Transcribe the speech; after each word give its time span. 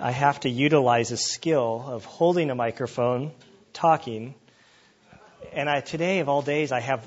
I 0.00 0.12
have 0.12 0.40
to 0.40 0.48
utilize 0.48 1.12
a 1.12 1.16
skill 1.16 1.84
of 1.86 2.06
holding 2.06 2.50
a 2.50 2.54
microphone, 2.54 3.32
talking, 3.74 4.34
and 5.52 5.68
I, 5.68 5.80
today 5.80 6.20
of 6.20 6.28
all 6.28 6.42
days, 6.42 6.72
I 6.72 6.80
have 6.80 7.06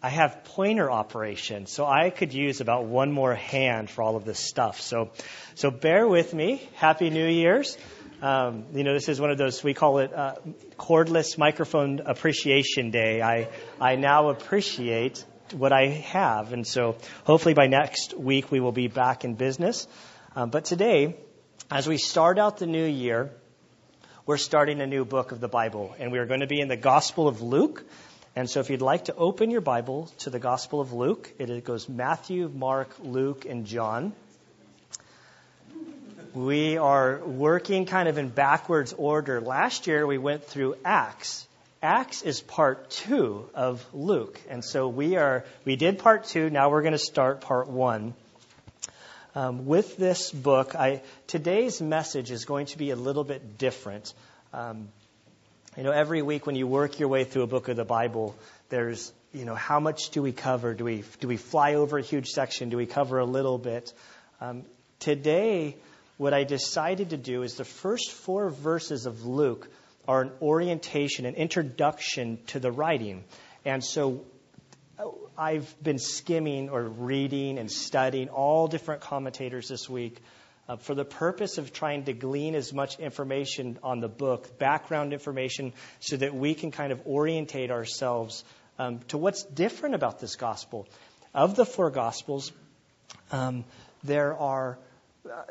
I 0.00 0.10
have 0.10 0.44
pointer 0.44 0.90
operation, 0.90 1.66
so 1.66 1.84
I 1.84 2.10
could 2.10 2.32
use 2.32 2.60
about 2.60 2.84
one 2.84 3.10
more 3.10 3.34
hand 3.34 3.90
for 3.90 4.02
all 4.02 4.14
of 4.14 4.24
this 4.24 4.38
stuff. 4.38 4.80
So, 4.80 5.10
so 5.56 5.72
bear 5.72 6.06
with 6.06 6.32
me. 6.32 6.68
Happy 6.74 7.10
New 7.10 7.26
Year's. 7.26 7.76
Um, 8.22 8.66
you 8.74 8.84
know, 8.84 8.94
this 8.94 9.08
is 9.08 9.20
one 9.20 9.30
of 9.30 9.38
those 9.38 9.64
we 9.64 9.74
call 9.74 9.98
it 9.98 10.12
uh, 10.12 10.34
cordless 10.78 11.36
microphone 11.36 12.00
appreciation 12.04 12.90
day. 12.90 13.22
I 13.22 13.48
I 13.80 13.96
now 13.96 14.28
appreciate 14.28 15.24
what 15.52 15.72
I 15.72 15.86
have, 15.86 16.52
and 16.52 16.66
so 16.66 16.96
hopefully 17.24 17.54
by 17.54 17.68
next 17.68 18.12
week 18.12 18.52
we 18.52 18.60
will 18.60 18.72
be 18.72 18.88
back 18.88 19.24
in 19.24 19.34
business. 19.34 19.88
Um, 20.36 20.50
but 20.50 20.66
today, 20.66 21.16
as 21.70 21.86
we 21.86 21.98
start 21.98 22.38
out 22.38 22.58
the 22.58 22.66
new 22.66 22.84
year, 22.84 23.30
we're 24.24 24.38
starting 24.38 24.80
a 24.80 24.86
new 24.86 25.04
book 25.04 25.32
of 25.32 25.40
the 25.40 25.48
Bible, 25.48 25.94
and 25.98 26.10
we 26.10 26.18
are 26.18 26.24
going 26.24 26.40
to 26.40 26.46
be 26.46 26.60
in 26.60 26.68
the 26.68 26.76
Gospel 26.76 27.28
of 27.28 27.42
Luke. 27.42 27.84
And 28.34 28.48
so 28.48 28.60
if 28.60 28.70
you'd 28.70 28.80
like 28.80 29.06
to 29.06 29.14
open 29.14 29.50
your 29.50 29.60
Bible 29.60 30.10
to 30.20 30.30
the 30.30 30.38
Gospel 30.38 30.80
of 30.80 30.94
Luke, 30.94 31.30
it 31.38 31.64
goes 31.64 31.86
Matthew, 31.88 32.48
Mark, 32.48 32.88
Luke, 33.02 33.44
and 33.44 33.66
John. 33.66 34.12
We 36.32 36.78
are 36.78 37.18
working 37.18 37.84
kind 37.84 38.08
of 38.08 38.16
in 38.16 38.28
backwards 38.28 38.94
order. 38.94 39.40
Last 39.40 39.86
year 39.86 40.06
we 40.06 40.16
went 40.16 40.44
through 40.44 40.76
Acts. 40.86 41.46
Acts 41.82 42.22
is 42.22 42.40
part 42.40 42.90
two 42.90 43.48
of 43.54 43.84
Luke. 43.92 44.40
And 44.48 44.64
so 44.64 44.88
we 44.88 45.16
are, 45.16 45.44
we 45.66 45.76
did 45.76 45.98
part 45.98 46.24
two, 46.24 46.48
now 46.48 46.70
we're 46.70 46.82
going 46.82 46.92
to 46.92 46.98
start 46.98 47.42
part 47.42 47.68
one. 47.68 48.14
Um, 49.34 49.66
with 49.66 49.96
this 49.96 50.32
book, 50.32 50.74
I, 50.74 51.02
today's 51.26 51.82
message 51.82 52.30
is 52.30 52.46
going 52.46 52.66
to 52.66 52.78
be 52.78 52.90
a 52.90 52.96
little 52.96 53.24
bit 53.24 53.58
different. 53.58 54.14
Um, 54.54 54.88
you 55.76 55.82
know, 55.82 55.90
every 55.90 56.22
week 56.22 56.46
when 56.46 56.56
you 56.56 56.66
work 56.66 56.98
your 56.98 57.08
way 57.08 57.24
through 57.24 57.42
a 57.42 57.46
book 57.46 57.68
of 57.68 57.76
the 57.76 57.84
Bible, 57.84 58.34
there's, 58.70 59.12
you 59.34 59.44
know, 59.44 59.54
how 59.54 59.80
much 59.80 60.10
do 60.10 60.22
we 60.22 60.32
cover? 60.32 60.72
Do 60.72 60.84
we, 60.84 61.04
do 61.20 61.28
we 61.28 61.36
fly 61.36 61.74
over 61.74 61.98
a 61.98 62.02
huge 62.02 62.28
section? 62.28 62.70
Do 62.70 62.78
we 62.78 62.86
cover 62.86 63.18
a 63.18 63.26
little 63.26 63.58
bit? 63.58 63.92
Um, 64.40 64.62
today, 64.98 65.76
what 66.16 66.32
I 66.32 66.44
decided 66.44 67.10
to 67.10 67.18
do 67.18 67.42
is 67.42 67.54
the 67.54 67.64
first 67.64 68.10
four 68.10 68.48
verses 68.48 69.04
of 69.04 69.26
Luke 69.26 69.68
are 70.08 70.22
an 70.22 70.32
orientation, 70.40 71.26
an 71.26 71.34
introduction 71.34 72.38
to 72.46 72.60
the 72.60 72.72
writing. 72.72 73.24
And 73.66 73.84
so 73.84 74.24
I've 75.36 75.74
been 75.80 75.98
skimming 75.98 76.70
or 76.70 76.82
reading 76.82 77.58
and 77.58 77.70
studying 77.70 78.28
all 78.28 78.66
different 78.66 79.00
commentators 79.02 79.68
this 79.68 79.88
week 79.88 80.20
uh, 80.68 80.76
for 80.76 80.94
the 80.94 81.04
purpose 81.04 81.58
of 81.58 81.72
trying 81.72 82.04
to 82.04 82.12
glean 82.12 82.56
as 82.56 82.72
much 82.72 82.98
information 82.98 83.78
on 83.82 84.00
the 84.00 84.08
book, 84.08 84.58
background 84.58 85.12
information, 85.12 85.72
so 86.00 86.16
that 86.16 86.34
we 86.34 86.54
can 86.54 86.72
kind 86.72 86.90
of 86.90 87.06
orientate 87.06 87.70
ourselves 87.70 88.42
um, 88.78 88.98
to 89.08 89.18
what's 89.18 89.44
different 89.44 89.94
about 89.94 90.18
this 90.18 90.34
gospel. 90.34 90.88
Of 91.32 91.54
the 91.54 91.64
four 91.64 91.90
gospels, 91.90 92.50
um, 93.30 93.64
there 94.02 94.36
are 94.36 94.78
uh, 95.24 95.42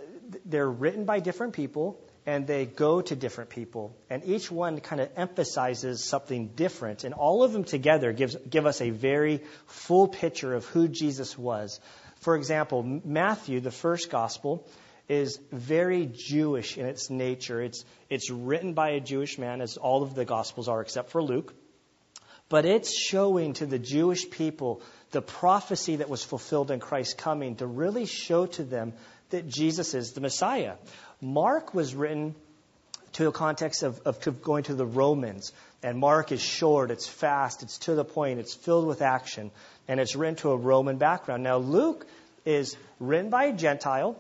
they're 0.46 0.70
written 0.70 1.06
by 1.06 1.20
different 1.20 1.54
people 1.54 2.00
and 2.28 2.46
they 2.46 2.66
go 2.66 3.02
to 3.02 3.16
different 3.16 3.50
people 3.50 3.96
and 4.10 4.24
each 4.26 4.52
one 4.52 4.80
kind 4.82 5.02
of 5.02 5.10
emphasizes 5.16 6.04
something 6.04 6.50
different 6.50 7.06
and 7.06 7.14
all 7.14 7.44
of 7.44 7.54
them 7.54 7.64
together 7.64 8.12
gives 8.12 8.36
give 8.50 8.68
us 8.68 8.82
a 8.82 8.90
very 8.92 9.42
full 9.66 10.08
picture 10.08 10.54
of 10.54 10.66
who 10.66 10.88
Jesus 10.88 11.38
was. 11.38 11.80
For 12.20 12.36
example, 12.36 12.84
Matthew, 12.84 13.62
the 13.62 13.72
first 13.72 14.10
gospel, 14.10 14.68
is 15.08 15.40
very 15.52 16.10
Jewish 16.14 16.78
in 16.78 16.86
its 16.86 17.10
nature. 17.10 17.62
It's, 17.62 17.86
it's 18.10 18.30
written 18.30 18.74
by 18.74 18.90
a 18.90 19.00
Jewish 19.00 19.38
man, 19.38 19.62
as 19.62 19.78
all 19.78 20.04
of 20.04 20.16
the 20.16 20.26
Gospels 20.26 20.68
are, 20.68 20.82
except 20.82 21.12
for 21.12 21.24
Luke. 21.24 21.54
But 22.50 22.66
it's 22.66 22.98
showing 22.98 23.54
to 23.54 23.66
the 23.66 23.80
Jewish 23.80 24.30
people 24.30 24.82
the 25.12 25.22
prophecy 25.22 25.98
that 25.98 26.10
was 26.10 26.24
fulfilled 26.24 26.72
in 26.72 26.80
Christ's 26.80 27.14
coming 27.14 27.56
to 27.58 27.68
really 27.68 28.06
show 28.06 28.46
to 28.46 28.64
them 28.64 28.94
that 29.30 29.48
Jesus 29.48 29.94
is 29.94 30.14
the 30.14 30.22
Messiah. 30.22 30.76
Mark 31.22 31.74
was 31.74 31.96
written 31.96 32.36
to 33.14 33.28
a 33.28 33.32
context 33.32 33.84
of, 33.84 34.00
of 34.06 34.42
going 34.42 34.64
to 34.64 34.76
the 34.76 34.86
Romans. 34.86 35.52
And 35.84 35.98
Mark 35.98 36.32
is 36.32 36.42
short, 36.42 36.92
it's 36.92 37.08
fast, 37.08 37.64
it's 37.64 37.80
to 37.80 37.96
the 37.96 38.06
point, 38.06 38.40
it's 38.40 38.54
filled 38.54 38.88
with 38.88 39.02
action, 39.02 39.52
and 39.88 40.00
it's 40.00 40.16
written 40.16 40.36
to 40.38 40.52
a 40.52 40.58
Roman 40.58 40.98
background. 40.98 41.44
Now, 41.44 41.58
Luke 41.58 42.06
is 42.46 42.76
written 43.00 43.30
by 43.30 43.46
a 43.46 43.54
Gentile, 43.54 44.20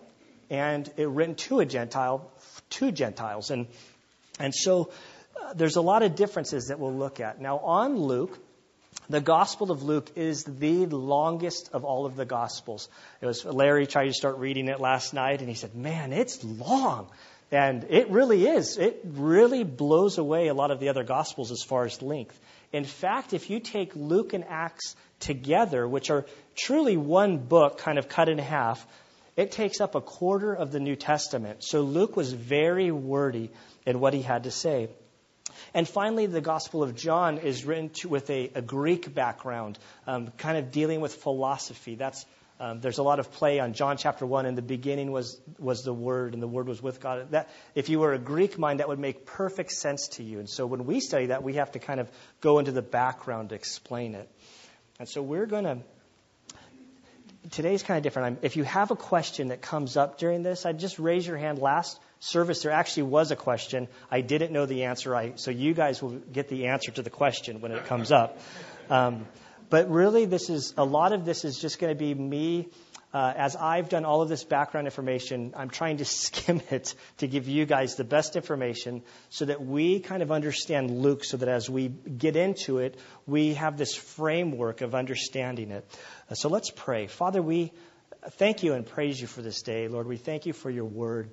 and 0.49 0.89
it 0.97 1.07
written 1.07 1.35
to 1.35 1.59
a 1.59 1.65
Gentile, 1.65 2.31
to 2.71 2.91
Gentiles. 2.91 3.51
And, 3.51 3.67
and 4.39 4.53
so 4.53 4.91
uh, 5.41 5.53
there's 5.53 5.75
a 5.75 5.81
lot 5.81 6.03
of 6.03 6.15
differences 6.15 6.67
that 6.67 6.79
we'll 6.79 6.95
look 6.95 7.19
at. 7.19 7.41
Now, 7.41 7.57
on 7.59 7.97
Luke, 7.97 8.37
the 9.09 9.21
Gospel 9.21 9.71
of 9.71 9.83
Luke 9.83 10.11
is 10.15 10.43
the 10.43 10.85
longest 10.85 11.69
of 11.73 11.85
all 11.85 12.05
of 12.05 12.15
the 12.15 12.25
Gospels. 12.25 12.89
It 13.21 13.25
was 13.25 13.45
Larry 13.45 13.87
tried 13.87 14.07
to 14.07 14.13
start 14.13 14.37
reading 14.37 14.67
it 14.67 14.79
last 14.79 15.13
night, 15.13 15.39
and 15.39 15.49
he 15.49 15.55
said, 15.55 15.75
"Man, 15.75 16.13
it's 16.13 16.43
long," 16.43 17.07
and 17.51 17.85
it 17.89 18.09
really 18.09 18.45
is. 18.45 18.77
It 18.77 19.01
really 19.03 19.63
blows 19.63 20.17
away 20.17 20.47
a 20.47 20.53
lot 20.53 20.71
of 20.71 20.79
the 20.79 20.89
other 20.89 21.03
Gospels 21.03 21.51
as 21.51 21.63
far 21.63 21.85
as 21.85 22.01
length. 22.01 22.39
In 22.73 22.83
fact, 22.83 23.33
if 23.33 23.49
you 23.49 23.59
take 23.59 23.95
Luke 23.95 24.33
and 24.33 24.43
Acts 24.43 24.95
together, 25.19 25.87
which 25.87 26.09
are 26.09 26.25
truly 26.55 26.97
one 26.97 27.37
book, 27.37 27.77
kind 27.77 27.97
of 27.97 28.09
cut 28.09 28.29
in 28.29 28.37
half, 28.37 28.85
it 29.37 29.51
takes 29.51 29.79
up 29.79 29.95
a 29.95 30.01
quarter 30.01 30.53
of 30.53 30.71
the 30.71 30.79
New 30.79 30.95
Testament. 30.95 31.63
So 31.63 31.81
Luke 31.81 32.17
was 32.17 32.33
very 32.33 32.91
wordy 32.91 33.51
in 33.85 33.99
what 33.99 34.13
he 34.13 34.21
had 34.21 34.43
to 34.43 34.51
say. 34.51 34.89
And 35.77 35.87
finally, 35.87 36.25
the 36.25 36.41
Gospel 36.41 36.81
of 36.81 36.95
John 36.95 37.37
is 37.37 37.63
written 37.63 37.89
to, 37.89 38.09
with 38.09 38.31
a, 38.31 38.49
a, 38.55 38.63
Greek 38.63 39.13
background, 39.13 39.77
um, 40.07 40.31
kind 40.39 40.57
of 40.57 40.71
dealing 40.71 41.01
with 41.01 41.13
philosophy. 41.13 41.93
That's 41.93 42.25
um, 42.59 42.81
there's 42.81 42.97
a 42.97 43.03
lot 43.03 43.19
of 43.19 43.31
play 43.33 43.59
on 43.59 43.73
John 43.73 43.97
chapter 43.97 44.25
one. 44.25 44.47
In 44.47 44.55
the 44.55 44.63
beginning 44.63 45.11
was 45.11 45.39
was 45.59 45.83
the 45.83 45.93
Word, 45.93 46.33
and 46.33 46.41
the 46.41 46.47
Word 46.47 46.67
was 46.67 46.81
with 46.81 46.99
God. 46.99 47.29
That 47.29 47.49
if 47.75 47.89
you 47.89 47.99
were 47.99 48.13
a 48.13 48.17
Greek 48.17 48.57
mind, 48.57 48.79
that 48.79 48.87
would 48.87 48.97
make 48.97 49.27
perfect 49.27 49.71
sense 49.71 50.07
to 50.15 50.23
you. 50.23 50.39
And 50.39 50.49
so 50.49 50.65
when 50.65 50.87
we 50.87 50.99
study 50.99 51.27
that, 51.27 51.43
we 51.43 51.53
have 51.53 51.73
to 51.73 51.79
kind 51.79 51.99
of 51.99 52.09
go 52.41 52.57
into 52.57 52.71
the 52.71 52.81
background 52.81 53.49
to 53.49 53.55
explain 53.55 54.15
it. 54.15 54.27
And 54.97 55.07
so 55.07 55.21
we're 55.21 55.45
going 55.45 55.65
to 55.65 55.77
today's 57.51 57.83
kind 57.83 57.99
of 57.99 58.03
different. 58.03 58.39
If 58.41 58.55
you 58.55 58.63
have 58.63 58.89
a 58.89 58.95
question 58.95 59.49
that 59.49 59.61
comes 59.61 59.95
up 59.95 60.17
during 60.17 60.41
this, 60.41 60.65
I'd 60.65 60.79
just 60.79 60.97
raise 60.97 61.27
your 61.27 61.37
hand. 61.37 61.59
Last 61.59 61.99
service, 62.19 62.63
there 62.63 62.71
actually 62.71 63.03
was 63.03 63.31
a 63.31 63.35
question. 63.35 63.87
I 64.09 64.21
didn't 64.21 64.51
know 64.51 64.65
the 64.65 64.85
answer, 64.85 65.15
I, 65.15 65.33
so 65.35 65.51
you 65.51 65.73
guys 65.73 66.01
will 66.01 66.11
get 66.11 66.47
the 66.47 66.67
answer 66.67 66.91
to 66.91 67.01
the 67.01 67.09
question 67.09 67.61
when 67.61 67.71
it 67.71 67.85
comes 67.85 68.11
up. 68.11 68.39
Um, 68.89 69.27
but 69.69 69.89
really, 69.89 70.25
this 70.25 70.49
is 70.49 70.73
a 70.77 70.85
lot 70.85 71.11
of 71.11 71.25
this 71.25 71.43
is 71.43 71.59
just 71.59 71.79
going 71.79 71.93
to 71.93 71.99
be 71.99 72.13
me 72.13 72.69
uh, 73.13 73.33
as 73.35 73.55
I've 73.55 73.89
done 73.89 74.03
all 74.05 74.21
of 74.21 74.29
this 74.29 74.43
background 74.43 74.85
information, 74.85 75.53
I'm 75.55 75.69
trying 75.69 75.97
to 75.97 76.05
skim 76.23 76.61
it 76.69 76.93
to 77.17 77.27
give 77.27 77.47
you 77.47 77.65
guys 77.65 77.95
the 77.95 78.03
best 78.03 78.35
information 78.35 79.01
so 79.29 79.45
that 79.45 79.63
we 79.63 79.99
kind 79.99 80.21
of 80.21 80.31
understand 80.31 80.91
Luke 80.91 81.23
so 81.23 81.37
that 81.37 81.49
as 81.49 81.69
we 81.69 81.87
get 81.87 82.35
into 82.35 82.79
it, 82.79 82.99
we 83.25 83.53
have 83.53 83.77
this 83.77 83.95
framework 83.95 84.81
of 84.81 84.93
understanding 84.93 85.71
it. 85.71 85.89
Uh, 86.29 86.35
so 86.35 86.49
let's 86.49 86.69
pray. 86.69 87.07
Father, 87.07 87.41
we 87.41 87.71
thank 88.31 88.63
you 88.63 88.73
and 88.73 88.85
praise 88.85 89.19
you 89.19 89.27
for 89.27 89.41
this 89.41 89.61
day. 89.61 89.87
Lord, 89.87 90.05
we 90.05 90.17
thank 90.17 90.45
you 90.45 90.53
for 90.53 90.69
your 90.69 90.85
word. 90.85 91.29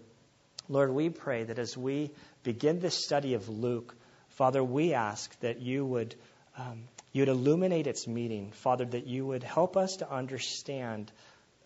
Lord, 0.68 0.92
we 0.92 1.10
pray 1.10 1.44
that 1.44 1.58
as 1.58 1.76
we 1.76 2.10
begin 2.42 2.80
this 2.80 3.04
study 3.04 3.34
of 3.34 3.48
Luke, 3.48 3.94
Father, 4.30 4.62
we 4.62 4.94
ask 4.94 5.38
that 5.40 5.60
you 5.60 5.84
would. 5.84 6.14
Um, 6.56 6.84
you 7.12 7.22
would 7.22 7.28
illuminate 7.28 7.86
its 7.86 8.08
meaning, 8.08 8.50
Father, 8.50 8.84
that 8.84 9.06
you 9.06 9.24
would 9.24 9.44
help 9.44 9.76
us 9.76 9.98
to 9.98 10.12
understand 10.12 11.12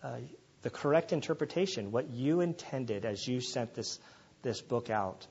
uh, 0.03 0.17
the 0.61 0.69
correct 0.69 1.11
interpretation, 1.11 1.91
what 1.91 2.11
you 2.11 2.41
intended 2.41 3.03
as 3.03 3.27
you 3.27 3.41
sent 3.41 3.73
this, 3.73 3.99
this 4.43 4.61
book 4.61 4.91
out. 4.91 5.25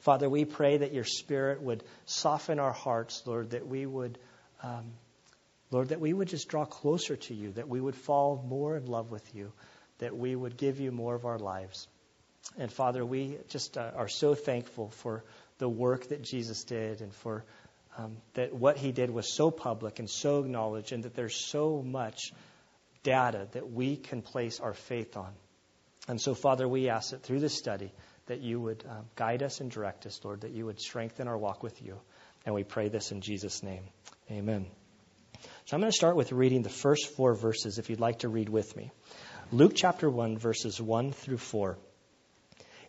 Father, 0.00 0.28
we 0.28 0.44
pray 0.44 0.76
that 0.76 0.92
your 0.92 1.04
Spirit 1.04 1.62
would 1.62 1.82
soften 2.04 2.58
our 2.58 2.72
hearts, 2.72 3.22
Lord, 3.24 3.50
that 3.50 3.66
we 3.66 3.86
would, 3.86 4.18
um, 4.62 4.92
Lord, 5.70 5.88
that 5.88 6.00
we 6.00 6.12
would 6.12 6.28
just 6.28 6.48
draw 6.48 6.66
closer 6.66 7.16
to 7.16 7.34
you, 7.34 7.52
that 7.52 7.68
we 7.68 7.80
would 7.80 7.96
fall 7.96 8.44
more 8.46 8.76
in 8.76 8.84
love 8.84 9.10
with 9.10 9.34
you, 9.34 9.52
that 9.98 10.14
we 10.16 10.36
would 10.36 10.58
give 10.58 10.80
you 10.80 10.92
more 10.92 11.14
of 11.14 11.24
our 11.24 11.38
lives. 11.38 11.88
And 12.58 12.72
Father, 12.72 13.04
we 13.04 13.38
just 13.48 13.76
uh, 13.76 13.90
are 13.96 14.08
so 14.08 14.34
thankful 14.34 14.90
for 14.90 15.24
the 15.58 15.68
work 15.68 16.08
that 16.08 16.22
Jesus 16.22 16.64
did 16.64 17.00
and 17.00 17.14
for 17.14 17.44
um, 17.98 18.16
that 18.34 18.52
what 18.52 18.76
he 18.76 18.92
did 18.92 19.10
was 19.10 19.32
so 19.32 19.50
public 19.50 19.98
and 19.98 20.08
so 20.08 20.40
acknowledged, 20.40 20.92
and 20.92 21.04
that 21.04 21.14
there's 21.14 21.36
so 21.36 21.82
much 21.82 22.32
data 23.02 23.48
that 23.52 23.72
we 23.72 23.96
can 23.96 24.20
place 24.20 24.60
our 24.60 24.74
faith 24.74 25.16
on. 25.16 25.32
And 26.08 26.20
so, 26.20 26.34
Father, 26.34 26.68
we 26.68 26.88
ask 26.88 27.10
that 27.10 27.22
through 27.22 27.40
this 27.40 27.56
study 27.56 27.90
that 28.26 28.40
you 28.40 28.60
would 28.60 28.84
um, 28.88 29.06
guide 29.14 29.42
us 29.42 29.60
and 29.60 29.70
direct 29.70 30.06
us, 30.06 30.20
Lord, 30.24 30.42
that 30.42 30.50
you 30.50 30.66
would 30.66 30.80
strengthen 30.80 31.26
our 31.26 31.38
walk 31.38 31.62
with 31.62 31.80
you. 31.82 31.98
And 32.44 32.54
we 32.54 32.64
pray 32.64 32.88
this 32.88 33.12
in 33.12 33.20
Jesus' 33.22 33.62
name. 33.62 33.84
Amen. 34.30 34.66
So 35.64 35.74
I'm 35.74 35.80
going 35.80 35.90
to 35.90 35.96
start 35.96 36.16
with 36.16 36.32
reading 36.32 36.62
the 36.62 36.68
first 36.68 37.08
four 37.08 37.34
verses 37.34 37.78
if 37.78 37.90
you'd 37.90 38.00
like 38.00 38.20
to 38.20 38.28
read 38.28 38.48
with 38.48 38.76
me. 38.76 38.90
Luke 39.52 39.72
chapter 39.74 40.10
1, 40.10 40.38
verses 40.38 40.80
1 40.80 41.12
through 41.12 41.38
4. 41.38 41.78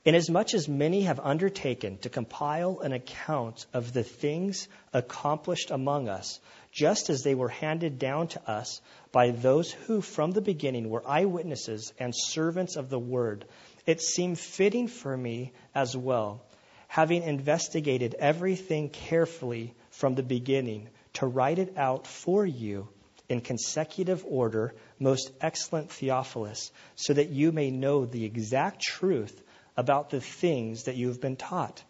Inasmuch 0.05 0.53
as 0.53 0.67
many 0.67 1.01
have 1.01 1.19
undertaken 1.19 1.97
to 1.99 2.09
compile 2.09 2.79
an 2.79 2.93
account 2.93 3.65
of 3.73 3.93
the 3.93 4.03
things 4.03 4.67
accomplished 4.93 5.71
among 5.71 6.07
us, 6.07 6.39
just 6.71 7.09
as 7.09 7.23
they 7.23 7.35
were 7.35 7.49
handed 7.49 7.97
down 7.97 8.27
to 8.27 8.49
us 8.49 8.79
by 9.11 9.31
those 9.31 9.71
who 9.71 10.01
from 10.01 10.31
the 10.31 10.41
beginning 10.41 10.89
were 10.89 11.07
eyewitnesses 11.07 11.93
and 11.99 12.13
servants 12.15 12.75
of 12.75 12.89
the 12.89 12.99
word, 12.99 13.45
it 13.85 14.01
seemed 14.01 14.37
fitting 14.37 14.87
for 14.87 15.17
me 15.17 15.51
as 15.73 15.97
well, 15.97 16.45
having 16.87 17.23
investigated 17.23 18.15
everything 18.19 18.89
carefully 18.89 19.73
from 19.89 20.15
the 20.15 20.23
beginning, 20.23 20.89
to 21.13 21.25
write 21.25 21.57
it 21.57 21.75
out 21.75 22.05
for 22.05 22.45
you 22.45 22.87
in 23.27 23.41
consecutive 23.41 24.23
order, 24.25 24.73
most 24.99 25.31
excellent 25.41 25.89
Theophilus, 25.91 26.71
so 26.95 27.13
that 27.13 27.29
you 27.29 27.51
may 27.51 27.71
know 27.71 28.05
the 28.05 28.23
exact 28.23 28.81
truth 28.81 29.41
about 29.77 30.09
the 30.09 30.19
things 30.19 30.83
that 30.83 30.95
you 30.95 31.07
have 31.07 31.21
been 31.21 31.35
taught. 31.35 31.83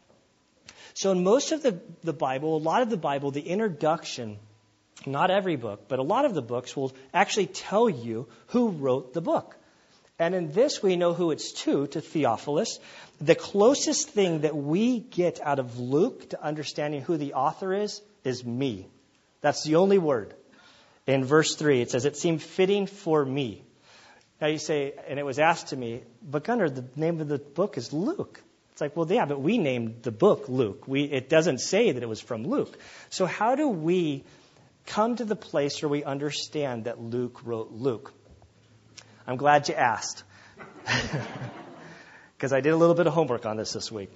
So, 0.93 1.11
in 1.11 1.23
most 1.23 1.51
of 1.51 1.63
the, 1.63 1.79
the 2.03 2.13
Bible, 2.13 2.57
a 2.57 2.59
lot 2.59 2.81
of 2.81 2.89
the 2.89 2.97
Bible, 2.97 3.31
the 3.31 3.41
introduction, 3.41 4.37
not 5.05 5.31
every 5.31 5.55
book, 5.55 5.87
but 5.87 5.99
a 5.99 6.03
lot 6.03 6.25
of 6.25 6.33
the 6.33 6.41
books 6.41 6.75
will 6.75 6.93
actually 7.13 7.47
tell 7.47 7.89
you 7.89 8.27
who 8.47 8.69
wrote 8.69 9.13
the 9.13 9.21
book. 9.21 9.55
And 10.19 10.33
in 10.33 10.51
this, 10.51 10.81
we 10.81 10.95
know 10.95 11.13
who 11.13 11.29
it's 11.31 11.51
to, 11.63 11.87
to 11.87 12.01
Theophilus. 12.01 12.79
The 13.21 13.35
closest 13.35 14.09
thing 14.09 14.41
that 14.41 14.55
we 14.55 14.99
get 14.99 15.39
out 15.39 15.59
of 15.59 15.77
Luke 15.79 16.31
to 16.31 16.43
understanding 16.43 17.01
who 17.01 17.17
the 17.17 17.35
author 17.35 17.73
is, 17.73 18.01
is 18.23 18.43
me. 18.43 18.87
That's 19.41 19.63
the 19.63 19.75
only 19.75 19.99
word. 19.99 20.33
In 21.05 21.23
verse 21.23 21.55
3, 21.55 21.81
it 21.81 21.91
says, 21.91 22.05
It 22.05 22.17
seemed 22.17 22.41
fitting 22.41 22.87
for 22.87 23.23
me. 23.23 23.63
Now 24.39 24.47
you 24.47 24.57
say, 24.57 24.93
and 25.07 25.19
it 25.19 25.25
was 25.25 25.39
asked 25.39 25.67
to 25.67 25.75
me, 25.75 26.03
but 26.21 26.43
Gunnar, 26.43 26.69
the 26.69 26.85
name 26.95 27.19
of 27.21 27.27
the 27.27 27.39
book 27.39 27.77
is 27.77 27.91
Luke. 27.91 28.41
It's 28.71 28.81
like, 28.81 28.95
well, 28.95 29.11
yeah, 29.11 29.25
but 29.25 29.41
we 29.41 29.57
named 29.57 30.03
the 30.03 30.11
book 30.11 30.45
Luke. 30.47 30.87
We, 30.87 31.03
it 31.03 31.29
doesn't 31.29 31.59
say 31.59 31.91
that 31.91 32.03
it 32.03 32.09
was 32.09 32.21
from 32.21 32.45
Luke. 32.45 32.77
So 33.09 33.25
how 33.25 33.55
do 33.55 33.67
we 33.69 34.23
come 34.85 35.15
to 35.15 35.25
the 35.25 35.35
place 35.35 35.81
where 35.81 35.89
we 35.89 36.03
understand 36.03 36.83
that 36.83 37.01
Luke 37.01 37.41
wrote 37.43 37.71
Luke? 37.71 38.13
I'm 39.25 39.37
glad 39.37 39.67
you 39.67 39.75
asked. 39.75 40.23
Because 42.37 42.53
I 42.53 42.61
did 42.61 42.71
a 42.71 42.77
little 42.77 42.93
bit 42.93 43.07
of 43.07 43.13
homework 43.13 43.47
on 43.47 43.57
this 43.57 43.73
this 43.73 43.91
week. 43.91 44.11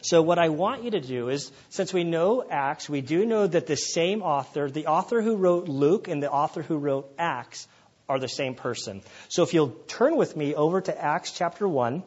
So, 0.00 0.22
what 0.22 0.38
I 0.38 0.48
want 0.48 0.84
you 0.84 0.92
to 0.92 1.00
do 1.00 1.28
is, 1.28 1.52
since 1.68 1.92
we 1.92 2.02
know 2.02 2.42
Acts, 2.48 2.88
we 2.88 3.02
do 3.02 3.26
know 3.26 3.46
that 3.46 3.66
the 3.66 3.76
same 3.76 4.22
author, 4.22 4.70
the 4.70 4.86
author 4.86 5.20
who 5.20 5.36
wrote 5.36 5.68
Luke 5.68 6.08
and 6.08 6.22
the 6.22 6.30
author 6.30 6.62
who 6.62 6.78
wrote 6.78 7.12
Acts, 7.18 7.68
are 8.08 8.18
the 8.18 8.28
same 8.28 8.54
person. 8.54 9.02
So 9.28 9.42
if 9.42 9.54
you'll 9.54 9.70
turn 9.88 10.16
with 10.16 10.36
me 10.36 10.54
over 10.54 10.80
to 10.80 11.02
Acts 11.02 11.32
chapter 11.32 11.66
1. 11.66 12.02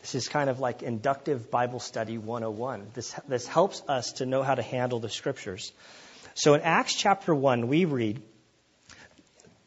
This 0.00 0.14
is 0.14 0.28
kind 0.28 0.48
of 0.48 0.58
like 0.58 0.82
inductive 0.82 1.50
Bible 1.50 1.80
study 1.80 2.16
101. 2.16 2.92
This, 2.94 3.14
this 3.28 3.46
helps 3.46 3.82
us 3.88 4.12
to 4.12 4.26
know 4.26 4.42
how 4.42 4.54
to 4.54 4.62
handle 4.62 5.00
the 5.00 5.10
scriptures. 5.10 5.70
So 6.34 6.54
in 6.54 6.62
Acts 6.62 6.94
chapter 6.94 7.34
1, 7.34 7.68
we 7.68 7.84
read, 7.84 8.22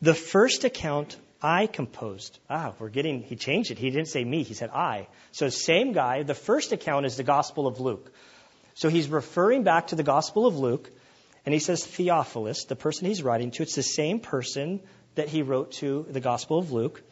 The 0.01 0.15
first 0.15 0.63
account 0.63 1.15
I 1.43 1.67
composed. 1.67 2.39
Ah, 2.49 2.73
we're 2.79 2.89
getting, 2.89 3.21
he 3.21 3.35
changed 3.35 3.71
it. 3.71 3.77
He 3.77 3.89
didn't 3.89 4.07
say 4.07 4.23
me, 4.23 4.43
he 4.43 4.53
said 4.53 4.69
I. 4.69 5.07
So 5.31 5.49
same 5.49 5.91
guy. 5.91 6.23
The 6.23 6.33
first 6.33 6.71
account 6.71 7.05
is 7.05 7.17
the 7.17 7.23
Gospel 7.23 7.67
of 7.67 7.79
Luke. 7.79 8.11
So 8.81 8.89
he's 8.89 9.09
referring 9.09 9.61
back 9.61 9.87
to 9.87 9.95
the 9.95 10.01
Gospel 10.01 10.47
of 10.47 10.57
Luke, 10.57 10.89
and 11.45 11.53
he 11.53 11.59
says 11.59 11.85
Theophilus, 11.85 12.65
the 12.65 12.75
person 12.75 13.05
he's 13.05 13.21
writing 13.21 13.51
to, 13.51 13.61
it's 13.61 13.75
the 13.75 13.83
same 13.83 14.19
person 14.19 14.79
that 15.13 15.29
he 15.29 15.43
wrote 15.43 15.73
to 15.73 16.07
the 16.09 16.19
Gospel 16.19 16.57
of 16.57 16.71
Luke, 16.71 17.03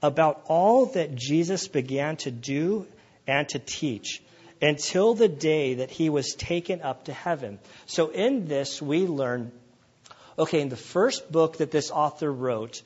about 0.00 0.40
all 0.46 0.86
that 0.86 1.16
Jesus 1.16 1.66
began 1.66 2.14
to 2.18 2.30
do 2.30 2.86
and 3.26 3.48
to 3.48 3.58
teach 3.58 4.22
until 4.62 5.14
the 5.14 5.26
day 5.26 5.74
that 5.74 5.90
he 5.90 6.10
was 6.10 6.36
taken 6.36 6.80
up 6.80 7.06
to 7.06 7.12
heaven. 7.12 7.58
So 7.86 8.10
in 8.10 8.46
this, 8.46 8.80
we 8.80 9.08
learn 9.08 9.50
okay, 10.38 10.60
in 10.60 10.68
the 10.68 10.76
first 10.76 11.32
book 11.32 11.56
that 11.56 11.72
this 11.72 11.90
author 11.90 12.32
wrote, 12.32 12.82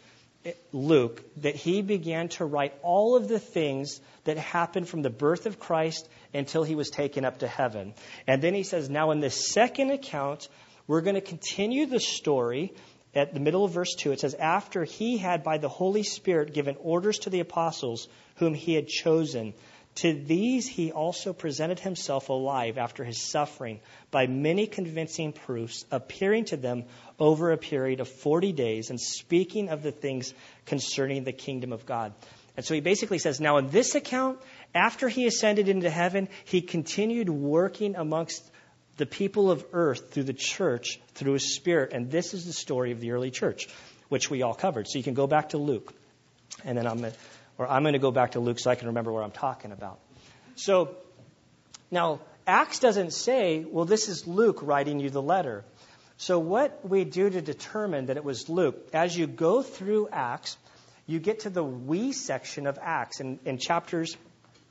Luke, 0.73 1.23
that 1.43 1.57
he 1.57 1.83
began 1.83 2.31
to 2.31 2.47
write 2.47 2.73
all 2.83 3.17
of 3.17 3.29
the 3.29 3.39
things 3.39 4.01
that 4.25 4.39
happened 4.39 4.89
from 4.89 5.03
the 5.03 5.11
birth 5.11 5.45
of 5.45 5.61
Christ 5.61 6.09
until 6.33 6.63
he 6.63 6.75
was 6.75 6.91
taken 6.91 7.25
up 7.25 7.39
to 7.39 7.49
heaven. 7.49 7.95
And 8.27 8.43
then 8.43 8.55
he 8.55 8.63
says, 8.63 8.89
now 8.89 9.11
in 9.11 9.21
this 9.21 9.53
second 9.53 9.91
account, 9.91 10.49
we're 10.87 11.01
going 11.01 11.15
to 11.15 11.21
continue 11.21 11.87
the 11.87 12.01
story 12.01 12.73
at 13.15 13.35
the 13.35 13.41
middle 13.41 13.65
of 13.65 13.73
verse 13.73 13.95
2. 13.95 14.13
It 14.13 14.21
says, 14.21 14.35
After 14.35 14.85
he 14.85 15.19
had 15.19 15.43
by 15.43 15.59
the 15.59 15.69
Holy 15.69 16.03
Spirit 16.03 16.55
given 16.55 16.77
orders 16.81 17.21
to 17.21 17.31
the 17.31 17.41
apostles 17.41 18.09
whom 18.37 18.55
he 18.55 18.75
had 18.75 18.87
chosen, 18.87 19.55
to 19.97 20.13
these 20.13 20.69
he 20.69 20.93
also 20.93 21.33
presented 21.33 21.81
himself 21.81 22.29
alive 22.29 22.79
after 22.79 23.05
his 23.05 23.21
suffering 23.21 23.81
by 24.11 24.27
many 24.27 24.67
convincing 24.67 25.33
proofs, 25.33 25.85
appearing 25.91 26.45
to 26.47 26.57
them 26.57 26.85
over 27.19 27.51
a 27.51 27.59
period 27.59 28.01
of 28.01 28.09
40 28.09 28.53
days 28.53 28.91
and 28.91 29.01
speaking 29.01 29.69
of 29.69 29.83
the 29.83 29.91
things 29.91 30.33
concerning 30.65 31.25
the 31.25 31.33
kingdom 31.33 31.73
of 31.73 31.87
God. 31.87 32.15
And 32.57 32.65
so 32.65 32.75
he 32.75 32.81
basically 32.81 33.19
says, 33.19 33.41
now 33.41 33.57
in 33.59 33.71
this 33.71 33.95
account, 33.95 34.39
after 34.75 35.09
he 35.09 35.27
ascended 35.27 35.69
into 35.69 35.91
heaven, 35.91 36.29
he 36.45 36.61
continued 36.61 37.29
working 37.29 37.97
amongst 37.97 38.49
the 38.97 39.07
people 39.07 39.51
of 39.51 39.65
earth 39.73 40.13
through 40.13 40.25
the 40.25 40.35
church, 40.35 41.01
through 41.15 41.35
his 41.35 41.55
spirit. 41.55 41.93
And 41.93 42.11
this 42.11 42.35
is 42.35 42.45
the 42.45 42.53
story 42.53 42.93
of 42.93 43.01
the 43.01 43.13
early 43.13 43.31
church, 43.31 43.69
which 44.09 44.31
we 44.31 44.43
all 44.43 44.55
covered. 44.55 44.89
So 44.89 44.99
you 44.99 45.05
can 45.05 45.15
go 45.15 45.27
back 45.27 45.51
to 45.51 45.59
Luke. 45.59 45.93
And 46.65 46.77
then 46.77 46.87
I'm 46.87 47.05
or 47.59 47.69
I'm 47.69 47.83
going 47.83 47.93
to 47.93 47.99
go 47.99 48.11
back 48.11 48.33
to 48.33 48.41
Luke 48.41 48.59
so 48.59 48.71
I 48.71 48.75
can 48.75 48.89
remember 48.89 49.13
what 49.13 49.23
I'm 49.23 49.31
talking 49.31 49.73
about. 49.73 49.99
So 50.57 50.97
now, 51.91 52.21
Acts 52.47 52.79
doesn't 52.79 53.13
say, 53.13 53.65
well, 53.65 53.85
this 53.85 54.09
is 54.09 54.27
Luke 54.27 54.61
writing 54.63 54.99
you 55.01 55.11
the 55.11 55.23
letter. 55.23 55.65
So 56.17 56.39
what 56.39 56.89
we 56.89 57.05
do 57.05 57.29
to 57.29 57.41
determine 57.41 58.07
that 58.07 58.17
it 58.17 58.25
was 58.25 58.49
Luke, 58.49 58.89
as 58.93 59.17
you 59.17 59.27
go 59.27 59.63
through 59.63 60.09
Acts, 60.13 60.57
you 61.07 61.19
get 61.19 61.41
to 61.41 61.51
the 61.51 61.65
we 61.65 62.13
section 62.13 62.67
of 62.67 62.79
Acts. 62.81 63.21
In, 63.21 63.39
in 63.45 63.59
chapters 63.59 64.17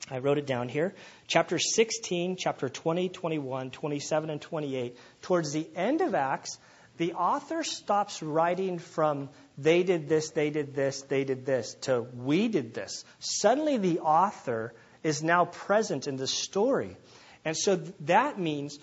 I 0.09 0.19
wrote 0.19 0.37
it 0.37 0.47
down 0.47 0.69
here. 0.69 0.95
Chapter 1.27 1.59
16, 1.59 2.35
chapter 2.37 2.69
20, 2.69 3.09
21, 3.09 3.71
27, 3.71 4.29
and 4.29 4.41
28. 4.41 4.97
Towards 5.21 5.51
the 5.53 5.67
end 5.75 6.01
of 6.01 6.15
Acts, 6.15 6.57
the 6.97 7.13
author 7.13 7.63
stops 7.63 8.21
writing 8.21 8.79
from 8.79 9.29
they 9.57 9.83
did 9.83 10.09
this, 10.09 10.31
they 10.31 10.49
did 10.49 10.73
this, 10.73 11.01
they 11.03 11.23
did 11.23 11.45
this 11.45 11.75
to 11.81 12.01
we 12.15 12.47
did 12.47 12.73
this. 12.73 13.05
Suddenly, 13.19 13.77
the 13.77 13.99
author 13.99 14.73
is 15.03 15.23
now 15.23 15.45
present 15.45 16.07
in 16.07 16.17
the 16.17 16.27
story. 16.27 16.97
And 17.45 17.55
so 17.55 17.77
that 18.01 18.39
means 18.39 18.79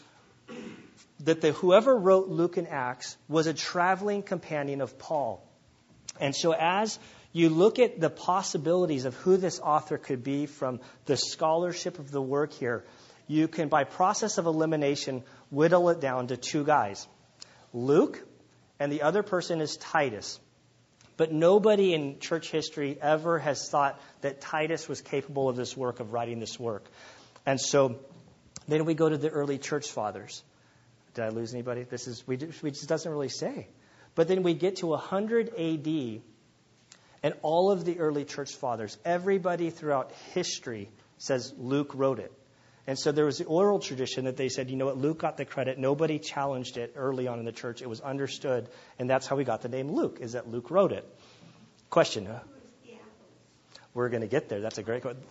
that 1.21 1.41
the, 1.41 1.53
whoever 1.53 1.97
wrote 1.97 2.29
Luke 2.29 2.57
and 2.57 2.69
Acts 2.69 3.17
was 3.29 3.47
a 3.47 3.55
traveling 3.55 4.23
companion 4.23 4.81
of 4.81 4.99
Paul. 4.99 5.47
And 6.21 6.35
so 6.35 6.53
as 6.53 6.99
you 7.37 7.51
look 7.51 7.79
at 7.79 8.01
the 8.01 8.09
possibilities 8.09 9.05
of 9.05 9.15
who 9.17 9.37
this 9.37 9.61
author 9.61 9.99
could 9.99 10.25
be 10.25 10.47
from 10.47 10.81
the 11.05 11.17
scholarship 11.17 11.99
of 11.99 12.11
the 12.11 12.23
work 12.23 12.55
here, 12.55 12.85
you 13.27 13.47
can, 13.47 13.69
by 13.69 13.85
process 13.85 14.39
of 14.39 14.47
elimination, 14.47 15.23
whittle 15.51 15.91
it 15.91 16.01
down 16.01 16.29
to 16.29 16.37
two 16.37 16.65
guys 16.65 17.07
Luke, 17.75 18.27
and 18.81 18.91
the 18.91 19.03
other 19.03 19.23
person 19.23 19.61
is 19.61 19.77
Titus. 19.77 20.41
But 21.19 21.33
nobody 21.33 21.93
in 21.93 22.21
church 22.21 22.51
history 22.51 22.99
ever 23.01 23.39
has 23.39 23.69
thought 23.69 24.01
that 24.23 24.41
Titus 24.41 24.89
was 24.89 25.03
capable 25.03 25.49
of 25.49 25.57
this 25.57 25.77
work, 25.77 26.01
of 26.01 26.13
writing 26.13 26.41
this 26.41 26.59
work. 26.59 26.85
And 27.45 27.61
so 27.61 27.99
then 28.69 28.85
we 28.87 28.95
go 28.95 29.09
to 29.09 29.19
the 29.19 29.29
early 29.29 29.59
church 29.59 29.91
fathers. 29.91 30.43
Did 31.15 31.25
I 31.25 31.29
lose 31.29 31.53
anybody? 31.53 31.83
This 31.83 32.07
is 32.07 32.27
we, 32.27 32.39
we 32.63 32.71
just 32.71 32.89
doesn't 32.89 33.11
really 33.11 33.29
say. 33.29 33.69
But 34.15 34.29
then 34.29 34.43
we 34.43 34.55
get 34.55 34.77
to 34.77 34.87
100 34.87 35.49
AD, 35.59 36.23
and 37.27 37.35
all 37.43 37.73
of 37.73 37.85
the 37.85 37.99
early 37.99 38.25
church 38.25 38.55
fathers, 38.55 38.97
everybody 39.05 39.71
throughout 39.71 40.13
history 40.33 40.89
says 41.19 41.53
Luke 41.59 41.91
wrote 41.93 42.21
it. 42.21 42.33
And 42.87 42.97
so 42.97 43.11
there 43.11 43.25
was 43.25 43.39
the 43.39 43.47
oral 43.47 43.81
tradition 43.81 44.27
that 44.27 44.37
they 44.37 44.49
said, 44.49 44.71
you 44.71 44.77
know 44.77 44.87
what, 44.87 44.97
Luke 44.97 45.19
got 45.19 45.37
the 45.37 45.45
credit. 45.45 45.77
Nobody 45.77 46.21
challenged 46.21 46.77
it 46.77 46.93
early 46.95 47.27
on 47.27 47.41
in 47.41 47.45
the 47.45 47.51
church. 47.51 47.83
It 47.83 47.89
was 47.89 48.01
understood. 48.01 48.69
And 49.01 49.11
that's 49.11 49.27
how 49.27 49.35
we 49.35 49.43
got 49.43 49.63
the 49.63 49.69
name 49.69 49.91
Luke, 49.91 50.19
is 50.21 50.35
that 50.35 50.49
Luke 50.49 50.71
wrote 50.71 50.93
it. 50.93 51.05
Question. 51.91 52.27
Huh? 52.27 52.39
We're 53.93 54.09
going 54.09 54.21
to 54.21 54.29
get 54.29 54.49
there. 54.49 54.61
That's 54.61 54.79
a 54.79 54.85
great 54.85 55.03
question. 55.03 55.25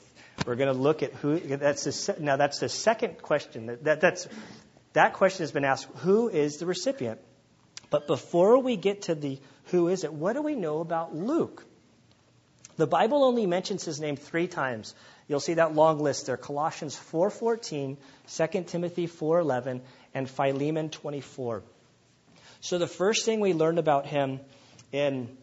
We're 0.46 0.56
going 0.56 0.76
to 0.76 0.78
look 0.78 1.02
at 1.02 1.14
who. 1.14 1.40
That's 1.40 1.86
the, 1.86 2.18
now, 2.20 2.36
that's 2.36 2.60
the 2.60 2.68
second 2.68 3.22
question. 3.22 3.68
That, 3.68 3.86
that, 3.86 4.02
that's, 4.02 4.28
that 4.92 5.14
question 5.14 5.44
has 5.44 5.54
been 5.54 5.64
asked 5.64 5.88
who 6.00 6.28
is 6.28 6.58
the 6.58 6.66
recipient? 6.66 7.22
But 7.90 8.06
before 8.06 8.60
we 8.60 8.76
get 8.76 9.04
to 9.04 9.16
the 9.16 9.40
who 9.68 9.88
is 9.88 10.04
it, 10.04 10.12
what 10.12 10.34
do 10.34 10.42
we 10.42 10.56
know 10.56 10.82
about 10.82 11.16
Luke? 11.16 11.66
The 12.78 12.88
Bible 12.88 13.24
only 13.24 13.46
mentions 13.46 13.86
his 13.86 14.02
name 14.02 14.18
three 14.18 14.48
times. 14.48 14.94
You'll 15.28 15.40
see 15.40 15.56
that 15.56 15.74
long 15.74 16.00
list 16.00 16.26
there 16.26 16.38
Colossians 16.38 16.96
4:14, 16.96 17.98
2 18.28 18.64
Timothy 18.64 19.08
4:11, 19.08 19.82
and 20.14 20.30
Philemon 20.30 20.90
24. 20.90 21.64
So 22.60 22.78
the 22.78 22.88
first 22.88 23.26
thing 23.26 23.40
we 23.40 23.54
learned 23.54 23.80
about 23.80 24.06
him 24.06 24.40
in 24.92 25.38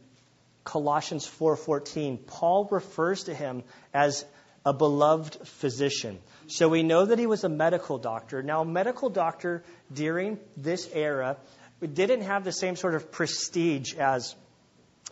Colossians 0.64 1.26
4:14, 1.26 2.18
Paul 2.26 2.68
refers 2.70 3.24
to 3.24 3.34
him 3.34 3.64
as 3.94 4.24
a 4.64 4.72
beloved 4.72 5.46
physician. 5.46 6.20
So 6.46 6.68
we 6.68 6.82
know 6.82 7.06
that 7.06 7.18
he 7.18 7.26
was 7.26 7.44
a 7.44 7.48
medical 7.48 7.98
doctor. 7.98 8.42
Now, 8.42 8.62
a 8.62 8.64
medical 8.64 9.10
doctor 9.10 9.64
during 9.92 10.38
this 10.56 10.88
era 10.92 11.36
didn't 11.80 12.22
have 12.22 12.44
the 12.44 12.52
same 12.52 12.76
sort 12.76 12.94
of 12.94 13.10
prestige 13.10 13.94
as 13.94 14.36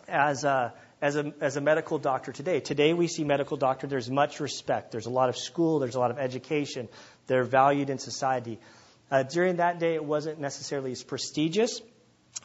as 0.07 0.43
a, 0.43 0.73
as 1.01 1.15
a, 1.15 1.33
as 1.41 1.57
a 1.57 1.61
medical 1.61 1.97
doctor 1.97 2.31
today. 2.31 2.59
Today 2.59 2.93
we 2.93 3.07
see 3.07 3.23
medical 3.23 3.57
doctor, 3.57 3.87
there's 3.87 4.09
much 4.09 4.39
respect. 4.39 4.91
There's 4.91 5.07
a 5.07 5.11
lot 5.11 5.29
of 5.29 5.37
school, 5.37 5.79
there's 5.79 5.95
a 5.95 5.99
lot 5.99 6.11
of 6.11 6.19
education. 6.19 6.87
They're 7.27 7.43
valued 7.43 7.89
in 7.89 7.97
society. 7.97 8.59
Uh, 9.09 9.23
during 9.23 9.57
that 9.57 9.79
day, 9.79 9.95
it 9.95 10.05
wasn't 10.05 10.39
necessarily 10.39 10.91
as 10.91 11.03
prestigious, 11.03 11.81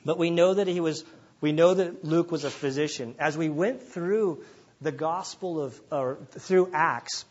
but 0.04 0.18
we 0.18 0.30
know 0.30 0.54
that 0.54 0.66
he 0.66 0.80
was, 0.80 1.04
we 1.40 1.52
know 1.52 1.74
that 1.74 2.04
Luke 2.04 2.32
was 2.32 2.44
a 2.44 2.50
physician. 2.50 3.14
As 3.18 3.36
we 3.36 3.48
went 3.48 3.82
through 3.82 4.42
the 4.80 4.92
gospel 4.92 5.62
of, 5.62 5.80
or 5.92 6.18
through 6.30 6.70
Acts, 6.72 7.24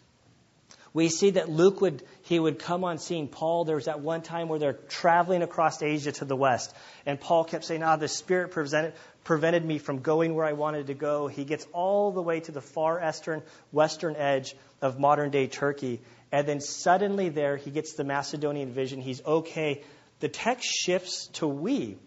we 0.94 1.10
see 1.10 1.32
that 1.32 1.50
Luke 1.50 1.82
would 1.82 2.04
he 2.26 2.40
would 2.40 2.58
come 2.58 2.84
on 2.84 2.98
seeing 2.98 3.28
Paul. 3.28 3.66
There 3.66 3.76
was 3.76 3.86
that 3.86 4.00
one 4.00 4.24
time 4.24 4.50
where 4.50 4.58
they're 4.58 4.74
traveling 4.74 5.44
across 5.44 5.82
Asia 5.84 6.12
to 6.12 6.26
the 6.26 6.36
west, 6.36 6.76
and 7.06 7.20
Paul 7.20 7.44
kept 7.44 7.66
saying, 7.66 7.84
"Ah, 7.84 7.98
the 7.98 8.08
Spirit 8.08 8.50
prevented 8.50 8.94
prevented 9.24 9.64
me 9.64 9.78
from 9.78 10.00
going 10.00 10.34
where 10.34 10.46
I 10.46 10.54
wanted 10.54 10.88
to 10.88 10.96
go." 10.96 11.28
He 11.28 11.46
gets 11.46 11.68
all 11.72 12.12
the 12.12 12.24
way 12.24 12.40
to 12.40 12.52
the 12.52 12.62
far 12.62 13.00
eastern 13.00 13.44
western 13.72 14.16
edge 14.16 14.56
of 14.82 15.00
modern 15.00 15.30
day 15.30 15.46
Turkey, 15.46 16.02
and 16.32 16.48
then 16.48 16.62
suddenly 16.62 17.30
there 17.30 17.58
he 17.58 17.70
gets 17.70 17.94
the 17.94 18.04
Macedonian 18.04 18.72
vision. 18.74 19.02
He's 19.02 19.24
okay. 19.24 19.84
The 20.20 20.30
text 20.30 20.68
shifts 20.68 21.28
to 21.34 21.48
we. 21.48 21.98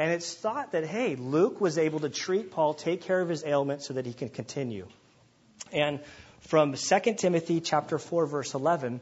And 0.00 0.12
it's 0.12 0.32
thought 0.34 0.72
that, 0.72 0.84
hey, 0.84 1.16
Luke 1.16 1.60
was 1.60 1.76
able 1.76 2.00
to 2.00 2.08
treat 2.08 2.50
Paul, 2.50 2.74
take 2.74 3.02
care 3.02 3.20
of 3.20 3.28
his 3.28 3.44
ailment 3.44 3.82
so 3.82 3.94
that 3.94 4.06
he 4.06 4.12
can 4.12 4.28
continue. 4.28 4.86
And 5.72 6.00
from 6.40 6.74
2 6.74 7.14
Timothy 7.14 7.60
chapter 7.60 7.98
4 7.98 8.26
verse 8.26 8.54
11. 8.54 9.00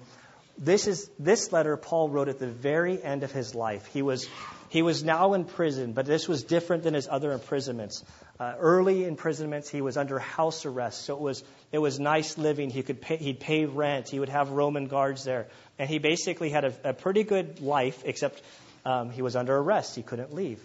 This 0.58 0.86
is 0.86 1.10
this 1.18 1.52
letter 1.52 1.76
Paul 1.76 2.08
wrote 2.08 2.28
at 2.28 2.38
the 2.38 2.46
very 2.46 3.02
end 3.02 3.22
of 3.22 3.32
his 3.32 3.54
life. 3.54 3.86
He 3.86 4.02
was 4.02 4.26
he 4.68 4.82
was 4.82 5.04
now 5.04 5.34
in 5.34 5.44
prison, 5.44 5.92
but 5.92 6.06
this 6.06 6.26
was 6.28 6.42
different 6.42 6.82
than 6.82 6.94
his 6.94 7.08
other 7.10 7.32
imprisonments. 7.32 8.02
Uh, 8.40 8.54
early 8.58 9.04
imprisonments, 9.04 9.68
he 9.68 9.80
was 9.80 9.96
under 9.96 10.18
house 10.18 10.66
arrest, 10.66 11.04
so 11.04 11.14
it 11.14 11.20
was 11.20 11.44
it 11.72 11.78
was 11.78 12.00
nice 12.00 12.38
living. 12.38 12.70
He 12.70 12.82
could 12.82 13.00
pay, 13.00 13.16
he'd 13.16 13.40
pay 13.40 13.66
rent. 13.66 14.08
He 14.08 14.18
would 14.18 14.28
have 14.28 14.50
Roman 14.50 14.86
guards 14.86 15.24
there, 15.24 15.46
and 15.78 15.88
he 15.88 15.98
basically 15.98 16.50
had 16.50 16.64
a, 16.64 16.74
a 16.84 16.92
pretty 16.94 17.22
good 17.22 17.60
life, 17.60 18.02
except 18.04 18.42
um, 18.84 19.10
he 19.10 19.22
was 19.22 19.36
under 19.36 19.56
arrest. 19.56 19.94
He 19.94 20.02
couldn't 20.02 20.34
leave. 20.34 20.60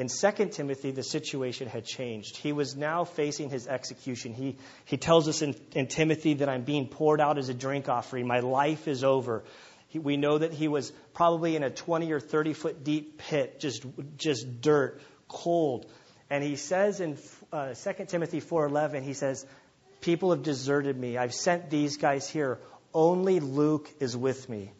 In 0.00 0.08
2 0.08 0.46
Timothy, 0.46 0.92
the 0.92 1.02
situation 1.02 1.68
had 1.68 1.84
changed. 1.84 2.38
He 2.38 2.52
was 2.52 2.74
now 2.74 3.04
facing 3.04 3.50
his 3.50 3.66
execution. 3.68 4.32
He, 4.32 4.56
he 4.86 4.96
tells 4.96 5.28
us 5.28 5.42
in, 5.42 5.54
in 5.72 5.88
Timothy 5.88 6.32
that 6.34 6.48
I'm 6.48 6.62
being 6.62 6.88
poured 6.88 7.20
out 7.20 7.36
as 7.36 7.50
a 7.50 7.54
drink 7.54 7.86
offering. 7.86 8.26
My 8.26 8.40
life 8.40 8.88
is 8.88 9.04
over. 9.04 9.44
He, 9.88 9.98
we 9.98 10.16
know 10.16 10.38
that 10.38 10.54
he 10.54 10.68
was 10.68 10.90
probably 11.12 11.54
in 11.54 11.62
a 11.62 11.68
20 11.68 12.10
or 12.12 12.18
30 12.18 12.54
foot 12.54 12.82
deep 12.82 13.18
pit, 13.18 13.60
just, 13.60 13.84
just 14.16 14.62
dirt, 14.62 15.02
cold. 15.28 15.84
And 16.30 16.42
he 16.42 16.56
says 16.56 17.00
in 17.00 17.18
uh, 17.52 17.74
2 17.74 18.06
Timothy 18.06 18.40
4.11, 18.40 19.02
he 19.02 19.12
says, 19.12 19.44
People 20.00 20.30
have 20.30 20.42
deserted 20.42 20.96
me. 20.96 21.18
I've 21.18 21.34
sent 21.34 21.68
these 21.68 21.98
guys 21.98 22.26
here. 22.26 22.58
Only 22.94 23.38
Luke 23.38 23.90
is 24.00 24.16
with 24.16 24.48
me. 24.48 24.72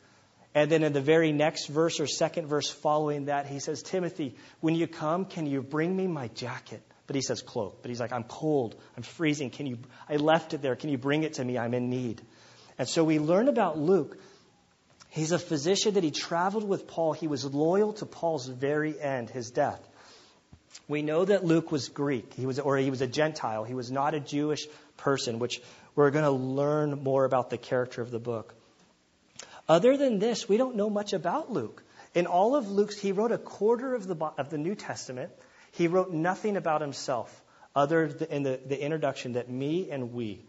And 0.54 0.70
then 0.70 0.82
in 0.82 0.92
the 0.92 1.00
very 1.00 1.32
next 1.32 1.66
verse 1.66 2.00
or 2.00 2.06
second 2.06 2.48
verse 2.48 2.68
following 2.68 3.26
that, 3.26 3.46
he 3.46 3.60
says, 3.60 3.82
Timothy, 3.82 4.34
when 4.60 4.74
you 4.74 4.86
come, 4.88 5.24
can 5.24 5.46
you 5.46 5.62
bring 5.62 5.94
me 5.94 6.08
my 6.08 6.28
jacket? 6.28 6.82
But 7.06 7.16
he 7.16 7.22
says 7.22 7.40
cloak. 7.40 7.82
But 7.82 7.88
he's 7.88 8.00
like, 8.00 8.12
I'm 8.12 8.24
cold. 8.24 8.74
I'm 8.96 9.02
freezing. 9.02 9.50
Can 9.50 9.66
you, 9.66 9.78
I 10.08 10.16
left 10.16 10.54
it 10.54 10.62
there. 10.62 10.74
Can 10.76 10.90
you 10.90 10.98
bring 10.98 11.22
it 11.22 11.34
to 11.34 11.44
me? 11.44 11.58
I'm 11.58 11.74
in 11.74 11.88
need. 11.88 12.20
And 12.78 12.88
so 12.88 13.04
we 13.04 13.18
learn 13.18 13.48
about 13.48 13.78
Luke. 13.78 14.18
He's 15.08 15.32
a 15.32 15.38
physician 15.38 15.94
that 15.94 16.04
he 16.04 16.10
traveled 16.10 16.64
with 16.64 16.86
Paul. 16.86 17.12
He 17.12 17.26
was 17.26 17.44
loyal 17.44 17.92
to 17.94 18.06
Paul's 18.06 18.46
very 18.46 19.00
end, 19.00 19.28
his 19.28 19.50
death. 19.50 19.80
We 20.88 21.02
know 21.02 21.24
that 21.24 21.44
Luke 21.44 21.70
was 21.72 21.88
Greek. 21.88 22.32
He 22.34 22.46
was, 22.46 22.58
or 22.58 22.76
he 22.76 22.90
was 22.90 23.00
a 23.00 23.06
Gentile. 23.06 23.64
He 23.64 23.74
was 23.74 23.90
not 23.90 24.14
a 24.14 24.20
Jewish 24.20 24.66
person, 24.96 25.38
which 25.38 25.60
we're 25.94 26.10
going 26.10 26.24
to 26.24 26.30
learn 26.30 27.02
more 27.02 27.24
about 27.24 27.50
the 27.50 27.58
character 27.58 28.02
of 28.02 28.10
the 28.10 28.20
book. 28.20 28.54
Other 29.70 29.96
than 29.96 30.18
this, 30.18 30.48
we 30.48 30.56
don't 30.56 30.74
know 30.74 30.90
much 30.90 31.12
about 31.12 31.52
Luke. 31.52 31.84
In 32.12 32.26
all 32.26 32.56
of 32.56 32.68
Luke's, 32.68 32.98
he 32.98 33.12
wrote 33.12 33.30
a 33.30 33.38
quarter 33.38 33.94
of 33.94 34.04
the, 34.08 34.16
of 34.36 34.50
the 34.50 34.58
New 34.58 34.74
Testament. 34.74 35.30
He 35.70 35.86
wrote 35.86 36.12
nothing 36.12 36.56
about 36.56 36.80
himself 36.80 37.30
other 37.72 38.08
than 38.08 38.28
in 38.30 38.42
the, 38.42 38.58
the 38.66 38.82
introduction 38.82 39.34
that 39.34 39.48
me 39.48 39.92
and 39.92 40.12
we. 40.12 40.44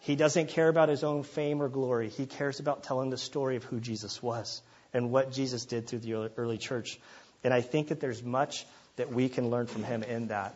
He 0.00 0.16
doesn't 0.16 0.48
care 0.48 0.70
about 0.70 0.88
his 0.88 1.04
own 1.04 1.22
fame 1.22 1.60
or 1.60 1.68
glory. 1.68 2.08
He 2.08 2.24
cares 2.24 2.58
about 2.58 2.82
telling 2.82 3.10
the 3.10 3.18
story 3.18 3.56
of 3.56 3.64
who 3.64 3.78
Jesus 3.78 4.22
was 4.22 4.62
and 4.94 5.10
what 5.10 5.32
Jesus 5.32 5.66
did 5.66 5.86
through 5.86 5.98
the 5.98 6.30
early 6.38 6.56
church. 6.56 6.98
And 7.44 7.52
I 7.52 7.60
think 7.60 7.88
that 7.88 8.00
there's 8.00 8.22
much 8.22 8.64
that 8.96 9.12
we 9.12 9.28
can 9.28 9.50
learn 9.50 9.66
from 9.66 9.84
him 9.84 10.02
in 10.02 10.28
that. 10.28 10.54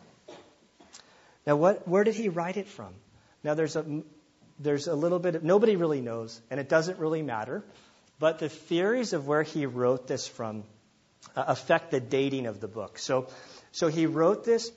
Now, 1.45 1.55
what, 1.55 1.87
where 1.87 2.03
did 2.03 2.15
he 2.15 2.29
write 2.29 2.57
it 2.57 2.67
from? 2.67 2.95
Now, 3.43 3.53
there's 3.53 3.75
a, 3.75 4.01
there's 4.59 4.87
a 4.87 4.95
little 4.95 5.19
bit, 5.19 5.35
of, 5.35 5.43
nobody 5.43 5.75
really 5.75 6.01
knows, 6.01 6.41
and 6.49 6.59
it 6.59 6.67
doesn't 6.67 6.97
really 6.97 7.21
matter. 7.21 7.63
But 8.21 8.37
the 8.37 8.49
theories 8.49 9.13
of 9.13 9.27
where 9.27 9.41
he 9.41 9.65
wrote 9.65 10.05
this 10.05 10.27
from 10.27 10.63
uh, 11.35 11.43
affect 11.47 11.89
the 11.89 11.99
dating 11.99 12.45
of 12.45 12.59
the 12.61 12.67
book. 12.67 12.99
So, 12.99 13.29
so 13.71 13.87
he 13.87 14.05
wrote 14.05 14.45
this. 14.45 14.71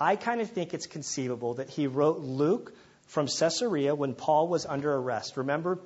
I 0.00 0.16
kind 0.16 0.40
of 0.40 0.50
think 0.50 0.72
it's 0.72 0.86
conceivable 0.86 1.54
that 1.54 1.68
he 1.68 1.88
wrote 1.88 2.20
Luke 2.20 2.74
from 3.08 3.26
Caesarea 3.26 3.94
when 3.94 4.14
Paul 4.14 4.48
was 4.48 4.64
under 4.64 4.94
arrest. 4.94 5.36
Remember, 5.36 5.78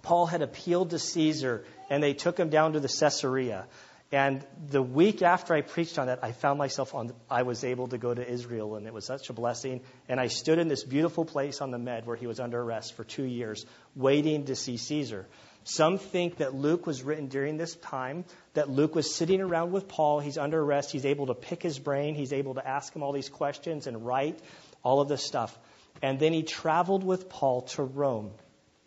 Paul 0.00 0.24
had 0.24 0.40
appealed 0.40 0.90
to 0.90 0.98
Caesar, 0.98 1.66
and 1.90 2.02
they 2.02 2.14
took 2.14 2.38
him 2.38 2.48
down 2.48 2.72
to 2.72 2.80
the 2.80 2.88
Caesarea. 2.88 3.66
And 4.10 4.42
the 4.66 4.82
week 4.82 5.20
after 5.20 5.52
I 5.52 5.60
preached 5.60 5.98
on 5.98 6.06
that, 6.06 6.24
I 6.24 6.32
found 6.32 6.58
myself 6.58 6.94
on. 6.94 7.12
I 7.30 7.42
was 7.42 7.64
able 7.64 7.88
to 7.88 7.98
go 7.98 8.14
to 8.14 8.26
Israel, 8.26 8.76
and 8.76 8.86
it 8.86 8.94
was 8.94 9.04
such 9.04 9.28
a 9.28 9.34
blessing. 9.34 9.82
And 10.08 10.18
I 10.18 10.28
stood 10.28 10.58
in 10.58 10.68
this 10.68 10.84
beautiful 10.84 11.26
place 11.26 11.60
on 11.60 11.70
the 11.70 11.78
Med 11.78 12.06
where 12.06 12.16
he 12.16 12.26
was 12.26 12.40
under 12.40 12.58
arrest 12.58 12.94
for 12.96 13.04
two 13.04 13.24
years, 13.24 13.66
waiting 13.94 14.46
to 14.46 14.56
see 14.56 14.78
Caesar. 14.78 15.26
Some 15.64 15.98
think 15.98 16.38
that 16.38 16.54
Luke 16.54 16.86
was 16.86 17.02
written 17.02 17.28
during 17.28 17.56
this 17.56 17.74
time, 17.76 18.24
that 18.54 18.70
Luke 18.70 18.94
was 18.94 19.14
sitting 19.14 19.40
around 19.40 19.72
with 19.72 19.88
Paul. 19.88 20.20
He's 20.20 20.38
under 20.38 20.60
arrest. 20.60 20.90
He's 20.90 21.04
able 21.04 21.26
to 21.26 21.34
pick 21.34 21.62
his 21.62 21.78
brain. 21.78 22.14
He's 22.14 22.32
able 22.32 22.54
to 22.54 22.66
ask 22.66 22.94
him 22.94 23.02
all 23.02 23.12
these 23.12 23.28
questions 23.28 23.86
and 23.86 24.06
write 24.06 24.38
all 24.82 25.00
of 25.00 25.08
this 25.08 25.24
stuff. 25.24 25.56
And 26.02 26.18
then 26.18 26.32
he 26.32 26.42
traveled 26.42 27.04
with 27.04 27.28
Paul 27.28 27.62
to 27.62 27.82
Rome. 27.82 28.30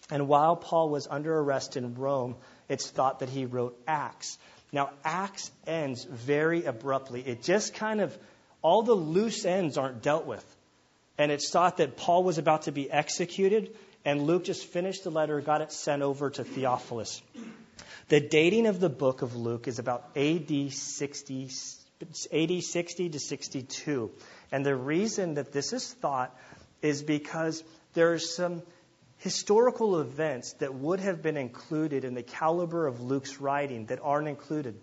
And 0.09 0.27
while 0.27 0.55
Paul 0.55 0.89
was 0.89 1.07
under 1.09 1.37
arrest 1.37 1.77
in 1.77 1.93
Rome, 1.95 2.35
it's 2.67 2.89
thought 2.89 3.19
that 3.19 3.29
he 3.29 3.45
wrote 3.45 3.79
Acts. 3.87 4.37
Now, 4.71 4.89
Acts 5.03 5.51
ends 5.67 6.03
very 6.03 6.65
abruptly. 6.65 7.21
It 7.21 7.43
just 7.43 7.75
kind 7.75 8.01
of, 8.01 8.17
all 8.61 8.81
the 8.81 8.95
loose 8.95 9.45
ends 9.45 9.77
aren't 9.77 10.01
dealt 10.01 10.25
with. 10.25 10.43
And 11.17 11.31
it's 11.31 11.51
thought 11.51 11.77
that 11.77 11.95
Paul 11.95 12.23
was 12.23 12.39
about 12.39 12.63
to 12.63 12.71
be 12.71 12.89
executed, 12.91 13.75
and 14.05 14.23
Luke 14.23 14.43
just 14.43 14.65
finished 14.65 15.03
the 15.03 15.11
letter, 15.11 15.39
got 15.41 15.61
it 15.61 15.71
sent 15.71 16.01
over 16.01 16.29
to 16.29 16.43
Theophilus. 16.43 17.21
The 18.09 18.19
dating 18.19 18.67
of 18.67 18.79
the 18.79 18.89
book 18.89 19.21
of 19.21 19.35
Luke 19.35 19.67
is 19.67 19.79
about 19.79 20.09
AD 20.17 20.71
60, 20.73 21.49
AD 22.33 22.63
60 22.63 23.09
to 23.09 23.19
62. 23.19 24.11
And 24.51 24.65
the 24.65 24.75
reason 24.75 25.35
that 25.35 25.53
this 25.53 25.71
is 25.71 25.93
thought 25.93 26.37
is 26.81 27.01
because 27.01 27.63
there 27.93 28.11
are 28.11 28.19
some 28.19 28.61
historical 29.19 30.01
events 30.01 30.53
that 30.59 30.73
would 30.73 30.99
have 30.99 31.21
been 31.21 31.37
included 31.37 32.03
in 32.03 32.13
the 32.13 32.23
caliber 32.23 32.85
of 32.87 32.99
Luke's 32.99 33.39
writing 33.39 33.85
that 33.85 33.99
aren't 34.03 34.27
included. 34.27 34.75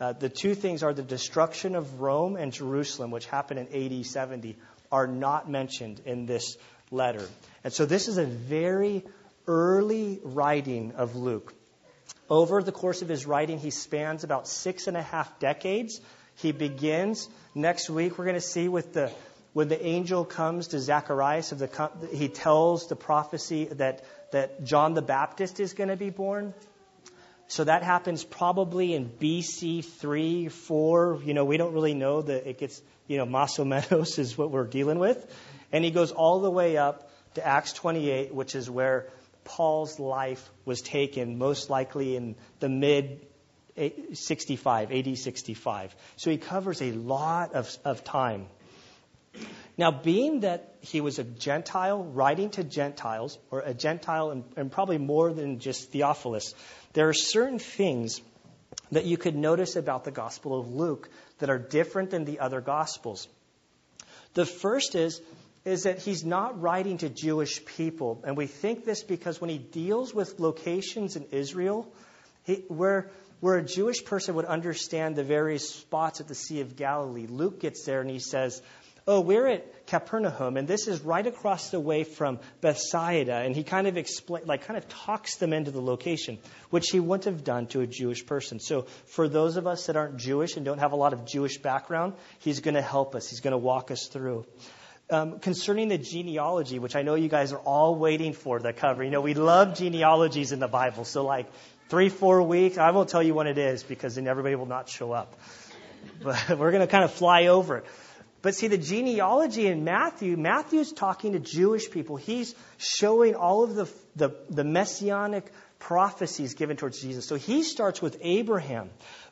Uh, 0.00 0.12
the 0.12 0.28
two 0.28 0.54
things 0.54 0.84
are 0.84 0.94
the 0.94 1.02
destruction 1.02 1.74
of 1.74 2.00
Rome 2.00 2.36
and 2.36 2.52
Jerusalem, 2.52 3.10
which 3.10 3.26
happened 3.26 3.58
in 3.58 3.98
AD 3.98 4.06
70, 4.06 4.56
are 4.92 5.08
not 5.08 5.50
mentioned 5.50 6.00
in 6.04 6.26
this 6.26 6.56
letter. 6.90 7.26
And 7.64 7.72
so 7.72 7.86
this 7.86 8.08
is 8.08 8.18
a 8.18 8.24
very 8.24 9.04
early 9.46 10.20
writing 10.22 10.92
of 10.96 11.16
Luke. 11.16 11.54
Over 12.30 12.62
the 12.62 12.72
course 12.72 13.02
of 13.02 13.08
his 13.08 13.26
writing, 13.26 13.58
he 13.58 13.70
spans 13.70 14.24
about 14.24 14.46
six 14.46 14.86
and 14.86 14.96
a 14.96 15.02
half 15.02 15.38
decades. 15.38 16.00
He 16.36 16.52
begins 16.52 17.28
next 17.54 17.88
week, 17.88 18.18
we're 18.18 18.26
going 18.26 18.34
to 18.34 18.40
see 18.40 18.68
with 18.68 18.92
the 18.92 19.10
when 19.54 19.68
the 19.68 19.84
angel 19.84 20.24
comes 20.24 20.68
to 20.68 20.78
Zacharias, 20.78 21.52
of 21.52 21.58
the, 21.58 22.08
he 22.12 22.28
tells 22.28 22.86
the 22.86 22.96
prophecy 22.96 23.64
that, 23.64 24.04
that 24.30 24.62
John 24.62 24.94
the 24.94 25.02
Baptist 25.02 25.58
is 25.58 25.72
going 25.72 25.88
to 25.88 25.96
be 25.96 26.10
born. 26.10 26.54
So 27.48 27.64
that 27.64 27.82
happens 27.82 28.24
probably 28.24 28.94
in 28.94 29.08
BC 29.08 29.84
3, 29.84 30.48
4. 30.48 31.20
You 31.24 31.34
know, 31.34 31.44
we 31.44 31.56
don't 31.56 31.72
really 31.72 31.94
know 31.94 32.20
that 32.20 32.48
it 32.48 32.58
gets, 32.58 32.80
you 33.06 33.16
know, 33.16 33.24
Mas 33.24 33.58
o 33.58 33.64
is 34.18 34.36
what 34.36 34.50
we're 34.50 34.66
dealing 34.66 34.98
with. 34.98 35.26
And 35.72 35.84
he 35.84 35.90
goes 35.90 36.12
all 36.12 36.40
the 36.40 36.50
way 36.50 36.76
up 36.76 37.10
to 37.34 37.46
Acts 37.46 37.72
28, 37.74 38.34
which 38.34 38.54
is 38.54 38.70
where 38.70 39.08
Paul's 39.44 39.98
life 39.98 40.48
was 40.64 40.80
taken, 40.80 41.38
most 41.38 41.70
likely 41.70 42.16
in 42.16 42.36
the 42.60 42.68
mid 42.68 43.26
eh, 43.76 43.90
65, 44.12 44.92
AD 44.92 45.18
65. 45.18 45.96
So 46.16 46.30
he 46.30 46.38
covers 46.38 46.82
a 46.82 46.92
lot 46.92 47.54
of, 47.54 47.76
of 47.84 48.04
time. 48.04 48.46
Now, 49.76 49.92
being 49.92 50.40
that 50.40 50.74
he 50.80 51.00
was 51.00 51.18
a 51.18 51.24
Gentile, 51.24 52.02
writing 52.02 52.50
to 52.50 52.64
Gentiles, 52.64 53.38
or 53.50 53.60
a 53.60 53.72
Gentile, 53.72 54.30
and, 54.30 54.44
and 54.56 54.72
probably 54.72 54.98
more 54.98 55.32
than 55.32 55.60
just 55.60 55.92
Theophilus, 55.92 56.52
there 56.94 57.08
are 57.08 57.14
certain 57.14 57.60
things 57.60 58.20
that 58.90 59.04
you 59.04 59.16
could 59.16 59.36
notice 59.36 59.76
about 59.76 60.04
the 60.04 60.10
Gospel 60.10 60.58
of 60.58 60.68
Luke 60.72 61.08
that 61.38 61.48
are 61.50 61.58
different 61.58 62.10
than 62.10 62.24
the 62.24 62.40
other 62.40 62.60
Gospels. 62.60 63.28
The 64.34 64.46
first 64.46 64.94
is, 64.94 65.20
is 65.68 65.82
that 65.82 65.98
he's 65.98 66.24
not 66.24 66.60
writing 66.60 66.98
to 66.98 67.08
Jewish 67.08 67.64
people. 67.64 68.22
And 68.26 68.36
we 68.36 68.46
think 68.46 68.84
this 68.84 69.02
because 69.02 69.40
when 69.40 69.50
he 69.50 69.58
deals 69.58 70.14
with 70.14 70.40
locations 70.40 71.14
in 71.14 71.26
Israel, 71.30 71.92
he, 72.44 72.64
where, 72.68 73.10
where 73.40 73.58
a 73.58 73.62
Jewish 73.62 74.04
person 74.04 74.34
would 74.36 74.46
understand 74.46 75.14
the 75.14 75.24
various 75.24 75.68
spots 75.68 76.20
at 76.20 76.28
the 76.28 76.34
Sea 76.34 76.62
of 76.62 76.74
Galilee, 76.74 77.26
Luke 77.28 77.60
gets 77.60 77.84
there 77.84 78.00
and 78.00 78.10
he 78.10 78.18
says, 78.18 78.62
oh, 79.06 79.20
we're 79.20 79.46
at 79.46 79.86
Capernaum, 79.86 80.58
and 80.58 80.68
this 80.68 80.86
is 80.86 81.00
right 81.00 81.26
across 81.26 81.70
the 81.70 81.80
way 81.80 82.04
from 82.04 82.38
Bethsaida. 82.60 83.36
And 83.36 83.56
he 83.56 83.64
kind 83.64 83.86
of 83.86 83.96
explain, 83.96 84.44
like, 84.44 84.66
kind 84.66 84.76
of 84.76 84.86
talks 84.86 85.36
them 85.36 85.54
into 85.54 85.70
the 85.70 85.80
location, 85.80 86.38
which 86.68 86.90
he 86.90 87.00
wouldn't 87.00 87.24
have 87.24 87.42
done 87.42 87.68
to 87.68 87.80
a 87.80 87.86
Jewish 87.86 88.26
person. 88.26 88.60
So 88.60 88.82
for 89.06 89.26
those 89.26 89.56
of 89.56 89.66
us 89.66 89.86
that 89.86 89.96
aren't 89.96 90.18
Jewish 90.18 90.56
and 90.56 90.64
don't 90.64 90.78
have 90.78 90.92
a 90.92 90.96
lot 90.96 91.14
of 91.14 91.24
Jewish 91.24 91.56
background, 91.56 92.12
he's 92.40 92.60
going 92.60 92.74
to 92.74 92.82
help 92.82 93.14
us. 93.14 93.30
He's 93.30 93.40
going 93.40 93.52
to 93.52 93.58
walk 93.58 93.90
us 93.90 94.08
through. 94.08 94.44
Um, 95.10 95.38
concerning 95.38 95.88
the 95.88 95.96
genealogy, 95.96 96.78
which 96.78 96.94
I 96.94 97.00
know 97.00 97.14
you 97.14 97.30
guys 97.30 97.54
are 97.54 97.58
all 97.58 97.94
waiting 97.94 98.34
for 98.34 98.60
the 98.60 98.74
cover. 98.74 99.02
You 99.02 99.10
know, 99.10 99.22
we 99.22 99.32
love 99.32 99.74
genealogies 99.74 100.52
in 100.52 100.60
the 100.60 100.68
Bible. 100.68 101.04
So, 101.04 101.24
like, 101.24 101.46
three, 101.88 102.10
four 102.10 102.42
weeks, 102.42 102.76
I 102.76 102.90
won't 102.90 103.08
tell 103.08 103.22
you 103.22 103.32
when 103.32 103.46
it 103.46 103.56
is 103.56 103.82
because 103.82 104.16
then 104.16 104.28
everybody 104.28 104.54
will 104.54 104.66
not 104.66 104.88
show 104.88 105.12
up. 105.12 105.34
But 106.22 106.58
we're 106.58 106.70
going 106.70 106.80
to 106.80 106.86
kind 106.86 107.04
of 107.04 107.12
fly 107.12 107.46
over 107.46 107.78
it. 107.78 107.84
But 108.40 108.54
see, 108.54 108.68
the 108.68 108.78
genealogy 108.78 109.66
in 109.66 109.84
Matthew, 109.84 110.36
Matthew's 110.36 110.92
talking 110.92 111.32
to 111.32 111.40
Jewish 111.40 111.90
people. 111.90 112.16
He's 112.16 112.54
showing 112.76 113.34
all 113.34 113.64
of 113.64 113.74
the, 113.74 113.88
the, 114.14 114.36
the 114.48 114.64
messianic 114.64 115.50
prophecies 115.78 116.54
given 116.54 116.76
towards 116.76 117.00
Jesus. 117.00 117.26
So 117.26 117.34
he 117.34 117.62
starts 117.62 118.00
with 118.00 118.16
Abraham. 118.20 118.90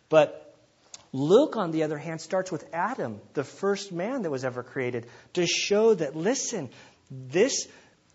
But 0.09 0.46
Luke, 1.17 1.57
on 1.57 1.71
the 1.71 1.85
other 1.85 1.97
hand, 1.97 2.21
starts 2.21 2.53
with 2.53 2.69
Adam, 2.75 3.23
the 3.33 3.43
first 3.43 3.91
man 3.91 4.21
that 4.23 4.31
was 4.31 4.45
ever 4.45 4.63
created, 4.63 5.07
to 5.33 5.47
show 5.47 5.95
that, 5.95 6.15
listen, 6.15 6.69
this, 7.11 7.67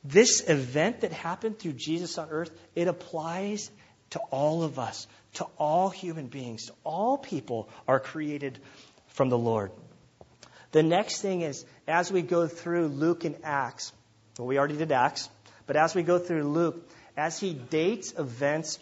this 0.03 0.47
event 0.47 1.01
that 1.01 1.11
happened 1.11 1.57
through 1.57 1.73
Jesus 1.73 2.19
on 2.19 2.29
earth, 2.29 2.51
it 2.75 2.87
applies 2.87 3.71
to 4.11 4.19
all 4.29 4.61
of 4.61 4.77
us, 4.77 5.07
to 5.33 5.45
all 5.57 5.89
human 5.89 6.27
beings, 6.27 6.67
to 6.67 6.73
all 6.83 7.17
people 7.17 7.69
are 7.87 7.99
created 7.99 8.59
from 9.07 9.29
the 9.29 9.37
Lord. 9.37 9.71
The 10.71 10.83
next 10.83 11.21
thing 11.21 11.41
is, 11.41 11.65
as 11.87 12.11
we 12.11 12.21
go 12.21 12.45
through 12.45 12.89
Luke 12.89 13.25
and 13.25 13.35
Acts, 13.43 13.91
well, 14.37 14.47
we 14.47 14.59
already 14.59 14.77
did 14.77 14.91
Acts, 14.91 15.27
but 15.65 15.75
as 15.75 15.95
we 15.95 16.03
go 16.03 16.19
through 16.19 16.43
Luke, 16.43 16.87
as 17.17 17.39
he 17.39 17.55
dates 17.55 18.13
events 18.15 18.77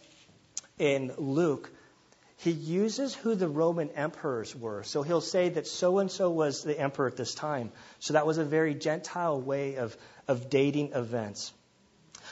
in 0.78 1.14
Luke, 1.18 1.72
he 2.40 2.52
uses 2.52 3.14
who 3.14 3.36
the 3.36 3.50
Roman 3.50 3.90
emperors 3.90 4.56
were. 4.56 4.84
So 4.84 5.04
he'll 5.04 5.20
say 5.20 5.50
that 5.50 5.68
so 5.68 6.00
and 6.00 6.10
so 6.10 6.30
was 6.30 6.64
the 6.64 6.80
emperor 6.80 7.08
at 7.08 7.18
this 7.18 7.36
time. 7.36 7.72
So 8.00 8.14
that 8.14 8.26
was 8.26 8.38
a 8.38 8.46
very 8.46 8.74
Gentile 8.76 9.42
way 9.42 9.76
of, 9.76 9.96
of 10.26 10.50
dating 10.50 10.94
events. 10.94 11.52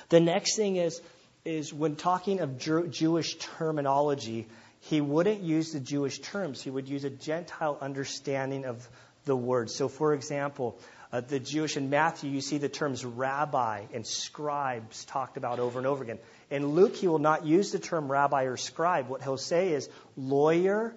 The 0.07 0.21
next 0.21 0.55
thing 0.55 0.77
is, 0.77 1.01
is 1.43 1.73
when 1.73 1.97
talking 1.97 2.39
of 2.39 2.57
Jew- 2.57 2.87
Jewish 2.87 3.35
terminology, 3.35 4.47
he 4.79 5.01
wouldn't 5.01 5.41
use 5.41 5.73
the 5.73 5.81
Jewish 5.81 6.19
terms. 6.19 6.61
He 6.61 6.69
would 6.69 6.87
use 6.87 7.03
a 7.03 7.09
Gentile 7.09 7.77
understanding 7.81 8.63
of 8.63 8.87
the 9.27 9.35
word. 9.35 9.69
So, 9.69 9.87
for 9.87 10.15
example, 10.15 10.79
uh, 11.11 11.21
the 11.21 11.39
Jewish 11.39 11.77
in 11.77 11.89
Matthew, 11.89 12.31
you 12.31 12.41
see 12.41 12.57
the 12.57 12.69
terms 12.69 13.05
rabbi 13.05 13.83
and 13.93 14.05
scribes 14.05 15.05
talked 15.05 15.37
about 15.37 15.59
over 15.59 15.77
and 15.77 15.87
over 15.87 16.03
again. 16.03 16.19
In 16.49 16.65
Luke, 16.69 16.95
he 16.95 17.07
will 17.07 17.19
not 17.19 17.45
use 17.45 17.71
the 17.71 17.79
term 17.79 18.11
rabbi 18.11 18.43
or 18.43 18.57
scribe. 18.57 19.07
What 19.07 19.21
he'll 19.21 19.37
say 19.37 19.73
is 19.73 19.87
lawyer 20.17 20.95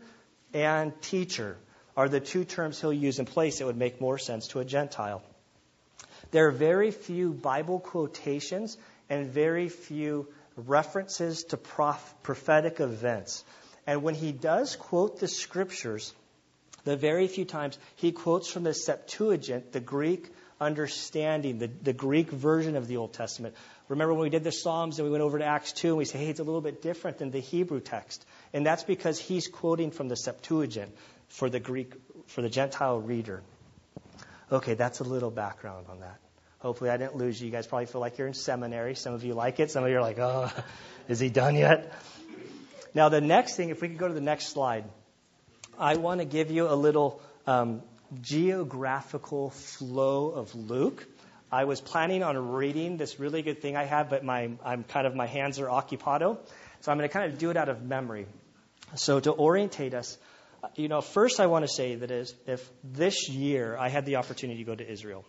and 0.54 1.00
teacher 1.02 1.57
are 1.96 2.09
the 2.09 2.20
two 2.20 2.44
terms 2.44 2.81
he'll 2.81 2.92
use 2.92 3.18
in 3.18 3.26
place 3.26 3.59
that 3.59 3.66
would 3.66 3.76
make 3.76 4.00
more 4.00 4.18
sense 4.18 4.48
to 4.48 4.61
a 4.61 4.64
Gentile. 4.64 5.22
There 6.31 6.48
are 6.48 6.52
very 6.52 6.90
few 6.90 7.33
Bible 7.33 7.81
quotations 7.81 8.78
and 9.09 9.31
very 9.31 9.68
few 9.68 10.28
references 10.57 11.44
to 11.44 11.57
prof- 11.57 12.14
prophetic 12.22 12.81
events. 12.81 13.44
And 13.87 14.02
when 14.02 14.14
he 14.14 14.33
does 14.33 14.76
quote 14.76 15.18
the 15.20 15.28
scriptures, 15.28 16.14
the 16.84 16.96
very 16.96 17.26
few 17.28 17.44
times 17.44 17.78
he 17.96 18.12
quotes 18.12 18.50
from 18.50 18.62
the 18.62 18.74
Septuagint, 18.74 19.72
the 19.72 19.80
Greek 19.80 20.30
understanding, 20.60 21.58
the, 21.58 21.68
the 21.68 21.92
Greek 21.92 22.30
version 22.30 22.76
of 22.76 22.86
the 22.86 22.98
Old 22.98 23.14
Testament. 23.14 23.54
Remember 23.88 24.12
when 24.12 24.22
we 24.22 24.30
did 24.30 24.44
the 24.44 24.52
Psalms 24.52 24.98
and 24.98 25.06
we 25.06 25.10
went 25.10 25.22
over 25.22 25.38
to 25.38 25.44
Acts 25.44 25.72
2 25.72 25.88
and 25.88 25.96
we 25.96 26.04
say, 26.04 26.18
hey, 26.18 26.28
it's 26.28 26.40
a 26.40 26.44
little 26.44 26.60
bit 26.60 26.82
different 26.82 27.18
than 27.18 27.30
the 27.30 27.40
Hebrew 27.40 27.80
text. 27.80 28.24
And 28.52 28.64
that's 28.64 28.84
because 28.84 29.18
he's 29.18 29.48
quoting 29.48 29.90
from 29.90 30.08
the 30.08 30.16
Septuagint 30.16 30.94
for 31.28 31.48
the 31.48 31.60
Greek, 31.60 31.94
for 32.26 32.42
the 32.42 32.50
Gentile 32.50 33.00
reader. 33.00 33.42
Okay, 34.52 34.74
that's 34.74 35.00
a 35.00 35.04
little 35.04 35.30
background 35.30 35.86
on 35.88 36.00
that. 36.00 36.18
Hopefully 36.58 36.90
I 36.90 36.98
didn't 36.98 37.16
lose 37.16 37.40
you. 37.40 37.46
You 37.46 37.52
guys 37.52 37.66
probably 37.66 37.86
feel 37.86 38.02
like 38.02 38.18
you're 38.18 38.28
in 38.28 38.34
seminary. 38.34 38.94
Some 38.94 39.14
of 39.14 39.24
you 39.24 39.32
like 39.32 39.60
it. 39.60 39.70
Some 39.70 39.82
of 39.82 39.90
you 39.90 39.96
are 39.96 40.02
like, 40.02 40.18
oh, 40.18 40.50
is 41.08 41.18
he 41.18 41.30
done 41.30 41.56
yet? 41.56 41.92
Now, 42.92 43.08
the 43.08 43.20
next 43.20 43.56
thing, 43.56 43.70
if 43.70 43.80
we 43.80 43.88
could 43.88 43.98
go 43.98 44.08
to 44.08 44.14
the 44.14 44.20
next 44.20 44.48
slide. 44.48 44.84
I 45.80 45.96
want 45.96 46.20
to 46.20 46.26
give 46.26 46.50
you 46.50 46.68
a 46.68 46.74
little 46.76 47.22
um, 47.46 47.82
geographical 48.20 49.48
flow 49.48 50.28
of 50.28 50.54
Luke. 50.54 51.06
I 51.50 51.64
was 51.64 51.80
planning 51.80 52.22
on 52.22 52.52
reading 52.52 52.98
this 52.98 53.18
really 53.18 53.40
good 53.40 53.62
thing 53.62 53.76
I 53.76 53.84
have, 53.84 54.10
but 54.10 54.22
my 54.22 54.50
I'm 54.62 54.84
kind 54.84 55.06
of 55.06 55.14
my 55.14 55.26
hands 55.26 55.58
are 55.58 55.68
occupado, 55.68 56.38
so 56.80 56.92
I'm 56.92 56.98
going 56.98 57.08
to 57.08 57.12
kind 57.12 57.32
of 57.32 57.38
do 57.38 57.48
it 57.48 57.56
out 57.56 57.70
of 57.70 57.82
memory. 57.82 58.26
So 58.96 59.20
to 59.20 59.32
orientate 59.32 59.94
us, 59.94 60.18
you 60.76 60.88
know, 60.88 61.00
first 61.00 61.40
I 61.40 61.46
want 61.46 61.64
to 61.64 61.72
say 61.72 61.94
that 61.94 62.10
is 62.10 62.34
if 62.46 62.68
this 62.84 63.30
year 63.30 63.74
I 63.74 63.88
had 63.88 64.04
the 64.04 64.16
opportunity 64.16 64.58
to 64.58 64.64
go 64.64 64.74
to 64.74 64.86
Israel, 64.86 65.24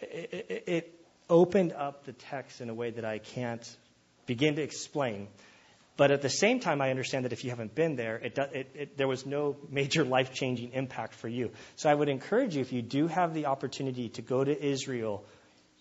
it, 0.00 0.46
it, 0.48 0.64
it 0.68 1.04
opened 1.28 1.72
up 1.72 2.04
the 2.04 2.12
text 2.12 2.60
in 2.60 2.70
a 2.70 2.74
way 2.74 2.90
that 2.90 3.04
I 3.04 3.18
can't 3.18 3.68
begin 4.26 4.54
to 4.54 4.62
explain. 4.62 5.26
But 5.96 6.10
at 6.10 6.22
the 6.22 6.30
same 6.30 6.60
time, 6.60 6.80
I 6.80 6.90
understand 6.90 7.24
that 7.26 7.32
if 7.32 7.44
you 7.44 7.50
haven't 7.50 7.74
been 7.74 7.96
there, 7.96 8.16
it, 8.16 8.38
it, 8.38 8.70
it, 8.74 8.96
there 8.96 9.08
was 9.08 9.26
no 9.26 9.56
major 9.68 10.04
life 10.16 10.32
changing 10.32 10.72
impact 10.72 11.14
for 11.14 11.28
you. 11.28 11.50
So 11.76 11.90
I 11.90 11.94
would 11.94 12.08
encourage 12.08 12.54
you, 12.56 12.62
if 12.62 12.72
you 12.72 12.82
do 12.82 13.06
have 13.06 13.34
the 13.34 13.46
opportunity 13.46 14.08
to 14.10 14.22
go 14.22 14.42
to 14.42 14.66
Israel, 14.66 15.24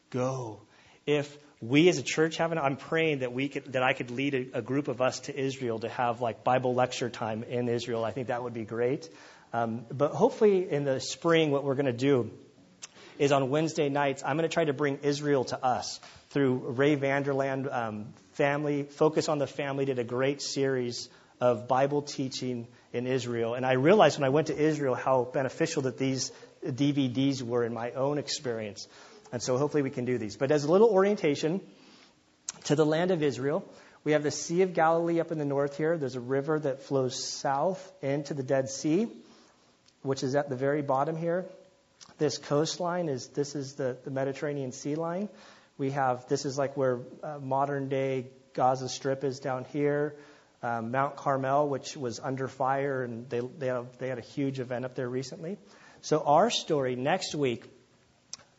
go. 0.09 0.61
If 1.05 1.37
we 1.61 1.89
as 1.89 1.97
a 1.97 2.03
church 2.03 2.37
haven't, 2.37 2.57
I'm 2.57 2.77
praying 2.77 3.19
that 3.19 3.33
we 3.33 3.49
could, 3.49 3.73
that 3.73 3.83
I 3.83 3.93
could 3.93 4.11
lead 4.11 4.33
a, 4.33 4.59
a, 4.59 4.61
group 4.61 4.87
of 4.87 5.01
us 5.01 5.21
to 5.21 5.37
Israel 5.37 5.79
to 5.79 5.89
have 5.89 6.21
like 6.21 6.43
Bible 6.43 6.73
lecture 6.73 7.09
time 7.09 7.43
in 7.43 7.67
Israel. 7.67 8.05
I 8.05 8.11
think 8.11 8.27
that 8.27 8.43
would 8.43 8.53
be 8.53 8.63
great. 8.63 9.09
Um, 9.51 9.85
but 9.91 10.11
hopefully 10.11 10.69
in 10.69 10.85
the 10.85 10.99
spring, 10.99 11.51
what 11.51 11.63
we're 11.63 11.75
going 11.75 11.85
to 11.85 11.93
do 11.93 12.31
is 13.17 13.31
on 13.31 13.49
Wednesday 13.49 13.89
nights, 13.89 14.23
I'm 14.25 14.37
going 14.37 14.47
to 14.47 14.53
try 14.53 14.65
to 14.65 14.73
bring 14.73 14.99
Israel 15.03 15.43
to 15.45 15.63
us 15.63 15.99
through 16.29 16.73
Ray 16.77 16.95
Vander 16.95 17.33
Laan, 17.33 17.73
um, 17.73 18.13
family, 18.39 18.83
Focus 18.83 19.27
on 19.27 19.37
the 19.37 19.47
Family 19.47 19.83
did 19.83 19.99
a 19.99 20.03
great 20.05 20.41
series 20.41 21.09
of 21.41 21.67
Bible 21.67 22.01
teaching 22.01 22.67
in 22.93 23.05
Israel. 23.05 23.53
And 23.53 23.65
I 23.65 23.73
realized 23.73 24.17
when 24.17 24.25
I 24.25 24.29
went 24.29 24.47
to 24.47 24.57
Israel 24.57 24.95
how 24.95 25.25
beneficial 25.25 25.81
that 25.81 25.97
these 25.97 26.31
DVDs 26.65 27.41
were 27.41 27.65
in 27.65 27.73
my 27.73 27.91
own 27.91 28.17
experience. 28.17 28.87
And 29.33 29.41
so 29.41 29.57
hopefully 29.57 29.83
we 29.83 29.89
can 29.89 30.05
do 30.05 30.17
these. 30.17 30.37
But 30.37 30.51
as 30.51 30.63
a 30.63 30.71
little 30.71 30.87
orientation 30.87 31.59
to 32.63 32.75
the 32.77 32.85
land 32.85 33.11
of 33.11 33.21
Israel, 33.23 33.69
we 34.05 34.13
have 34.13 34.23
the 34.23 34.31
Sea 34.31 34.61
of 34.61 34.73
Galilee 34.73 35.19
up 35.19 35.33
in 35.33 35.37
the 35.37 35.43
north 35.43 35.75
here. 35.75 35.97
There's 35.97 36.15
a 36.15 36.21
river 36.21 36.57
that 36.61 36.83
flows 36.83 37.21
south 37.21 37.91
into 38.01 38.33
the 38.33 38.43
Dead 38.43 38.69
Sea, 38.69 39.09
which 40.01 40.23
is 40.23 40.33
at 40.35 40.47
the 40.47 40.55
very 40.55 40.81
bottom 40.81 41.17
here. 41.17 41.45
This 42.19 42.37
coastline 42.37 43.09
is 43.09 43.27
this 43.27 43.53
is 43.53 43.73
the, 43.73 43.97
the 44.05 44.11
Mediterranean 44.11 44.71
Sea 44.71 44.95
line. 44.95 45.27
We 45.79 45.91
have, 45.91 46.27
this 46.27 46.45
is 46.45 46.57
like 46.57 46.75
where 46.75 46.99
uh, 47.23 47.39
modern 47.41 47.87
day 47.87 48.27
Gaza 48.53 48.89
Strip 48.89 49.23
is 49.23 49.39
down 49.39 49.63
here. 49.71 50.17
Um, 50.61 50.91
Mount 50.91 51.15
Carmel, 51.15 51.69
which 51.69 51.95
was 51.95 52.19
under 52.19 52.49
fire, 52.49 53.01
and 53.03 53.29
they, 53.29 53.39
they, 53.39 53.67
had, 53.67 53.87
they 53.97 54.09
had 54.09 54.17
a 54.17 54.21
huge 54.35 54.59
event 54.59 54.83
up 54.83 54.93
there 54.93 55.07
recently. 55.07 55.57
So, 56.01 56.19
our 56.19 56.49
story 56.49 56.97
next 56.97 57.33
week, 57.33 57.63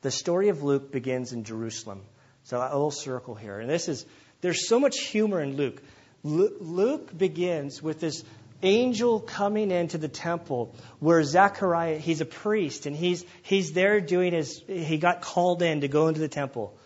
the 0.01 0.11
story 0.11 0.49
of 0.49 0.63
Luke 0.63 0.91
begins 0.91 1.35
in 1.35 1.45
Jerusalem. 1.45 2.01
So, 2.45 2.57
a 2.57 2.73
little 2.73 2.91
circle 2.91 3.35
here. 3.35 3.61
And 3.61 3.69
this 3.69 3.89
is, 3.89 4.07
there's 4.41 4.67
so 4.67 4.81
much 4.81 4.99
humor 5.01 5.43
in 5.43 5.57
Luke. 5.57 5.83
Luke 6.23 7.17
begins 7.17 7.83
with 7.83 8.01
this 8.01 8.25
angel 8.63 9.21
coming 9.21 9.71
into 9.71 9.99
the 9.99 10.09
temple 10.09 10.75
where 11.01 11.23
Zechariah, 11.23 11.99
he's 11.99 12.23
a 12.23 12.27
priest, 12.27 12.87
and 12.87 12.97
he's, 12.97 13.27
he's 13.43 13.73
there 13.73 14.01
doing 14.01 14.33
his, 14.33 14.63
he 14.67 14.97
got 14.97 15.21
called 15.21 15.61
in 15.61 15.83
to 15.83 15.89
go 15.89 16.09
into 16.09 16.21
the 16.21 16.29
temple. 16.29 16.79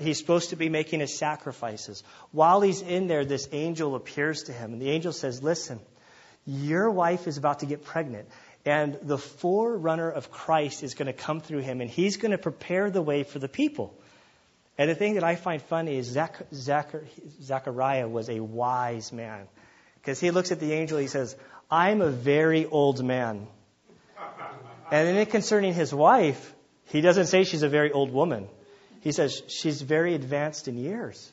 He's 0.00 0.18
supposed 0.18 0.50
to 0.50 0.56
be 0.56 0.68
making 0.68 1.00
his 1.00 1.18
sacrifices. 1.18 2.04
While 2.30 2.60
he's 2.60 2.82
in 2.82 3.06
there, 3.08 3.24
this 3.24 3.48
angel 3.52 3.94
appears 3.94 4.44
to 4.44 4.52
him, 4.52 4.72
and 4.72 4.82
the 4.82 4.90
angel 4.90 5.12
says, 5.12 5.42
Listen, 5.42 5.80
Your 6.46 6.90
wife 6.90 7.26
is 7.26 7.36
about 7.38 7.60
to 7.60 7.66
get 7.66 7.84
pregnant. 7.84 8.28
And 8.64 8.98
the 9.02 9.18
forerunner 9.18 10.10
of 10.10 10.30
Christ 10.30 10.82
is 10.82 10.94
going 10.94 11.06
to 11.06 11.12
come 11.12 11.40
through 11.40 11.60
him, 11.60 11.80
and 11.80 11.90
he's 11.90 12.16
going 12.16 12.30
to 12.30 12.38
prepare 12.38 12.90
the 12.90 13.02
way 13.02 13.24
for 13.24 13.38
the 13.38 13.48
people. 13.48 13.94
And 14.78 14.88
the 14.88 14.94
thing 14.94 15.14
that 15.14 15.24
I 15.24 15.36
find 15.36 15.60
funny 15.60 15.96
is 15.96 16.06
Zach, 16.06 16.40
Zach, 16.54 16.94
Zachariah 17.42 18.08
was 18.08 18.28
a 18.28 18.40
wise 18.40 19.12
man. 19.12 19.46
Because 19.96 20.20
he 20.20 20.30
looks 20.30 20.52
at 20.52 20.60
the 20.60 20.72
angel, 20.72 20.98
he 20.98 21.08
says, 21.08 21.36
I'm 21.70 22.00
a 22.02 22.10
very 22.10 22.66
old 22.66 23.04
man. 23.04 23.46
And 24.90 25.16
then 25.16 25.26
concerning 25.26 25.74
his 25.74 25.92
wife, 25.92 26.54
he 26.86 27.00
doesn't 27.00 27.26
say 27.26 27.44
she's 27.44 27.62
a 27.62 27.68
very 27.68 27.92
old 27.92 28.12
woman. 28.12 28.48
He 29.02 29.12
says 29.12 29.42
she's 29.48 29.82
very 29.82 30.14
advanced 30.14 30.68
in 30.68 30.78
years. 30.78 31.30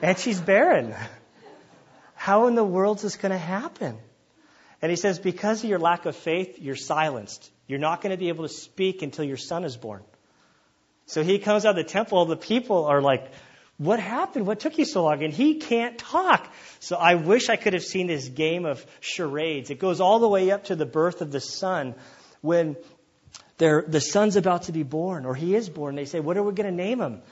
And 0.00 0.16
she's 0.16 0.40
barren. 0.40 0.94
How 2.14 2.46
in 2.46 2.54
the 2.54 2.64
world 2.64 2.98
is 2.98 3.02
this 3.02 3.16
going 3.16 3.32
to 3.32 3.38
happen? 3.38 3.98
And 4.80 4.90
he 4.90 4.96
says, 4.96 5.18
because 5.18 5.62
of 5.64 5.70
your 5.70 5.80
lack 5.80 6.06
of 6.06 6.14
faith, 6.14 6.58
you're 6.60 6.76
silenced. 6.76 7.50
You're 7.66 7.80
not 7.80 8.00
going 8.00 8.12
to 8.12 8.16
be 8.16 8.28
able 8.28 8.46
to 8.46 8.52
speak 8.52 9.02
until 9.02 9.24
your 9.24 9.36
son 9.36 9.64
is 9.64 9.76
born. 9.76 10.02
So 11.06 11.24
he 11.24 11.40
comes 11.40 11.64
out 11.64 11.70
of 11.70 11.76
the 11.76 11.90
temple. 11.90 12.24
The 12.26 12.36
people 12.36 12.84
are 12.84 13.02
like, 13.02 13.32
what 13.76 13.98
happened? 13.98 14.46
What 14.46 14.60
took 14.60 14.78
you 14.78 14.84
so 14.84 15.04
long? 15.04 15.22
And 15.24 15.32
he 15.32 15.56
can't 15.56 15.98
talk. 15.98 16.52
So 16.78 16.96
I 16.96 17.16
wish 17.16 17.48
I 17.48 17.56
could 17.56 17.72
have 17.72 17.84
seen 17.84 18.06
this 18.06 18.28
game 18.28 18.66
of 18.66 18.84
charades. 19.00 19.70
It 19.70 19.80
goes 19.80 20.00
all 20.00 20.20
the 20.20 20.28
way 20.28 20.52
up 20.52 20.64
to 20.64 20.76
the 20.76 20.86
birth 20.86 21.22
of 21.22 21.32
the 21.32 21.40
son 21.40 21.96
when 22.40 22.76
the 23.58 24.00
son's 24.00 24.36
about 24.36 24.62
to 24.64 24.72
be 24.72 24.84
born, 24.84 25.26
or 25.26 25.34
he 25.34 25.54
is 25.54 25.68
born. 25.68 25.96
They 25.96 26.04
say, 26.04 26.20
What 26.20 26.36
are 26.36 26.42
we 26.42 26.52
going 26.52 26.70
to 26.70 26.84
name 26.84 27.00
him? 27.00 27.22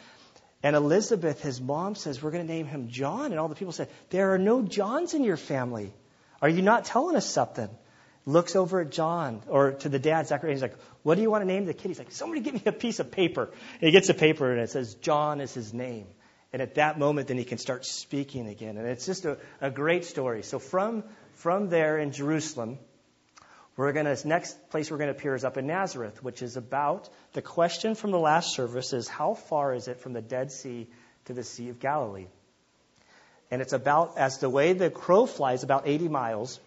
And 0.62 0.74
Elizabeth, 0.74 1.40
his 1.40 1.60
mom, 1.60 1.94
says, 1.94 2.22
We're 2.22 2.32
going 2.32 2.46
to 2.46 2.52
name 2.52 2.66
him 2.66 2.88
John. 2.88 3.26
And 3.26 3.38
all 3.38 3.48
the 3.48 3.54
people 3.54 3.72
say, 3.72 3.88
There 4.10 4.34
are 4.34 4.38
no 4.38 4.62
Johns 4.62 5.14
in 5.14 5.22
your 5.22 5.36
family. 5.36 5.92
Are 6.42 6.48
you 6.48 6.62
not 6.62 6.84
telling 6.84 7.16
us 7.16 7.26
something? 7.26 7.68
Looks 8.24 8.56
over 8.56 8.80
at 8.80 8.90
John 8.90 9.42
or 9.46 9.72
to 9.72 9.88
the 9.88 10.00
dad, 10.00 10.26
Zachariah. 10.26 10.52
He's 10.52 10.62
like, 10.62 10.76
What 11.02 11.14
do 11.14 11.22
you 11.22 11.30
want 11.30 11.42
to 11.42 11.46
name 11.46 11.66
the 11.66 11.74
kid? 11.74 11.88
He's 11.88 11.98
like, 11.98 12.10
Somebody 12.10 12.40
give 12.40 12.54
me 12.54 12.62
a 12.66 12.72
piece 12.72 12.98
of 12.98 13.12
paper. 13.12 13.44
And 13.44 13.82
he 13.82 13.92
gets 13.92 14.08
a 14.08 14.14
paper 14.14 14.50
and 14.50 14.60
it 14.60 14.70
says, 14.70 14.94
John 14.94 15.40
is 15.40 15.54
his 15.54 15.72
name. 15.72 16.06
And 16.52 16.62
at 16.62 16.76
that 16.76 16.98
moment, 16.98 17.28
then 17.28 17.38
he 17.38 17.44
can 17.44 17.58
start 17.58 17.84
speaking 17.84 18.48
again. 18.48 18.76
And 18.76 18.88
it's 18.88 19.06
just 19.06 19.24
a, 19.24 19.38
a 19.60 19.70
great 19.70 20.04
story. 20.04 20.42
So 20.42 20.58
from, 20.58 21.04
from 21.34 21.68
there 21.68 21.98
in 21.98 22.12
Jerusalem, 22.12 22.78
we're 23.76 23.92
going 23.92 24.06
to, 24.06 24.28
next 24.28 24.70
place 24.70 24.90
we're 24.90 24.96
going 24.96 25.12
to 25.12 25.16
appear 25.16 25.34
is 25.34 25.44
up 25.44 25.58
in 25.58 25.66
Nazareth, 25.66 26.22
which 26.22 26.42
is 26.42 26.56
about, 26.56 27.08
the 27.34 27.42
question 27.42 27.94
from 27.94 28.10
the 28.10 28.18
last 28.18 28.54
service 28.54 28.92
is, 28.92 29.06
how 29.06 29.34
far 29.34 29.74
is 29.74 29.86
it 29.88 30.00
from 30.00 30.14
the 30.14 30.22
Dead 30.22 30.50
Sea 30.50 30.86
to 31.26 31.34
the 31.34 31.44
Sea 31.44 31.68
of 31.68 31.78
Galilee? 31.78 32.26
And 33.50 33.60
it's 33.60 33.74
about, 33.74 34.16
as 34.16 34.38
the 34.38 34.48
way 34.48 34.72
the 34.72 34.90
crow 34.90 35.26
flies, 35.26 35.62
about 35.62 35.86
80 35.86 36.08
miles. 36.08 36.58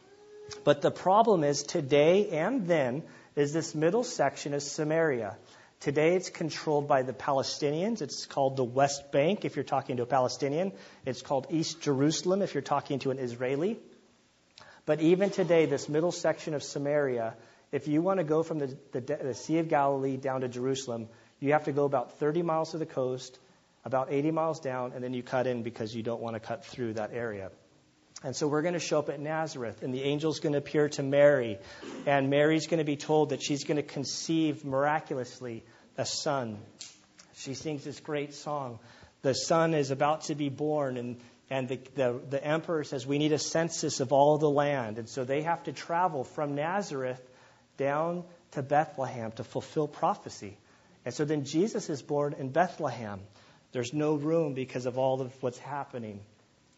But 0.64 0.82
the 0.82 0.92
problem 0.92 1.44
is, 1.44 1.64
today 1.64 2.30
and 2.30 2.68
then, 2.68 3.04
is 3.36 3.54
this 3.54 3.74
middle 3.74 4.04
section 4.04 4.54
is 4.54 4.70
Samaria. 4.70 5.38
Today 5.80 6.16
it's 6.16 6.30
controlled 6.30 6.88
by 6.88 7.04
the 7.04 7.14
Palestinians. 7.14 8.02
It's 8.02 8.26
called 8.26 8.58
the 8.58 8.64
West 8.64 9.12
Bank 9.12 9.46
if 9.46 9.56
you're 9.56 9.64
talking 9.64 9.98
to 9.98 10.04
a 10.04 10.06
Palestinian. 10.06 10.74
It's 11.06 11.22
called 11.22 11.48
East 11.50 11.82
Jerusalem 11.82 12.42
if 12.42 12.54
you're 12.54 12.62
talking 12.62 13.00
to 13.00 13.12
an 13.12 13.18
Israeli. 13.18 13.80
But 14.90 15.02
even 15.02 15.30
today, 15.30 15.68
this 15.68 15.88
middle 15.88 16.12
section 16.12 16.56
of 16.56 16.64
Samaria, 16.64 17.36
if 17.72 17.88
you 17.88 18.02
want 18.02 18.18
to 18.18 18.24
go 18.24 18.42
from 18.42 18.58
the, 18.58 18.76
the, 18.92 19.02
the, 19.02 19.34
Sea 19.36 19.60
of 19.60 19.70
Galilee 19.70 20.18
down 20.18 20.42
to 20.42 20.48
Jerusalem, 20.48 21.10
you 21.40 21.52
have 21.52 21.66
to 21.66 21.72
go 21.72 21.86
about 21.86 22.18
30 22.18 22.42
miles 22.42 22.72
to 22.72 22.80
the 22.80 22.88
coast, 22.88 23.38
about 23.86 24.12
80 24.12 24.32
miles 24.32 24.60
down, 24.60 24.94
and 24.94 25.04
then 25.04 25.14
you 25.14 25.22
cut 25.22 25.46
in 25.46 25.62
because 25.62 25.94
you 25.94 26.02
don't 26.02 26.22
want 26.22 26.38
to 26.38 26.40
cut 26.40 26.66
through 26.66 26.94
that 26.94 27.12
area. 27.14 27.52
And 28.24 28.36
so 28.36 28.48
we're 28.48 28.64
going 28.64 28.74
to 28.74 28.80
show 28.80 28.98
up 28.98 29.10
at 29.10 29.20
Nazareth, 29.20 29.84
and 29.84 29.94
the 29.94 30.06
angel's 30.06 30.40
going 30.40 30.54
to 30.54 30.58
appear 30.58 30.90
to 30.90 31.04
Mary, 31.04 31.60
and 32.08 32.32
Mary's 32.32 32.66
going 32.66 32.80
to 32.80 32.84
be 32.84 32.98
told 32.98 33.30
that 33.30 33.44
she's 33.44 33.66
going 33.66 33.78
to 33.78 33.84
conceive 33.84 34.66
miraculously 34.66 35.64
a 36.00 36.06
son. 36.08 36.58
She 37.36 37.54
sings 37.54 37.84
this 37.84 38.00
great 38.00 38.34
song. 38.34 38.80
The 39.22 39.36
son 39.36 39.76
is 39.76 39.92
about 39.92 40.22
to 40.24 40.34
be 40.34 40.50
born, 40.50 40.98
and 40.98 41.18
and 41.50 41.68
the, 41.68 41.80
the, 41.96 42.22
the, 42.30 42.44
emperor 42.44 42.84
says, 42.84 43.08
We 43.08 43.18
need 43.18 43.32
a 43.32 43.40
census 43.40 44.00
of 44.00 44.14
all 44.14 44.38
the 44.38 44.50
land. 44.50 45.00
And 45.00 45.10
so 45.10 45.24
they 45.24 45.42
have 45.42 45.64
to 45.64 45.74
travel 45.74 46.24
from 46.24 46.56
Nazareth 46.56 47.22
down 47.78 48.24
to 48.52 48.62
Bethlehem 48.62 49.32
to 49.34 49.44
fulfill 49.44 49.88
prophecy. 49.88 50.58
And 51.06 51.14
so 51.14 51.26
then 51.26 51.46
Jesus 51.46 51.90
is 51.90 52.02
born 52.02 52.36
in 52.38 52.50
Bethlehem. 52.50 53.22
There's 53.72 53.94
no 53.94 54.16
room 54.16 54.54
because 54.54 54.86
of 54.86 54.98
all 54.98 55.22
of 55.22 55.32
what's 55.42 55.58
happening. 55.58 56.20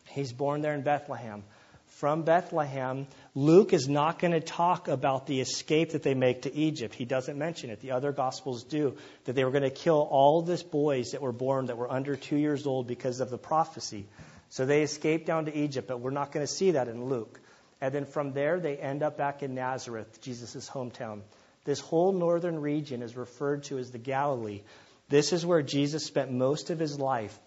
He's 0.07 0.31
born 0.31 0.61
there 0.61 0.73
in 0.73 0.83
Bethlehem. 0.83 1.43
From 1.87 2.23
Bethlehem, 2.23 3.07
Luke 3.35 3.73
is 3.73 3.87
not 3.87 4.19
going 4.19 4.31
to 4.31 4.39
talk 4.39 4.87
about 4.87 5.27
the 5.27 5.41
escape 5.41 5.91
that 5.91 6.03
they 6.03 6.13
make 6.13 6.43
to 6.43 6.55
Egypt. 6.55 6.95
He 6.95 7.05
doesn't 7.05 7.37
mention 7.37 7.69
it. 7.69 7.81
The 7.81 7.91
other 7.91 8.11
Gospels 8.11 8.63
do. 8.63 8.95
That 9.25 9.33
they 9.33 9.43
were 9.43 9.51
going 9.51 9.63
to 9.63 9.69
kill 9.69 10.07
all 10.09 10.41
these 10.41 10.63
boys 10.63 11.11
that 11.11 11.21
were 11.21 11.33
born 11.33 11.65
that 11.65 11.77
were 11.77 11.91
under 11.91 12.15
two 12.15 12.37
years 12.37 12.65
old 12.65 12.87
because 12.87 13.19
of 13.19 13.29
the 13.29 13.37
prophecy. 13.37 14.05
So 14.51 14.65
they 14.65 14.81
escape 14.81 15.25
down 15.25 15.45
to 15.45 15.57
Egypt, 15.57 15.87
but 15.87 16.01
we're 16.01 16.11
not 16.11 16.33
going 16.33 16.45
to 16.45 16.51
see 16.51 16.71
that 16.71 16.89
in 16.89 17.05
Luke. 17.05 17.39
And 17.79 17.93
then 17.93 18.05
from 18.05 18.33
there, 18.33 18.59
they 18.59 18.75
end 18.75 19.01
up 19.01 19.17
back 19.17 19.43
in 19.43 19.55
Nazareth, 19.55 20.21
Jesus' 20.21 20.69
hometown. 20.69 21.21
This 21.63 21.79
whole 21.79 22.11
northern 22.11 22.59
region 22.59 23.01
is 23.01 23.15
referred 23.15 23.63
to 23.65 23.77
as 23.77 23.91
the 23.91 23.97
Galilee. 23.97 24.61
This 25.07 25.31
is 25.31 25.45
where 25.45 25.61
Jesus 25.61 26.05
spent 26.05 26.31
most 26.31 26.69
of 26.69 26.79
his 26.79 26.99
life. 26.99 27.37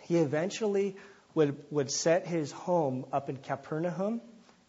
He 0.00 0.18
eventually 0.18 0.96
would, 1.34 1.56
would 1.70 1.92
set 1.92 2.26
his 2.26 2.50
home 2.50 3.06
up 3.12 3.30
in 3.30 3.36
Capernaum, 3.36 4.20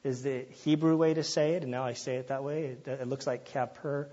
is 0.04 0.22
the 0.22 0.46
Hebrew 0.64 0.96
way 0.96 1.16
to 1.16 1.24
say 1.24 1.54
it, 1.54 1.64
and 1.64 1.72
now 1.72 1.84
I 1.84 1.94
say 1.94 2.18
it 2.18 2.28
that 2.28 2.44
way. 2.44 2.66
It, 2.66 2.88
it 2.88 3.08
looks 3.08 3.26
like 3.26 3.46
Capernaum. 3.46 4.10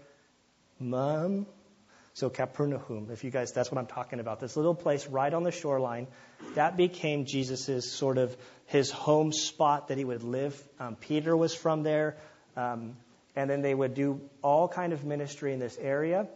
So 2.14 2.28
Capernaum, 2.28 3.08
if 3.10 3.24
you 3.24 3.30
guys, 3.30 3.52
that's 3.52 3.70
what 3.70 3.78
I'm 3.78 3.86
talking 3.86 4.20
about. 4.20 4.40
This 4.40 4.56
little 4.56 4.74
place 4.74 5.06
right 5.06 5.32
on 5.32 5.42
the 5.42 5.52
shoreline, 5.52 6.08
that 6.54 6.76
became 6.76 7.24
Jesus's 7.24 7.90
sort 7.90 8.18
of 8.18 8.36
his 8.66 8.90
home 8.90 9.32
spot 9.32 9.88
that 9.88 9.98
he 9.98 10.04
would 10.04 10.22
live. 10.22 10.60
Um, 10.78 10.96
Peter 10.96 11.36
was 11.36 11.54
from 11.54 11.82
there, 11.82 12.16
um, 12.56 12.96
and 13.36 13.48
then 13.48 13.62
they 13.62 13.74
would 13.74 13.94
do 13.94 14.20
all 14.42 14.68
kind 14.68 14.92
of 14.92 15.04
ministry 15.04 15.52
in 15.52 15.60
this 15.60 15.78
area. 15.80 16.28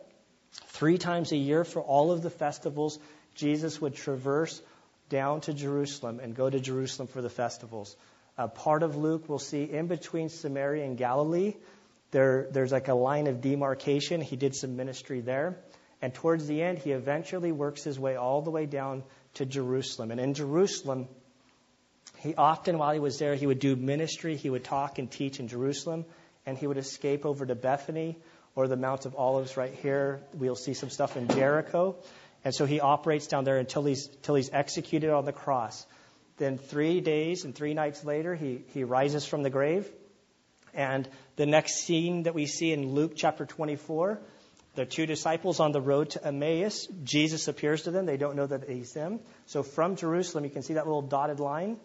Three 0.68 0.98
times 0.98 1.32
a 1.32 1.36
year 1.36 1.64
for 1.64 1.82
all 1.82 2.12
of 2.12 2.22
the 2.22 2.30
festivals, 2.30 2.98
Jesus 3.34 3.80
would 3.80 3.94
traverse 3.94 4.62
down 5.08 5.40
to 5.42 5.52
Jerusalem 5.52 6.20
and 6.22 6.34
go 6.34 6.48
to 6.48 6.60
Jerusalem 6.60 7.08
for 7.08 7.20
the 7.20 7.30
festivals. 7.30 7.96
Uh, 8.36 8.48
part 8.48 8.82
of 8.82 8.96
Luke 8.96 9.24
we'll 9.28 9.38
see 9.38 9.64
in 9.64 9.86
between 9.86 10.28
Samaria 10.28 10.84
and 10.84 10.96
Galilee. 10.96 11.54
There, 12.14 12.46
there's 12.52 12.70
like 12.70 12.86
a 12.86 12.94
line 12.94 13.26
of 13.26 13.40
demarcation. 13.40 14.20
He 14.20 14.36
did 14.36 14.54
some 14.54 14.76
ministry 14.76 15.20
there. 15.20 15.56
And 16.00 16.14
towards 16.14 16.46
the 16.46 16.62
end, 16.62 16.78
he 16.78 16.92
eventually 16.92 17.50
works 17.50 17.82
his 17.82 17.98
way 17.98 18.14
all 18.14 18.40
the 18.40 18.52
way 18.52 18.66
down 18.66 19.02
to 19.34 19.44
Jerusalem. 19.44 20.12
And 20.12 20.20
in 20.20 20.32
Jerusalem, 20.32 21.08
he 22.18 22.36
often, 22.36 22.78
while 22.78 22.92
he 22.92 23.00
was 23.00 23.18
there, 23.18 23.34
he 23.34 23.48
would 23.48 23.58
do 23.58 23.74
ministry. 23.74 24.36
He 24.36 24.48
would 24.48 24.62
talk 24.62 25.00
and 25.00 25.10
teach 25.10 25.40
in 25.40 25.48
Jerusalem. 25.48 26.04
And 26.46 26.56
he 26.56 26.68
would 26.68 26.78
escape 26.78 27.26
over 27.26 27.44
to 27.46 27.56
Bethany 27.56 28.16
or 28.54 28.68
the 28.68 28.76
Mount 28.76 29.06
of 29.06 29.16
Olives 29.16 29.56
right 29.56 29.74
here. 29.74 30.20
We'll 30.34 30.54
see 30.54 30.74
some 30.74 30.90
stuff 30.90 31.16
in 31.16 31.26
Jericho. 31.26 31.96
And 32.44 32.54
so 32.54 32.64
he 32.64 32.78
operates 32.78 33.26
down 33.26 33.42
there 33.42 33.58
until 33.58 33.84
he's, 33.84 34.06
until 34.06 34.36
he's 34.36 34.50
executed 34.52 35.10
on 35.10 35.24
the 35.24 35.32
cross. 35.32 35.84
Then 36.36 36.58
three 36.58 37.00
days 37.00 37.44
and 37.44 37.56
three 37.56 37.74
nights 37.74 38.04
later, 38.04 38.36
he, 38.36 38.62
he 38.72 38.84
rises 38.84 39.26
from 39.26 39.42
the 39.42 39.50
grave. 39.50 39.90
And 40.74 41.08
the 41.36 41.46
next 41.46 41.84
scene 41.84 42.24
that 42.24 42.34
we 42.34 42.46
see 42.46 42.72
in 42.72 42.94
Luke 42.94 43.12
chapter 43.16 43.44
24 43.44 44.20
the 44.74 44.84
two 44.84 45.06
disciples 45.06 45.60
on 45.60 45.72
the 45.72 45.80
road 45.80 46.10
to 46.10 46.26
Emmaus, 46.26 46.88
Jesus 47.04 47.46
appears 47.46 47.82
to 47.82 47.92
them. 47.92 48.06
They 48.06 48.16
don't 48.16 48.34
know 48.34 48.46
that 48.46 48.68
he's 48.68 48.92
them. 48.92 49.20
So 49.46 49.62
from 49.62 49.94
Jerusalem, 49.96 50.44
you 50.44 50.50
can 50.50 50.62
see 50.62 50.74
that 50.74 50.86
little 50.86 51.02
dotted 51.02 51.38
line. 51.38 51.78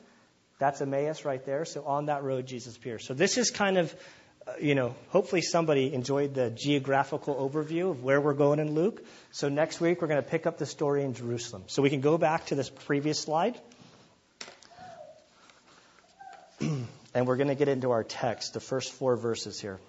That's 0.57 0.81
Emmaus 0.81 1.23
right 1.23 1.45
there. 1.45 1.65
So 1.65 1.85
on 1.85 2.07
that 2.07 2.23
road, 2.23 2.47
Jesus 2.47 2.75
appears. 2.75 3.05
So 3.05 3.13
this 3.13 3.37
is 3.37 3.51
kind 3.51 3.77
of, 3.77 3.95
uh, 4.47 4.53
you 4.59 4.73
know, 4.73 4.95
hopefully 5.09 5.41
somebody 5.41 5.93
enjoyed 5.93 6.33
the 6.33 6.49
geographical 6.49 7.35
overview 7.35 7.91
of 7.91 8.03
where 8.03 8.19
we're 8.19 8.33
going 8.33 8.59
in 8.59 8.73
Luke. 8.73 9.05
So 9.31 9.49
next 9.49 9.79
week, 9.79 10.01
we're 10.01 10.07
going 10.07 10.23
to 10.23 10.27
pick 10.29 10.47
up 10.47 10.57
the 10.57 10.65
story 10.65 11.03
in 11.03 11.13
Jerusalem. 11.13 11.65
So 11.67 11.83
we 11.83 11.91
can 11.91 12.01
go 12.01 12.17
back 12.17 12.47
to 12.47 12.55
this 12.55 12.69
previous 12.69 13.19
slide. 13.19 13.59
and 17.13 17.27
we're 17.27 17.37
going 17.37 17.47
to 17.47 17.55
get 17.55 17.67
into 17.67 17.91
our 17.91 18.03
text, 18.03 18.53
the 18.53 18.59
first 18.59 18.91
four 18.91 19.15
verses 19.15 19.59
here. 19.59 19.79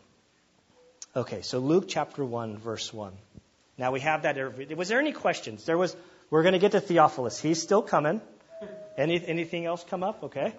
Okay, 1.15 1.43
so 1.43 1.59
Luke 1.59 1.87
chapter 1.89 2.25
1, 2.25 2.59
verse 2.59 2.93
1. 2.93 3.13
Now 3.79 3.93
we 3.93 4.01
have 4.01 4.23
that. 4.23 4.77
Was 4.77 4.89
there 4.89 5.01
any 5.01 5.13
questions? 5.13 5.65
There 5.65 5.79
was. 5.79 5.97
We're 6.31 6.43
going 6.43 6.53
to 6.53 6.61
get 6.61 6.73
to 6.73 6.81
Theophilus. 6.81 7.41
He's 7.41 7.61
still 7.61 7.83
coming. 7.83 8.21
Any, 8.97 9.25
anything 9.27 9.67
else 9.67 9.85
come 9.89 10.05
up? 10.05 10.25
Okay. 10.25 10.55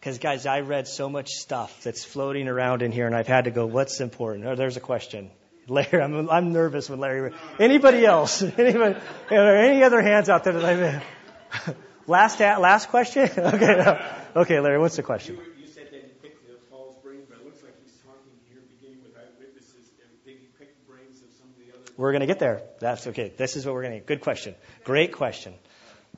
Because, 0.00 0.18
guys, 0.18 0.46
I 0.46 0.60
read 0.60 0.88
so 0.88 1.08
much 1.08 1.28
stuff 1.28 1.84
that's 1.84 2.04
floating 2.04 2.48
around 2.48 2.82
in 2.82 2.90
here, 2.90 3.06
and 3.06 3.14
I've 3.14 3.28
had 3.28 3.44
to 3.44 3.52
go, 3.52 3.66
what's 3.66 4.00
important? 4.00 4.46
Oh, 4.46 4.56
there's 4.56 4.76
a 4.76 4.80
question. 4.80 5.30
Larry, 5.68 6.02
I'm, 6.02 6.28
I'm 6.28 6.52
nervous 6.52 6.90
when 6.90 6.98
Larry. 6.98 7.32
Anybody 7.60 8.04
else? 8.04 8.42
Anybody? 8.58 8.96
Are 8.96 9.00
there 9.28 9.58
any 9.58 9.84
other 9.84 10.02
hands 10.02 10.28
out 10.28 10.42
there 10.42 10.54
that 10.54 10.64
I've. 10.64 11.76
last, 12.08 12.40
last 12.40 12.88
question? 12.88 13.30
okay. 13.38 14.16
Okay, 14.34 14.60
Larry, 14.60 14.78
what's 14.78 14.96
the 14.96 15.02
question? 15.02 15.36
You, 15.36 15.42
you 15.60 15.66
said 15.66 15.88
that 15.90 16.00
he 16.00 16.08
picked 16.22 16.48
the 16.48 16.56
false 16.70 16.96
but 17.02 17.12
it 17.12 17.44
looks 17.44 17.62
like 17.62 17.74
he's 17.84 17.92
talking 18.00 18.32
here 18.48 18.62
beginning 18.80 19.02
with 19.02 19.12
eyewitnesses. 19.14 19.90
He 20.24 20.32
the 20.32 20.68
brains 20.90 21.20
of 21.20 21.28
some 21.38 21.50
of 21.50 21.58
the 21.58 21.74
other? 21.74 21.92
We're 21.98 22.12
going 22.12 22.22
to 22.22 22.26
get 22.26 22.38
there. 22.38 22.62
That's 22.80 23.06
okay. 23.08 23.30
This 23.36 23.56
is 23.56 23.66
what 23.66 23.74
we're 23.74 23.82
going 23.82 23.92
to 23.92 23.98
get. 23.98 24.06
Good 24.06 24.22
question. 24.22 24.54
Great 24.84 25.12
question. 25.12 25.52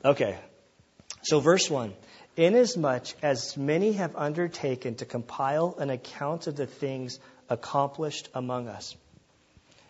Okay. 0.05 0.39
So, 1.23 1.41
verse 1.41 1.69
1 1.69 1.93
Inasmuch 2.37 3.07
as 3.21 3.57
many 3.57 3.93
have 3.93 4.15
undertaken 4.15 4.95
to 4.95 5.05
compile 5.05 5.75
an 5.77 5.89
account 5.89 6.47
of 6.47 6.55
the 6.55 6.67
things 6.67 7.19
accomplished 7.49 8.29
among 8.33 8.69
us. 8.69 8.95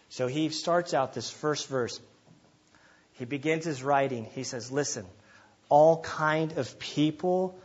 So, 0.09 0.25
he 0.25 0.49
starts 0.49 0.95
out 0.95 1.13
this 1.13 1.29
first 1.29 1.67
verse. 1.67 1.99
He 3.13 3.25
begins 3.25 3.65
his 3.65 3.83
writing. 3.83 4.25
He 4.33 4.43
says, 4.43 4.71
Listen, 4.71 5.05
all 5.69 6.01
kind 6.01 6.57
of 6.57 6.79
people 6.79 7.59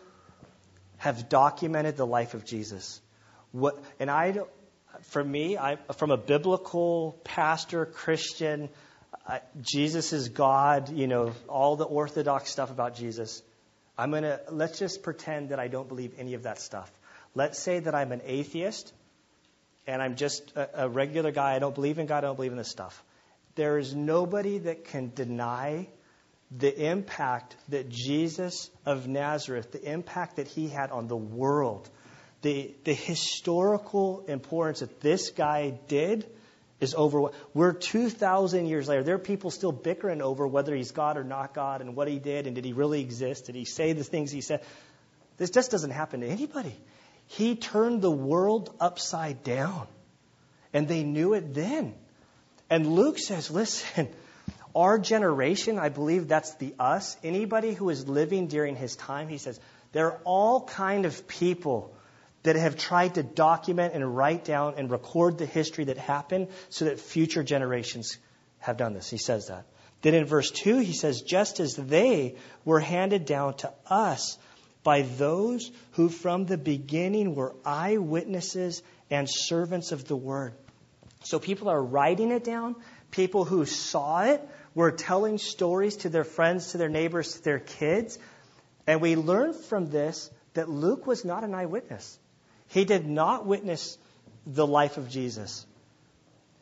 have 1.00 1.30
documented 1.30 1.96
the 1.96 2.06
life 2.06 2.34
of 2.34 2.44
Jesus. 2.44 3.00
What, 3.52 3.82
and 3.98 4.10
I, 4.10 4.36
for 5.04 5.24
me, 5.24 5.56
I, 5.56 5.76
from 5.96 6.10
a 6.10 6.18
biblical 6.18 7.18
pastor, 7.24 7.86
Christian, 7.86 8.68
I, 9.26 9.40
Jesus 9.62 10.12
is 10.12 10.28
God, 10.28 10.90
you 10.90 11.06
know, 11.06 11.32
all 11.48 11.76
the 11.76 11.86
orthodox 11.86 12.50
stuff 12.50 12.70
about 12.70 12.96
Jesus. 12.96 13.42
I'm 13.96 14.10
going 14.10 14.24
to, 14.24 14.42
let's 14.50 14.78
just 14.78 15.02
pretend 15.02 15.48
that 15.48 15.58
I 15.58 15.68
don't 15.68 15.88
believe 15.88 16.12
any 16.18 16.34
of 16.34 16.42
that 16.42 16.60
stuff. 16.60 16.92
Let's 17.34 17.58
say 17.58 17.78
that 17.78 17.94
I'm 17.94 18.12
an 18.12 18.20
atheist 18.26 18.92
and 19.86 20.02
I'm 20.02 20.16
just 20.16 20.52
a, 20.54 20.84
a 20.84 20.88
regular 20.90 21.30
guy. 21.30 21.54
I 21.54 21.60
don't 21.60 21.74
believe 21.74 21.98
in 21.98 22.04
God. 22.04 22.18
I 22.18 22.26
don't 22.26 22.36
believe 22.36 22.52
in 22.52 22.58
this 22.58 22.68
stuff. 22.68 23.02
There 23.54 23.78
is 23.78 23.94
nobody 23.94 24.58
that 24.58 24.84
can 24.84 25.12
deny 25.14 25.88
the 26.50 26.90
impact 26.90 27.56
that 27.68 27.88
Jesus 27.88 28.70
of 28.84 29.06
Nazareth, 29.06 29.70
the 29.72 29.92
impact 29.92 30.36
that 30.36 30.48
he 30.48 30.68
had 30.68 30.90
on 30.90 31.06
the 31.06 31.16
world, 31.16 31.88
the, 32.42 32.74
the 32.84 32.94
historical 32.94 34.24
importance 34.26 34.80
that 34.80 35.00
this 35.00 35.30
guy 35.30 35.78
did 35.88 36.26
is 36.80 36.94
over. 36.94 37.30
We're 37.54 37.74
2,000 37.74 38.66
years 38.66 38.88
later. 38.88 39.02
There 39.02 39.14
are 39.14 39.18
people 39.18 39.50
still 39.50 39.72
bickering 39.72 40.22
over 40.22 40.46
whether 40.46 40.74
he's 40.74 40.90
God 40.90 41.18
or 41.18 41.24
not 41.24 41.54
God 41.54 41.82
and 41.82 41.94
what 41.94 42.08
he 42.08 42.18
did 42.18 42.46
and 42.46 42.56
did 42.56 42.64
he 42.64 42.72
really 42.72 43.00
exist? 43.00 43.46
Did 43.46 43.54
he 43.54 43.64
say 43.64 43.92
the 43.92 44.04
things 44.04 44.32
he 44.32 44.40
said? 44.40 44.62
This 45.36 45.50
just 45.50 45.70
doesn't 45.70 45.90
happen 45.90 46.20
to 46.20 46.26
anybody. 46.26 46.76
He 47.26 47.54
turned 47.54 48.02
the 48.02 48.10
world 48.10 48.74
upside 48.80 49.44
down. 49.44 49.86
And 50.72 50.88
they 50.88 51.02
knew 51.02 51.34
it 51.34 51.54
then. 51.54 51.94
And 52.68 52.86
Luke 52.86 53.18
says, 53.18 53.50
listen, 53.50 54.08
our 54.74 54.98
generation, 54.98 55.78
I 55.78 55.88
believe 55.88 56.28
that's 56.28 56.54
the 56.54 56.74
us, 56.78 57.16
anybody 57.24 57.74
who 57.74 57.90
is 57.90 58.08
living 58.08 58.46
during 58.46 58.76
his 58.76 58.96
time, 58.96 59.28
he 59.28 59.38
says, 59.38 59.58
there 59.92 60.06
are 60.06 60.20
all 60.24 60.64
kind 60.64 61.04
of 61.04 61.26
people 61.26 61.94
that 62.42 62.56
have 62.56 62.76
tried 62.76 63.14
to 63.14 63.22
document 63.22 63.94
and 63.94 64.16
write 64.16 64.44
down 64.44 64.74
and 64.76 64.90
record 64.90 65.38
the 65.38 65.46
history 65.46 65.84
that 65.84 65.98
happened 65.98 66.48
so 66.68 66.86
that 66.86 66.98
future 66.98 67.42
generations 67.42 68.16
have 68.58 68.76
done 68.76 68.94
this. 68.94 69.10
He 69.10 69.18
says 69.18 69.48
that. 69.48 69.66
Then 70.02 70.14
in 70.14 70.24
verse 70.24 70.50
2, 70.50 70.78
he 70.78 70.94
says, 70.94 71.22
just 71.22 71.60
as 71.60 71.76
they 71.76 72.36
were 72.64 72.80
handed 72.80 73.26
down 73.26 73.54
to 73.58 73.72
us 73.86 74.38
by 74.82 75.02
those 75.02 75.70
who 75.92 76.08
from 76.08 76.46
the 76.46 76.56
beginning 76.56 77.34
were 77.34 77.54
eyewitnesses 77.66 78.82
and 79.10 79.28
servants 79.28 79.92
of 79.92 80.06
the 80.06 80.16
word. 80.16 80.54
So 81.24 81.38
people 81.38 81.68
are 81.68 81.82
writing 81.82 82.30
it 82.30 82.44
down. 82.44 82.76
People 83.10 83.44
who 83.44 83.66
saw 83.66 84.22
it 84.22 84.40
were 84.74 84.90
telling 84.90 85.38
stories 85.38 85.96
to 85.96 86.08
their 86.08 86.24
friends, 86.24 86.72
to 86.72 86.78
their 86.78 86.88
neighbors, 86.88 87.34
to 87.34 87.42
their 87.42 87.58
kids. 87.58 88.18
And 88.86 89.00
we 89.00 89.16
learn 89.16 89.52
from 89.52 89.90
this 89.90 90.30
that 90.54 90.68
Luke 90.68 91.06
was 91.06 91.24
not 91.24 91.44
an 91.44 91.54
eyewitness. 91.54 92.18
He 92.68 92.84
did 92.84 93.06
not 93.06 93.46
witness 93.46 93.98
the 94.46 94.66
life 94.66 94.96
of 94.96 95.08
Jesus. 95.08 95.66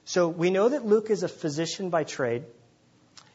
So 0.05 0.29
we 0.29 0.51
know 0.51 0.71
that 0.71 0.87
Luke 0.87 1.11
is 1.11 1.23
a 1.23 1.29
physician 1.29 1.91
by 1.91 2.05
trade. 2.05 2.45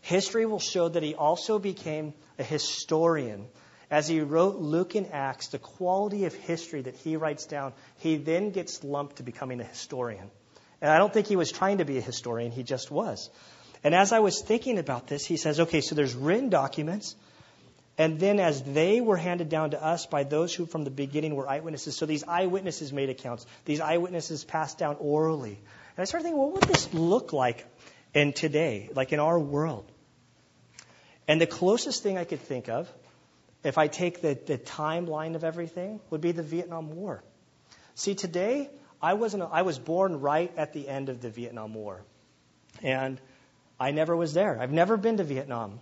History 0.02 0.46
will 0.46 0.60
show 0.60 0.90
that 0.90 1.04
he 1.04 1.14
also 1.16 1.60
became 1.60 2.14
a 2.40 2.44
historian. 2.44 3.46
As 3.92 4.08
he 4.08 4.22
wrote 4.22 4.56
Luke 4.58 4.96
and 4.96 5.08
Acts, 5.14 5.50
the 5.50 5.60
quality 5.60 6.26
of 6.26 6.34
history 6.34 6.82
that 6.82 6.96
he 6.96 7.16
writes 7.16 7.46
down, 7.46 7.74
he 8.00 8.18
then 8.18 8.50
gets 8.50 8.84
lumped 8.84 9.18
to 9.18 9.24
becoming 9.24 9.62
a 9.62 9.64
historian. 9.64 10.32
And 10.82 10.92
I 10.92 10.98
don't 10.98 11.14
think 11.14 11.28
he 11.28 11.36
was 11.36 11.52
trying 11.52 11.78
to 11.78 11.86
be 11.86 12.00
a 12.00 12.02
historian, 12.02 12.52
he 12.52 12.64
just 12.64 12.90
was. 12.90 13.30
And 13.84 13.94
as 13.94 14.12
I 14.14 14.20
was 14.20 14.42
thinking 14.42 14.78
about 14.78 15.08
this, 15.08 15.26
he 15.26 15.38
says, 15.38 15.60
okay, 15.60 15.82
so 15.82 15.96
there's 15.96 16.16
written 16.16 16.50
documents, 16.50 17.16
and 17.98 18.20
then 18.20 18.40
as 18.40 18.62
they 18.64 19.02
were 19.02 19.18
handed 19.18 19.50
down 19.50 19.72
to 19.72 19.84
us 19.84 20.06
by 20.06 20.24
those 20.24 20.54
who 20.54 20.66
from 20.66 20.84
the 20.84 20.90
beginning 20.90 21.36
were 21.36 21.48
eyewitnesses, 21.48 21.96
so 21.96 22.06
these 22.06 22.24
eyewitnesses 22.24 22.92
made 22.92 23.10
accounts. 23.10 23.46
These 23.66 23.82
eyewitnesses 23.82 24.44
passed 24.44 24.78
down 24.78 24.96
orally. 25.00 25.60
And 25.96 26.02
I 26.02 26.06
started 26.06 26.24
thinking, 26.24 26.42
what 26.42 26.54
would 26.54 26.64
this 26.64 26.94
look 26.94 27.34
like 27.34 27.66
in 28.14 28.34
today, 28.34 28.90
like 28.96 29.14
in 29.14 29.20
our 29.20 29.40
world? 29.40 29.92
And 31.28 31.40
the 31.40 31.48
closest 31.48 32.04
thing 32.04 32.18
I 32.18 32.24
could 32.24 32.42
think 32.42 32.68
of, 32.68 32.92
if 33.64 33.78
I 33.78 33.88
take 33.88 34.22
the, 34.22 34.38
the 34.46 34.58
timeline 34.58 35.36
of 35.36 35.44
everything, 35.44 36.00
would 36.10 36.20
be 36.20 36.32
the 36.32 36.44
Vietnam 36.44 36.96
War. 36.96 37.24
See, 37.96 38.16
today, 38.16 38.70
I, 39.02 39.14
wasn't, 39.14 39.44
I 39.52 39.62
was 39.62 39.78
born 39.78 40.20
right 40.20 40.52
at 40.58 40.74
the 40.74 40.90
end 40.90 41.10
of 41.10 41.22
the 41.22 41.30
Vietnam 41.30 41.74
War. 41.74 42.02
And 42.82 43.22
I 43.84 43.92
never 43.92 44.16
was 44.16 44.34
there. 44.34 44.58
I've 44.62 44.72
never 44.72 44.96
been 44.96 45.18
to 45.18 45.26
Vietnam. 45.26 45.82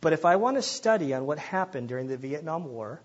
But 0.00 0.12
if 0.12 0.24
I 0.24 0.34
want 0.36 0.56
to 0.56 0.62
study 0.62 1.14
on 1.14 1.24
what 1.24 1.38
happened 1.38 1.88
during 1.88 2.08
the 2.08 2.16
Vietnam 2.16 2.64
War, 2.64 3.00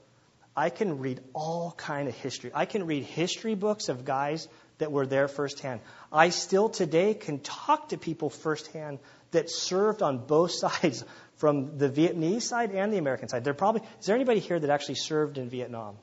I 0.55 0.71
can 0.71 0.97
read 0.97 1.21
all 1.33 1.71
kind 1.77 2.09
of 2.09 2.15
history. 2.15 2.51
I 2.53 2.65
can 2.65 2.87
read 2.87 3.03
history 3.03 3.53
books 3.53 3.87
of 3.87 4.03
guys 4.03 4.47
that 4.79 4.91
were 4.91 5.05
there 5.05 5.27
firsthand. 5.27 5.81
I 6.11 6.29
still 6.29 6.69
today 6.69 7.13
can 7.13 7.39
talk 7.39 7.89
to 7.89 7.97
people 7.97 8.31
firsthand 8.31 8.97
that 9.29 9.51
served 9.51 10.01
on 10.01 10.25
both 10.25 10.51
sides, 10.63 11.05
from 11.35 11.77
the 11.77 11.89
Vietnamese 11.89 12.43
side 12.43 12.71
and 12.71 12.91
the 12.91 12.97
American 12.97 13.27
side. 13.27 13.43
There 13.43 13.53
probably 13.53 13.81
is 13.99 14.07
there 14.07 14.15
anybody 14.15 14.39
here 14.39 14.59
that 14.59 14.69
actually 14.71 14.95
served 14.95 15.37
in 15.37 15.49
Vietnam? 15.49 15.97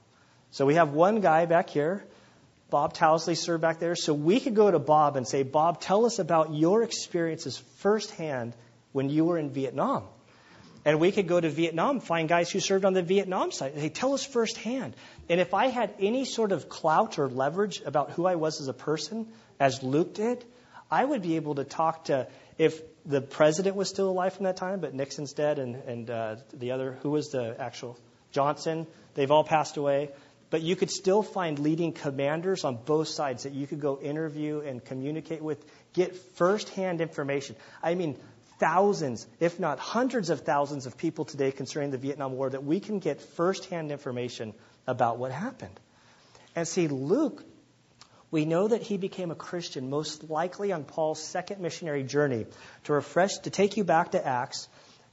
So 0.52 0.64
we 0.64 0.74
have 0.74 0.92
one 0.92 1.20
guy 1.20 1.46
back 1.46 1.70
here. 1.70 2.04
Bob 2.70 2.94
Towsley 2.94 3.36
served 3.36 3.62
back 3.62 3.78
there. 3.78 3.96
So 3.96 4.12
we 4.12 4.40
could 4.40 4.54
go 4.54 4.70
to 4.70 4.78
Bob 4.78 5.16
and 5.16 5.26
say, 5.26 5.42
Bob, 5.42 5.80
tell 5.80 6.04
us 6.04 6.18
about 6.18 6.54
your 6.54 6.82
experiences 6.82 7.58
firsthand 7.76 8.54
when 8.92 9.08
you 9.08 9.24
were 9.24 9.38
in 9.38 9.50
Vietnam. 9.50 10.04
And 10.84 11.00
we 11.00 11.12
could 11.12 11.28
go 11.28 11.40
to 11.40 11.50
Vietnam, 11.50 12.00
find 12.00 12.28
guys 12.28 12.50
who 12.50 12.60
served 12.60 12.84
on 12.84 12.92
the 12.92 13.02
Vietnam 13.02 13.50
side. 13.50 13.74
They 13.74 13.88
tell 13.88 14.14
us 14.14 14.24
firsthand. 14.24 14.94
And 15.28 15.40
if 15.40 15.52
I 15.52 15.66
had 15.66 15.92
any 15.98 16.24
sort 16.24 16.52
of 16.52 16.68
clout 16.68 17.18
or 17.18 17.28
leverage 17.28 17.82
about 17.84 18.12
who 18.12 18.26
I 18.26 18.36
was 18.36 18.60
as 18.60 18.68
a 18.68 18.72
person, 18.72 19.28
as 19.58 19.82
Luke 19.82 20.14
did, 20.14 20.44
I 20.90 21.04
would 21.04 21.22
be 21.22 21.36
able 21.36 21.56
to 21.56 21.64
talk 21.64 22.04
to, 22.04 22.28
if 22.56 22.80
the 23.04 23.20
president 23.20 23.76
was 23.76 23.88
still 23.88 24.08
alive 24.08 24.34
from 24.34 24.44
that 24.44 24.56
time, 24.56 24.80
but 24.80 24.94
Nixon's 24.94 25.32
dead, 25.32 25.58
and, 25.58 25.76
and 25.76 26.10
uh, 26.10 26.36
the 26.52 26.70
other, 26.70 26.98
who 27.02 27.10
was 27.10 27.30
the 27.30 27.56
actual? 27.58 27.98
Johnson, 28.30 28.86
they've 29.14 29.30
all 29.30 29.44
passed 29.44 29.76
away. 29.76 30.10
But 30.50 30.62
you 30.62 30.76
could 30.76 30.90
still 30.90 31.22
find 31.22 31.58
leading 31.58 31.92
commanders 31.92 32.64
on 32.64 32.76
both 32.76 33.08
sides 33.08 33.42
that 33.42 33.52
you 33.52 33.66
could 33.66 33.80
go 33.80 33.98
interview 34.00 34.60
and 34.60 34.82
communicate 34.82 35.42
with, 35.42 35.64
get 35.92 36.16
firsthand 36.36 37.00
information. 37.00 37.54
I 37.82 37.94
mean, 37.94 38.16
thousands, 38.58 39.26
if 39.40 39.60
not 39.60 39.78
hundreds 39.78 40.30
of 40.30 40.40
thousands 40.40 40.86
of 40.86 40.96
people 40.96 41.26
today 41.26 41.52
concerning 41.52 41.90
the 41.90 41.98
Vietnam 41.98 42.32
War 42.32 42.48
that 42.50 42.64
we 42.64 42.80
can 42.80 42.98
get 42.98 43.20
firsthand 43.20 43.92
information 43.92 44.54
about 44.86 45.18
what 45.18 45.32
happened. 45.32 45.78
And 46.56 46.66
see, 46.66 46.88
Luke, 46.88 47.44
we 48.30 48.44
know 48.44 48.68
that 48.68 48.82
he 48.82 48.96
became 48.96 49.30
a 49.30 49.34
Christian 49.34 49.90
most 49.90 50.28
likely 50.28 50.72
on 50.72 50.84
Paul's 50.84 51.22
second 51.22 51.60
missionary 51.60 52.02
journey 52.02 52.46
to 52.84 52.92
refresh, 52.92 53.38
to 53.38 53.50
take 53.50 53.76
you 53.76 53.84
back 53.84 54.12
to 54.12 54.26
Acts. 54.26 54.68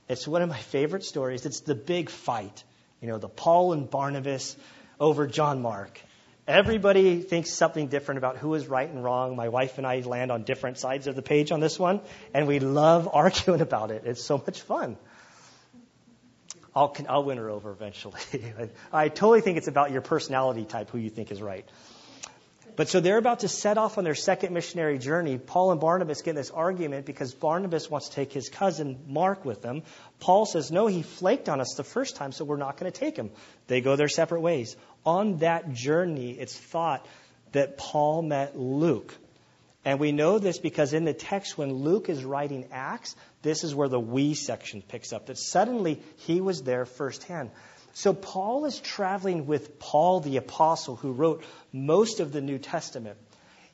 It's 0.09 0.27
one 0.27 0.41
of 0.41 0.49
my 0.49 0.57
favorite 0.57 1.03
stories. 1.03 1.45
It's 1.45 1.61
the 1.61 1.75
big 1.75 2.09
fight. 2.09 2.63
You 3.01 3.09
know, 3.09 3.17
the 3.17 3.29
Paul 3.29 3.73
and 3.73 3.89
Barnabas 3.89 4.55
over 4.99 5.27
John 5.27 5.61
Mark. 5.61 5.99
Everybody 6.47 7.21
thinks 7.21 7.49
something 7.49 7.87
different 7.87 8.19
about 8.19 8.37
who 8.37 8.53
is 8.53 8.67
right 8.67 8.87
and 8.87 9.03
wrong. 9.03 9.35
My 9.35 9.49
wife 9.49 9.79
and 9.79 9.87
I 9.87 10.01
land 10.01 10.31
on 10.31 10.43
different 10.43 10.77
sides 10.77 11.07
of 11.07 11.15
the 11.15 11.23
page 11.23 11.51
on 11.51 11.59
this 11.59 11.79
one, 11.79 12.01
and 12.33 12.47
we 12.47 12.59
love 12.59 13.09
arguing 13.13 13.61
about 13.61 13.91
it. 13.91 14.03
It's 14.05 14.23
so 14.23 14.37
much 14.37 14.61
fun. 14.61 14.97
I'll, 16.75 16.95
I'll 17.07 17.23
win 17.23 17.37
her 17.37 17.49
over 17.49 17.71
eventually. 17.71 18.19
I 18.93 19.07
totally 19.07 19.41
think 19.41 19.57
it's 19.57 19.69
about 19.69 19.91
your 19.91 20.01
personality 20.01 20.65
type, 20.65 20.89
who 20.89 20.97
you 20.97 21.09
think 21.09 21.31
is 21.31 21.41
right. 21.41 21.67
But 22.75 22.89
so 22.89 22.99
they're 22.99 23.17
about 23.17 23.39
to 23.39 23.47
set 23.47 23.77
off 23.77 23.97
on 23.97 24.03
their 24.03 24.15
second 24.15 24.53
missionary 24.53 24.97
journey. 24.97 25.37
Paul 25.37 25.71
and 25.71 25.79
Barnabas 25.79 26.21
get 26.21 26.31
in 26.31 26.35
this 26.35 26.51
argument 26.51 27.05
because 27.05 27.33
Barnabas 27.33 27.89
wants 27.89 28.09
to 28.09 28.15
take 28.15 28.33
his 28.33 28.49
cousin 28.49 28.99
Mark 29.07 29.45
with 29.45 29.61
them. 29.61 29.83
Paul 30.19 30.45
says, 30.45 30.71
No, 30.71 30.87
he 30.87 31.01
flaked 31.01 31.47
on 31.47 31.61
us 31.61 31.75
the 31.77 31.85
first 31.85 32.17
time, 32.17 32.33
so 32.33 32.43
we're 32.43 32.57
not 32.57 32.77
going 32.77 32.91
to 32.91 32.99
take 32.99 33.15
him. 33.15 33.31
They 33.67 33.79
go 33.79 33.95
their 33.95 34.09
separate 34.09 34.41
ways. 34.41 34.75
On 35.05 35.37
that 35.37 35.71
journey, 35.71 36.31
it's 36.31 36.57
thought 36.57 37.05
that 37.53 37.77
Paul 37.77 38.21
met 38.21 38.57
Luke. 38.57 39.15
And 39.85 39.99
we 39.99 40.11
know 40.11 40.39
this 40.39 40.57
because 40.57 40.93
in 40.93 41.05
the 41.05 41.13
text, 41.13 41.57
when 41.57 41.71
Luke 41.71 42.09
is 42.09 42.25
writing 42.25 42.67
Acts, 42.71 43.15
this 43.43 43.63
is 43.63 43.75
where 43.75 43.87
the 43.87 43.99
we 43.99 44.33
section 44.33 44.81
picks 44.81 45.13
up, 45.13 45.27
that 45.27 45.37
suddenly 45.37 46.01
he 46.17 46.41
was 46.41 46.63
there 46.63 46.85
firsthand. 46.85 47.51
So 47.97 48.13
Paul 48.13 48.65
is 48.65 48.77
traveling 48.77 49.45
with 49.47 49.79
Paul 49.79 50.19
the 50.19 50.35
apostle 50.35 50.97
who 50.97 51.13
wrote 51.13 51.45
most 51.71 52.19
of 52.19 52.33
the 52.33 52.41
New 52.41 52.57
Testament. 52.57 53.17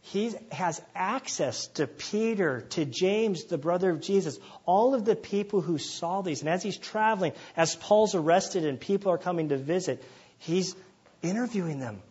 he 0.02 0.32
has 0.52 0.82
access 0.96 1.68
to 1.68 1.88
Peter, 1.88 2.62
to 2.72 2.86
James, 2.86 3.46
the 3.46 3.58
brother 3.58 3.90
of 3.90 4.02
Jesus, 4.02 4.40
all 4.66 4.94
of 4.94 5.06
the 5.06 5.16
people 5.16 5.62
who 5.62 5.80
saw 5.80 6.22
these. 6.22 6.42
And 6.42 6.50
as 6.50 6.62
he's 6.62 6.78
traveling, 6.78 7.34
as 7.56 7.76
Paul's 7.76 8.16
arrested 8.16 8.66
and 8.66 8.80
people 8.80 9.12
are 9.12 9.18
coming 9.18 9.50
to 9.50 9.58
visit, 9.58 10.04
he's 10.40 10.76
interviewing 11.22 11.80
them. 11.80 12.02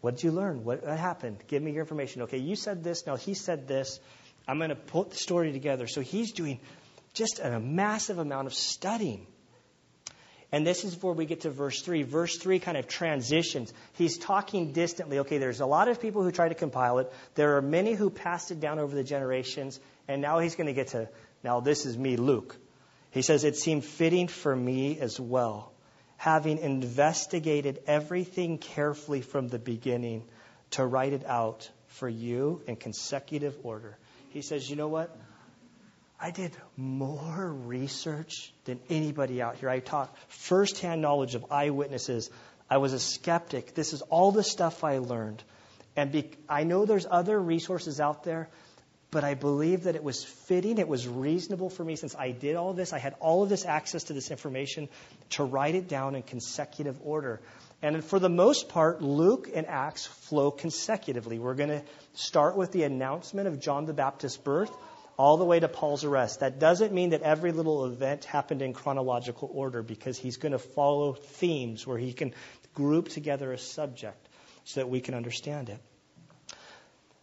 What 0.00 0.16
did 0.16 0.24
you 0.24 0.32
learn? 0.32 0.64
What 0.64 0.82
happened? 0.84 1.38
Give 1.48 1.62
me 1.62 1.72
your 1.72 1.82
information. 1.82 2.22
Okay, 2.22 2.38
you 2.38 2.56
said 2.56 2.82
this. 2.82 3.06
No, 3.06 3.16
he 3.16 3.34
said 3.34 3.68
this. 3.68 4.00
I'm 4.48 4.58
going 4.58 4.70
to 4.70 4.76
put 4.76 5.10
the 5.10 5.16
story 5.16 5.52
together. 5.52 5.86
So 5.86 6.00
he's 6.00 6.32
doing 6.32 6.60
just 7.14 7.40
a 7.40 7.60
massive 7.60 8.18
amount 8.18 8.48
of 8.48 8.54
studying. 8.54 9.26
And 10.52 10.66
this 10.66 10.84
is 10.84 11.02
where 11.02 11.14
we 11.14 11.24
get 11.24 11.40
to 11.40 11.50
verse 11.50 11.80
3. 11.80 12.02
Verse 12.02 12.36
3 12.36 12.58
kind 12.58 12.76
of 12.76 12.86
transitions. 12.86 13.72
He's 13.94 14.18
talking 14.18 14.72
distantly. 14.72 15.20
Okay, 15.20 15.38
there's 15.38 15.60
a 15.60 15.66
lot 15.66 15.88
of 15.88 16.00
people 16.00 16.22
who 16.22 16.30
try 16.30 16.50
to 16.50 16.54
compile 16.54 16.98
it. 16.98 17.10
There 17.34 17.56
are 17.56 17.62
many 17.62 17.94
who 17.94 18.10
passed 18.10 18.50
it 18.50 18.60
down 18.60 18.78
over 18.78 18.94
the 18.94 19.02
generations. 19.02 19.80
And 20.08 20.20
now 20.20 20.40
he's 20.40 20.54
going 20.54 20.66
to 20.66 20.74
get 20.74 20.88
to, 20.88 21.08
now 21.42 21.60
this 21.60 21.86
is 21.86 21.96
me, 21.96 22.16
Luke. 22.16 22.54
He 23.12 23.22
says, 23.22 23.44
It 23.44 23.56
seemed 23.56 23.84
fitting 23.84 24.28
for 24.28 24.54
me 24.54 24.98
as 25.00 25.18
well, 25.18 25.72
having 26.18 26.58
investigated 26.58 27.80
everything 27.86 28.58
carefully 28.58 29.22
from 29.22 29.48
the 29.48 29.58
beginning, 29.58 30.24
to 30.72 30.84
write 30.84 31.14
it 31.14 31.24
out 31.26 31.70
for 31.86 32.08
you 32.08 32.62
in 32.66 32.76
consecutive 32.76 33.56
order. 33.62 33.96
He 34.30 34.42
says, 34.42 34.68
You 34.68 34.76
know 34.76 34.88
what? 34.88 35.16
I 36.22 36.30
did 36.30 36.56
more 36.76 37.52
research 37.52 38.54
than 38.64 38.78
anybody 38.88 39.42
out 39.42 39.56
here. 39.56 39.68
I 39.68 39.80
taught 39.80 40.16
firsthand 40.28 41.02
knowledge 41.02 41.34
of 41.34 41.46
eyewitnesses. 41.50 42.30
I 42.70 42.76
was 42.76 42.92
a 42.92 43.00
skeptic. 43.00 43.74
This 43.74 43.92
is 43.92 44.02
all 44.02 44.30
the 44.30 44.44
stuff 44.44 44.84
I 44.84 44.98
learned. 44.98 45.42
And 45.96 46.12
be, 46.12 46.30
I 46.48 46.62
know 46.62 46.86
there's 46.86 47.08
other 47.10 47.38
resources 47.38 47.98
out 47.98 48.22
there, 48.22 48.48
but 49.10 49.24
I 49.24 49.34
believe 49.34 49.82
that 49.82 49.96
it 49.96 50.04
was 50.04 50.22
fitting, 50.22 50.78
it 50.78 50.86
was 50.86 51.08
reasonable 51.08 51.68
for 51.68 51.84
me 51.84 51.96
since 51.96 52.14
I 52.14 52.30
did 52.30 52.54
all 52.54 52.72
this. 52.72 52.92
I 52.92 53.00
had 53.00 53.16
all 53.18 53.42
of 53.42 53.48
this 53.48 53.66
access 53.66 54.04
to 54.04 54.12
this 54.12 54.30
information 54.30 54.88
to 55.30 55.42
write 55.42 55.74
it 55.74 55.88
down 55.88 56.14
in 56.14 56.22
consecutive 56.22 57.00
order. 57.02 57.40
And 57.82 58.02
for 58.04 58.20
the 58.20 58.30
most 58.30 58.68
part, 58.68 59.02
Luke 59.02 59.50
and 59.52 59.66
Acts 59.66 60.06
flow 60.06 60.52
consecutively. 60.52 61.40
We're 61.40 61.56
going 61.56 61.70
to 61.70 61.82
start 62.14 62.56
with 62.56 62.70
the 62.70 62.84
announcement 62.84 63.48
of 63.48 63.58
John 63.58 63.86
the 63.86 63.92
Baptist's 63.92 64.38
birth 64.38 64.72
all 65.16 65.36
the 65.36 65.44
way 65.44 65.60
to 65.60 65.68
Paul's 65.68 66.04
arrest. 66.04 66.40
That 66.40 66.58
doesn't 66.58 66.92
mean 66.92 67.10
that 67.10 67.22
every 67.22 67.52
little 67.52 67.84
event 67.84 68.24
happened 68.24 68.62
in 68.62 68.72
chronological 68.72 69.50
order 69.52 69.82
because 69.82 70.18
he's 70.18 70.36
going 70.36 70.52
to 70.52 70.58
follow 70.58 71.12
themes 71.14 71.86
where 71.86 71.98
he 71.98 72.12
can 72.12 72.34
group 72.74 73.08
together 73.08 73.52
a 73.52 73.58
subject 73.58 74.28
so 74.64 74.80
that 74.80 74.88
we 74.88 75.00
can 75.00 75.14
understand 75.14 75.68
it. 75.68 75.78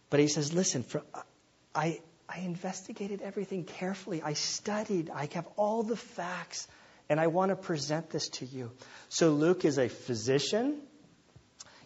But 0.08 0.20
he 0.20 0.28
says, 0.28 0.52
listen, 0.52 0.82
for, 0.82 1.02
I, 1.74 2.00
I 2.28 2.40
investigated 2.40 3.22
everything 3.22 3.64
carefully. 3.64 4.22
I 4.22 4.34
studied. 4.34 5.10
I 5.10 5.28
have 5.32 5.46
all 5.56 5.82
the 5.82 5.96
facts, 5.96 6.68
and 7.08 7.20
I 7.20 7.28
want 7.28 7.50
to 7.50 7.56
present 7.56 8.10
this 8.10 8.28
to 8.28 8.46
you. 8.46 8.70
So 9.08 9.30
Luke 9.30 9.64
is 9.64 9.78
a 9.78 9.88
physician. 9.88 10.80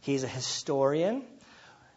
He's 0.01 0.23
a 0.23 0.29
historian. 0.29 1.23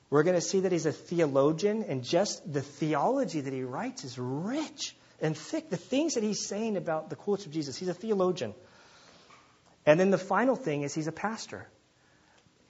We're 0.10 0.24
going 0.24 0.36
to 0.36 0.42
see 0.42 0.62
that 0.62 0.72
he's 0.72 0.86
a 0.86 0.92
theologian, 0.92 1.84
and 1.84 2.04
just 2.04 2.52
the 2.52 2.62
theology 2.62 3.42
that 3.42 3.54
he 3.54 3.64
writes 3.64 4.06
is 4.06 4.18
rich 4.18 4.96
and 5.22 5.38
thick. 5.38 5.70
The 5.70 5.78
things 5.78 6.14
that 6.14 6.24
he's 6.24 6.46
saying 6.46 6.78
about 6.78 7.10
the 7.10 7.16
quotes 7.16 7.46
of 7.46 7.52
Jesus, 7.52 7.78
he's 7.78 7.90
a 7.90 7.94
theologian. 7.94 8.54
And 9.86 10.00
then 10.00 10.10
the 10.10 10.18
final 10.18 10.56
thing 10.56 10.84
is 10.84 10.94
he's 10.94 11.08
a 11.08 11.14
pastor. 11.14 11.68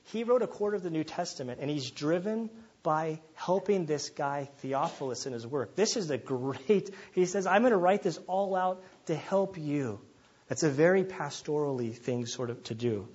He 0.06 0.24
wrote 0.24 0.42
a 0.42 0.48
quarter 0.48 0.78
of 0.78 0.84
the 0.84 0.90
New 0.90 1.04
Testament, 1.04 1.60
and 1.62 1.70
he's 1.70 1.92
driven 1.92 2.50
by 2.82 3.20
helping 3.34 3.86
this 3.86 4.10
guy 4.10 4.50
Theophilus 4.60 5.26
in 5.26 5.34
his 5.34 5.46
work. 5.46 5.76
This 5.76 5.98
is 5.98 6.10
a 6.10 6.18
great, 6.18 6.90
he 7.14 7.26
says, 7.26 7.46
I'm 7.46 7.62
going 7.62 7.72
to 7.72 7.78
write 7.78 8.02
this 8.02 8.18
all 8.28 8.56
out 8.56 8.82
to 9.08 9.16
help 9.16 9.58
you. 9.58 10.00
That's 10.48 10.64
a 10.64 10.70
very 10.70 11.04
pastorally 11.04 11.94
thing 11.94 12.26
sort 12.26 12.50
of 12.50 12.64
to 12.66 12.76
do. 12.76 13.10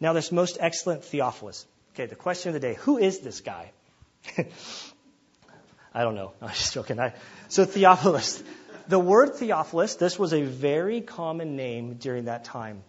Now, 0.00 0.12
this 0.12 0.32
most 0.32 0.58
excellent 0.60 1.04
Theophilus. 1.04 1.64
Okay, 1.96 2.04
the 2.04 2.14
question 2.14 2.50
of 2.50 2.52
the 2.52 2.60
day 2.60 2.74
who 2.74 2.98
is 2.98 3.20
this 3.20 3.40
guy? 3.40 3.70
I 5.94 6.02
don't 6.02 6.14
know. 6.14 6.32
I'm 6.42 6.50
just 6.50 6.74
joking. 6.74 7.00
I, 7.00 7.14
so, 7.48 7.64
Theophilus. 7.64 8.42
The 8.86 8.98
word 8.98 9.36
Theophilus, 9.36 9.94
this 9.94 10.18
was 10.18 10.34
a 10.34 10.42
very 10.42 11.00
common 11.00 11.56
name 11.56 11.94
during 11.94 12.26
that 12.26 12.44
time. 12.44 12.82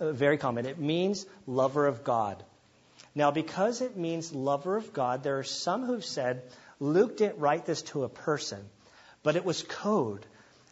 Uh, 0.00 0.12
very 0.12 0.38
common. 0.38 0.64
It 0.64 0.78
means 0.78 1.26
lover 1.46 1.86
of 1.86 2.02
God. 2.02 2.42
Now, 3.14 3.30
because 3.30 3.82
it 3.82 3.98
means 3.98 4.32
lover 4.32 4.78
of 4.78 4.94
God, 4.94 5.22
there 5.22 5.38
are 5.38 5.44
some 5.44 5.84
who've 5.84 6.02
said 6.02 6.42
Luke 6.78 7.18
didn't 7.18 7.40
write 7.40 7.66
this 7.66 7.82
to 7.92 8.04
a 8.04 8.08
person, 8.08 8.64
but 9.22 9.36
it 9.36 9.44
was 9.44 9.62
code. 9.62 10.24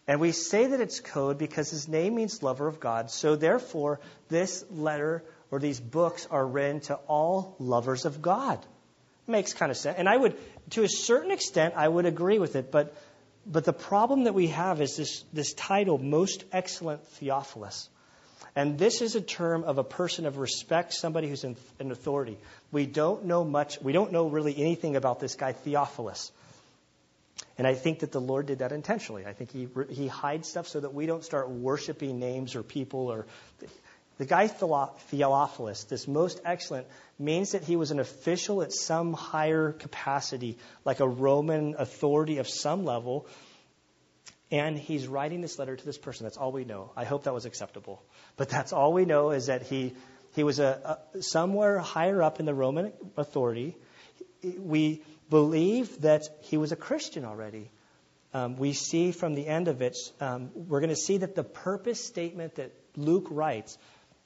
And 0.07 0.21
we 0.21 0.33
say 0.33 0.69
that 0.69 0.81
it's 0.81 1.01
code 1.01 1.37
because 1.37 1.69
his 1.69 1.87
name 1.87 2.15
means 2.15 2.43
lover 2.43 2.67
of 2.67 2.81
God. 2.81 3.11
So, 3.11 3.37
therefore, 3.37 4.01
this 4.31 4.65
letter 4.71 5.23
or 5.51 5.59
these 5.59 5.81
books 5.81 6.27
are 6.31 6.47
written 6.47 6.81
to 6.81 6.95
all 7.07 7.57
lovers 7.59 8.05
of 8.05 8.21
God. 8.21 8.65
Makes 9.27 9.53
kind 9.53 9.71
of 9.71 9.77
sense. 9.77 9.99
And 9.99 10.09
I 10.09 10.17
would, 10.17 10.37
to 10.71 10.83
a 10.83 10.89
certain 10.89 11.31
extent, 11.31 11.75
I 11.77 11.87
would 11.87 12.07
agree 12.07 12.39
with 12.39 12.57
it. 12.57 12.71
But, 12.71 12.95
but 13.47 13.65
the 13.65 13.73
problem 13.73 14.25
that 14.25 14.35
we 14.35 14.49
have 14.49 14.81
is 14.81 14.97
this, 14.97 15.25
this 15.33 15.53
title, 15.53 15.99
Most 15.99 16.45
Excellent 16.53 17.07
Theophilus. 17.07 17.89
And 18.57 18.79
this 18.79 19.03
is 19.03 19.15
a 19.15 19.21
term 19.21 19.65
of 19.65 19.79
a 19.79 19.85
person 19.85 20.27
of 20.27 20.39
respect, 20.39 20.93
somebody 20.95 21.29
who's 21.29 21.45
in, 21.45 21.57
in 21.79 21.93
authority. 21.93 22.39
We 22.73 22.87
don't 22.87 23.27
know 23.27 23.45
much, 23.45 23.81
we 23.81 23.93
don't 23.93 24.13
know 24.13 24.29
really 24.29 24.59
anything 24.59 24.97
about 24.97 25.21
this 25.21 25.35
guy, 25.35 25.53
Theophilus. 25.53 26.33
And 27.57 27.67
I 27.67 27.75
think 27.75 28.01
that 28.01 28.13
the 28.13 28.21
Lord 28.21 28.47
did 28.47 28.61
that 28.61 28.73
intentionally. 28.73 29.27
I 29.27 29.33
think 29.33 29.51
he, 29.51 29.69
he 29.91 30.07
hides 30.07 30.49
stuff 30.49 30.69
so 30.69 30.81
that 30.81 30.95
we 30.95 31.07
don't 31.07 31.25
start 31.25 31.51
worshiping 31.51 32.19
names 32.19 32.55
or 32.55 32.63
people 32.63 33.13
or 33.13 33.27
the 34.19 34.27
guy 34.27 34.49
Theophilus, 34.49 35.85
this 35.85 36.09
most 36.09 36.41
excellent, 36.45 36.89
means 37.19 37.53
that 37.53 37.63
he 37.63 37.77
was 37.77 37.93
an 37.93 38.01
official 38.01 38.63
at 38.63 38.73
some 38.73 39.13
higher 39.13 39.73
capacity, 39.73 40.59
like 40.85 40.99
a 40.99 41.09
Roman 41.09 41.77
authority 41.79 42.39
of 42.39 42.49
some 42.49 42.85
level. 42.85 43.29
And 44.51 44.77
he's 44.77 45.07
writing 45.07 45.41
this 45.41 45.59
letter 45.59 45.77
to 45.77 45.85
this 45.85 45.99
person. 45.99 46.25
That's 46.25 46.37
all 46.37 46.51
we 46.51 46.65
know. 46.65 46.91
I 46.97 47.05
hope 47.05 47.25
that 47.25 47.35
was 47.35 47.45
acceptable. 47.45 48.03
But 48.37 48.49
that's 48.49 48.73
all 48.73 48.93
we 48.93 49.05
know 49.05 49.31
is 49.31 49.47
that 49.47 49.63
he, 49.63 49.95
he 50.35 50.43
was 50.43 50.59
a, 50.59 50.99
a 51.15 51.23
somewhere 51.23 51.79
higher 51.79 52.21
up 52.21 52.41
in 52.41 52.47
the 52.47 52.55
Roman 52.55 52.93
authority. 53.17 53.77
We 54.43 55.03
believe 55.31 56.01
that 56.01 56.23
he 56.41 56.57
was 56.57 56.73
a 56.73 56.77
Christian 56.77 57.25
already. 57.25 57.71
Um, 58.35 58.57
we 58.57 58.73
see 58.73 59.13
from 59.13 59.35
the 59.35 59.47
end 59.47 59.69
of 59.69 59.81
it, 59.81 59.97
um, 60.21 60.51
we're 60.55 60.81
going 60.81 60.91
to 60.91 60.97
see 60.97 61.19
that 61.19 61.35
the 61.35 61.45
purpose 61.45 62.05
statement 62.05 62.57
that 62.57 62.73
Luke 62.97 63.29
writes 63.31 63.79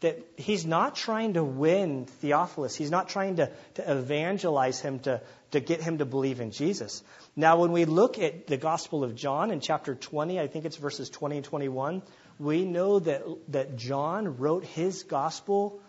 that 0.03 0.21
he's 0.37 0.65
not 0.65 0.95
trying 0.95 1.35
to 1.35 1.43
win 1.43 2.07
Theophilus. 2.07 2.77
He's 2.77 2.91
not 2.91 3.09
trying 3.09 3.37
to, 3.37 3.51
to 3.75 3.91
evangelize 3.91 4.81
him 4.81 4.99
to, 5.01 5.21
to 5.53 5.61
get 5.61 5.81
him 5.81 5.99
to 5.99 6.05
believe 6.05 6.41
in 6.41 6.51
Jesus. 6.51 7.03
Now, 7.35 7.59
when 7.59 7.73
we 7.73 7.85
look 7.85 8.19
at 8.19 8.47
the 8.47 8.57
Gospel 8.57 9.03
of 9.03 9.15
John 9.15 9.51
in 9.51 9.61
chapter 9.61 9.95
20, 9.95 10.39
I 10.39 10.47
think 10.47 10.65
it's 10.65 10.77
verses 10.77 11.09
20 11.11 11.37
and 11.37 11.45
21, 11.45 12.03
we 12.39 12.65
know 12.65 12.99
that, 12.99 13.23
that 13.49 13.77
John 13.77 14.37
wrote 14.39 14.65
his 14.65 15.03
gospel 15.05 15.81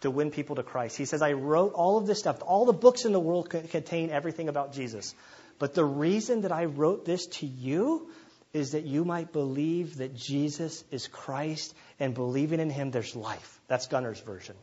to 0.00 0.10
win 0.10 0.30
people 0.30 0.56
to 0.56 0.62
Christ. 0.62 0.96
He 0.96 1.04
says, 1.04 1.22
I 1.22 1.32
wrote 1.32 1.72
all 1.74 1.96
of 1.96 2.06
this 2.06 2.18
stuff. 2.18 2.42
All 2.42 2.66
the 2.66 2.72
books 2.72 3.04
in 3.04 3.12
the 3.12 3.20
world 3.20 3.50
contain 3.50 4.10
everything 4.10 4.48
about 4.48 4.72
Jesus. 4.72 5.14
But 5.58 5.74
the 5.74 5.84
reason 5.84 6.42
that 6.42 6.52
I 6.52 6.64
wrote 6.64 7.04
this 7.04 7.26
to 7.38 7.46
you 7.46 8.10
is 8.52 8.72
that 8.72 8.84
you 8.84 9.04
might 9.04 9.32
believe 9.32 9.96
that 9.96 10.14
Jesus 10.14 10.84
is 10.90 11.06
Christ 11.08 11.74
and 11.98 12.14
believing 12.14 12.60
in 12.60 12.70
him 12.70 12.90
there's 12.90 13.16
life. 13.16 13.60
That's 13.66 13.86
Gunner's 13.86 14.20
version. 14.20 14.56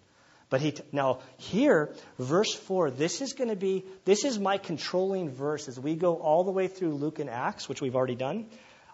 But 0.49 0.61
he 0.61 0.73
now 0.91 1.19
here 1.37 1.93
verse 2.17 2.53
4 2.53 2.91
this 2.91 3.21
is 3.21 3.33
going 3.33 3.49
to 3.49 3.55
be 3.55 3.85
this 4.05 4.25
is 4.25 4.39
my 4.39 4.57
controlling 4.57 5.29
verse 5.29 5.67
as 5.67 5.79
we 5.79 5.95
go 5.95 6.15
all 6.15 6.43
the 6.43 6.51
way 6.51 6.67
through 6.67 6.95
Luke 6.95 7.19
and 7.19 7.29
Acts 7.29 7.69
which 7.69 7.81
we've 7.81 7.95
already 7.95 8.15
done. 8.15 8.47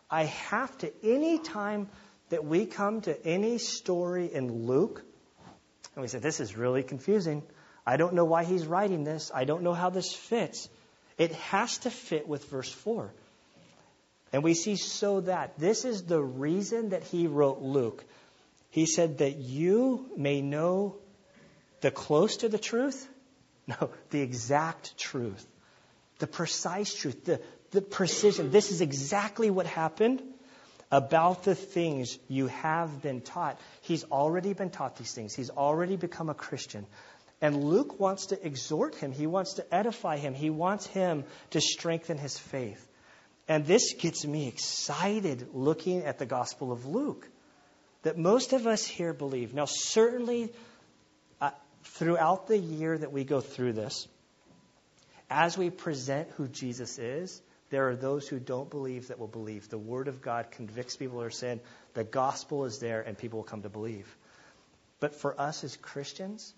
I 0.09 0.25
have 0.25 0.77
to 0.79 0.91
any 1.01 1.39
time 1.39 1.89
that 2.29 2.43
we 2.43 2.65
come 2.65 3.01
to 3.01 3.25
any 3.25 3.57
story 3.57 4.33
in 4.33 4.65
Luke 4.65 5.01
and 5.95 6.01
we 6.01 6.09
say 6.09 6.19
this 6.19 6.41
is 6.41 6.57
really 6.57 6.83
confusing. 6.83 7.41
I 7.85 7.97
don't 7.97 8.15
know 8.15 8.25
why 8.25 8.43
he's 8.43 8.65
writing 8.65 9.03
this. 9.03 9.31
I 9.33 9.45
don't 9.45 9.63
know 9.63 9.73
how 9.73 9.89
this 9.89 10.13
fits. 10.13 10.67
It 11.17 11.31
has 11.33 11.77
to 11.79 11.89
fit 11.89 12.27
with 12.27 12.49
verse 12.49 12.71
4. 12.71 13.13
And 14.35 14.43
we 14.43 14.53
see 14.53 14.75
so 14.75 15.21
that 15.21 15.57
this 15.57 15.85
is 15.85 16.03
the 16.03 16.21
reason 16.21 16.89
that 16.89 17.03
he 17.03 17.25
wrote 17.25 17.61
Luke. 17.61 18.03
He 18.69 18.85
said 18.85 19.19
that 19.19 19.37
you 19.37 20.09
may 20.17 20.41
know 20.41 20.97
the 21.79 21.89
close 21.89 22.35
to 22.37 22.49
the 22.49 22.57
truth, 22.57 23.07
no, 23.67 23.91
the 24.09 24.19
exact 24.19 24.97
truth, 24.97 25.47
the 26.19 26.27
precise 26.27 26.93
truth, 26.93 27.23
the, 27.23 27.39
the 27.71 27.79
precision. 27.81 28.51
This 28.51 28.73
is 28.73 28.81
exactly 28.81 29.49
what 29.49 29.67
happened 29.67 30.21
about 30.91 31.45
the 31.45 31.55
things 31.55 32.19
you 32.27 32.47
have 32.47 33.01
been 33.01 33.21
taught. 33.21 33.57
He's 33.83 34.03
already 34.03 34.51
been 34.51 34.69
taught 34.69 34.97
these 34.97 35.13
things, 35.13 35.33
he's 35.33 35.49
already 35.49 35.95
become 35.95 36.27
a 36.27 36.33
Christian. 36.35 36.85
And 37.39 37.63
Luke 37.63 38.01
wants 38.01 38.25
to 38.27 38.45
exhort 38.45 38.95
him, 38.95 39.13
he 39.13 39.27
wants 39.27 39.53
to 39.53 39.73
edify 39.73 40.17
him, 40.17 40.33
he 40.33 40.49
wants 40.49 40.85
him 40.87 41.23
to 41.51 41.61
strengthen 41.61 42.17
his 42.17 42.37
faith. 42.37 42.85
And 43.47 43.65
this 43.65 43.93
gets 43.93 44.25
me 44.25 44.47
excited 44.47 45.49
looking 45.53 46.03
at 46.03 46.17
the 46.17 46.25
Gospel 46.25 46.71
of 46.71 46.85
Luke 46.85 47.27
that 48.01 48.17
most 48.17 48.53
of 48.53 48.67
us 48.67 48.85
here 48.85 49.13
believe. 49.13 49.53
Now, 49.53 49.65
certainly, 49.65 50.51
uh, 51.41 51.51
throughout 51.83 52.47
the 52.47 52.57
year 52.57 52.97
that 52.97 53.11
we 53.11 53.23
go 53.23 53.41
through 53.41 53.73
this, 53.73 54.07
as 55.29 55.57
we 55.57 55.69
present 55.69 56.29
who 56.37 56.47
Jesus 56.47 56.99
is, 56.99 57.41
there 57.71 57.89
are 57.89 57.95
those 57.95 58.27
who 58.27 58.39
don't 58.39 58.69
believe 58.69 59.07
that 59.07 59.19
will 59.19 59.27
believe. 59.27 59.69
The 59.69 59.77
Word 59.77 60.07
of 60.07 60.21
God 60.21 60.51
convicts 60.51 60.95
people 60.95 61.21
of 61.21 61.33
sin. 61.33 61.59
The 61.93 62.03
gospel 62.03 62.65
is 62.65 62.79
there, 62.79 63.01
and 63.01 63.17
people 63.17 63.39
will 63.39 63.43
come 63.43 63.63
to 63.63 63.69
believe. 63.69 64.07
But 64.99 65.15
for 65.15 65.39
us 65.39 65.63
as 65.63 65.75
Christians, 65.75 66.53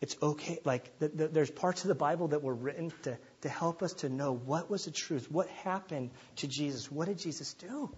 it's 0.00 0.16
okay. 0.22 0.60
Like, 0.64 0.98
the, 0.98 1.08
the, 1.08 1.28
there's 1.28 1.50
parts 1.50 1.82
of 1.82 1.88
the 1.88 1.94
Bible 1.96 2.28
that 2.28 2.42
were 2.42 2.54
written 2.54 2.92
to, 3.02 3.18
to 3.42 3.48
help 3.48 3.82
us 3.82 3.92
to 3.94 4.08
know 4.08 4.32
what 4.32 4.70
was 4.70 4.84
the 4.84 4.90
truth, 4.90 5.30
what 5.30 5.48
happened 5.48 6.10
to 6.36 6.48
Jesus, 6.48 6.90
what 6.90 7.06
did 7.06 7.18
Jesus 7.18 7.54
do? 7.54 7.90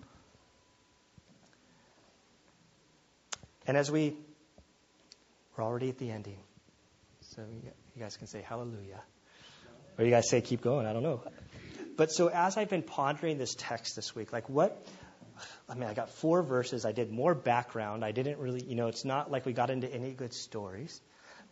And 3.67 3.77
as 3.77 3.91
we, 3.91 4.17
we're 5.57 5.65
already 5.65 5.89
at 5.89 5.99
the 5.99 6.11
ending. 6.11 6.39
So 7.37 7.43
you 7.95 8.03
guys 8.03 8.17
can 8.17 8.27
say 8.27 8.43
hallelujah. 8.43 9.01
Or 9.99 10.05
you 10.05 10.11
guys 10.11 10.29
say 10.29 10.41
keep 10.41 10.63
going. 10.63 10.87
I 10.87 10.93
don't 10.93 11.03
know. 11.03 11.23
But 11.97 12.11
so 12.11 12.29
as 12.29 12.57
I've 12.57 12.71
been 12.71 12.83
pondering 12.83 13.39
this 13.39 13.55
text 13.57 13.97
this 13.97 14.15
week, 14.15 14.33
like 14.33 14.49
what, 14.49 14.87
I 15.69 15.75
mean, 15.75 15.89
I 15.89 15.95
got 15.95 16.11
four 16.11 16.43
verses. 16.43 16.85
I 16.85 16.93
did 16.93 17.11
more 17.11 17.35
background. 17.35 18.05
I 18.05 18.13
didn't 18.13 18.39
really, 18.39 18.63
you 18.63 18.75
know, 18.75 18.89
it's 18.89 19.05
not 19.05 19.31
like 19.31 19.47
we 19.47 19.53
got 19.53 19.71
into 19.71 19.93
any 19.93 20.13
good 20.13 20.33
stories. 20.33 21.01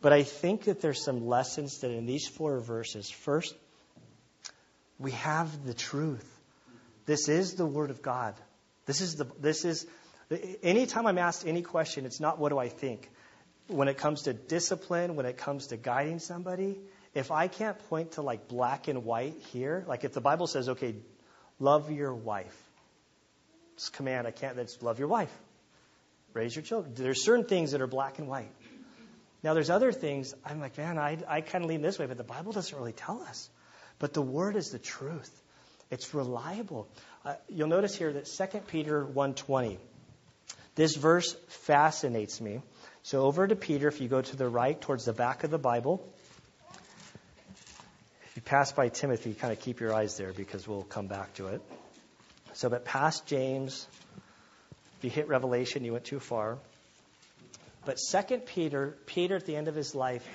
But 0.01 0.13
I 0.13 0.23
think 0.23 0.65
that 0.65 0.81
there's 0.81 1.05
some 1.05 1.27
lessons 1.27 1.79
that 1.81 1.91
in 1.91 2.07
these 2.07 2.27
four 2.27 2.61
verses, 2.61 3.11
first, 3.11 3.55
we 4.99 5.13
have 5.13 5.65
the 5.65 5.75
truth. 5.75 6.27
This 7.07 7.29
is 7.29 7.55
the 7.55 7.67
Word 7.67 7.91
of 7.91 8.03
God. 8.03 8.35
This 8.87 9.01
is 9.01 9.17
the, 9.17 9.27
this 9.41 9.65
is, 9.65 9.87
anytime 10.63 11.07
I'm 11.07 11.19
asked 11.19 11.47
any 11.47 11.63
question, 11.63 12.05
it's 12.05 12.21
not 12.21 12.39
what 12.39 12.51
do 12.51 12.59
I 12.59 12.69
think. 12.69 13.11
When 13.69 13.89
it 13.89 13.99
comes 13.99 14.23
to 14.23 14.33
discipline, 14.33 15.15
when 15.15 15.27
it 15.27 15.37
comes 15.37 15.69
to 15.69 15.77
guiding 15.77 16.19
somebody, 16.19 16.79
if 17.15 17.31
I 17.31 17.49
can't 17.49 17.79
point 17.89 18.13
to 18.13 18.23
like 18.23 18.49
black 18.49 18.89
and 18.89 19.05
white 19.05 19.37
here, 19.53 19.85
like 19.87 20.05
if 20.05 20.13
the 20.13 20.21
Bible 20.21 20.47
says, 20.47 20.69
okay, 20.71 20.95
love 21.59 21.91
your 21.91 22.15
wife, 22.15 22.57
it's 23.75 23.91
command, 23.91 24.27
I 24.27 24.31
can't, 24.31 24.57
that's 24.57 24.83
love 24.83 24.99
your 24.99 25.09
wife, 25.09 25.33
raise 26.33 26.57
your 26.57 26.63
children. 26.63 26.95
There's 26.95 27.25
certain 27.25 27.45
things 27.45 27.73
that 27.73 27.81
are 27.81 27.87
black 27.87 28.19
and 28.19 28.29
white. 28.29 28.51
Now, 29.43 29.55
there's 29.55 29.71
other 29.71 29.93
things, 29.93 30.35
I'm 30.45 30.61
like, 30.61 30.77
man, 30.77 30.99
I, 30.99 31.19
I 31.29 31.41
kind 31.43 31.63
of 31.63 31.71
lean 31.71 31.81
this 31.81 31.99
way, 31.99 32.07
but 32.07 32.17
the 32.17 32.25
Bible 32.25 32.53
doesn't 32.53 32.77
really 32.77 32.93
tell 32.93 33.23
us. 33.23 33.49
But 33.99 34.15
the 34.15 34.23
Word 34.23 34.57
is 34.57 34.71
the 34.71 34.79
truth. 34.79 35.31
It's 35.91 36.15
reliable. 36.15 36.89
Uh, 37.25 37.35
you'll 37.49 37.69
notice 37.69 37.97
here 37.97 38.13
that 38.13 38.27
2 38.27 38.59
Peter 38.69 39.05
1.20, 39.05 39.79
this 40.75 40.95
verse 40.95 41.35
fascinates 41.49 42.41
me. 42.41 42.61
So 43.03 43.23
over 43.23 43.47
to 43.47 43.57
Peter, 43.57 43.89
if 43.89 44.01
you 44.01 44.09
go 44.09 44.21
to 44.21 44.37
the 44.37 44.49
right 44.49 44.79
towards 44.81 45.07
the 45.07 45.13
back 45.13 45.45
of 45.45 45.51
the 45.51 45.59
Bible, 45.59 46.07
if 48.27 48.37
you 48.37 48.43
pass 48.43 48.71
by 48.73 48.89
Timothy, 48.89 49.35
kind 49.35 49.53
of 49.53 49.61
keep 49.61 49.81
your 49.81 49.95
eyes 49.95 50.17
there 50.17 50.33
because 50.33 50.69
we'll 50.69 50.83
come 50.83 51.07
back 51.07 51.35
to 51.35 51.49
it. 51.49 51.63
So, 52.53 52.69
but 52.69 52.85
past 52.85 53.27
James, 53.27 53.87
if 54.99 55.05
you 55.05 55.11
hit 55.11 55.29
Revelation, 55.29 55.85
you 55.85 55.93
went 55.93 56.05
too 56.05 56.21
far. 56.21 56.59
But 57.85 57.99
Second 57.99 58.47
Peter, 58.47 58.97
Peter 59.07 59.37
at 59.37 59.47
the 59.47 59.57
end 59.57 59.69
of 59.69 59.75
his 59.75 59.95
life, 59.95 60.27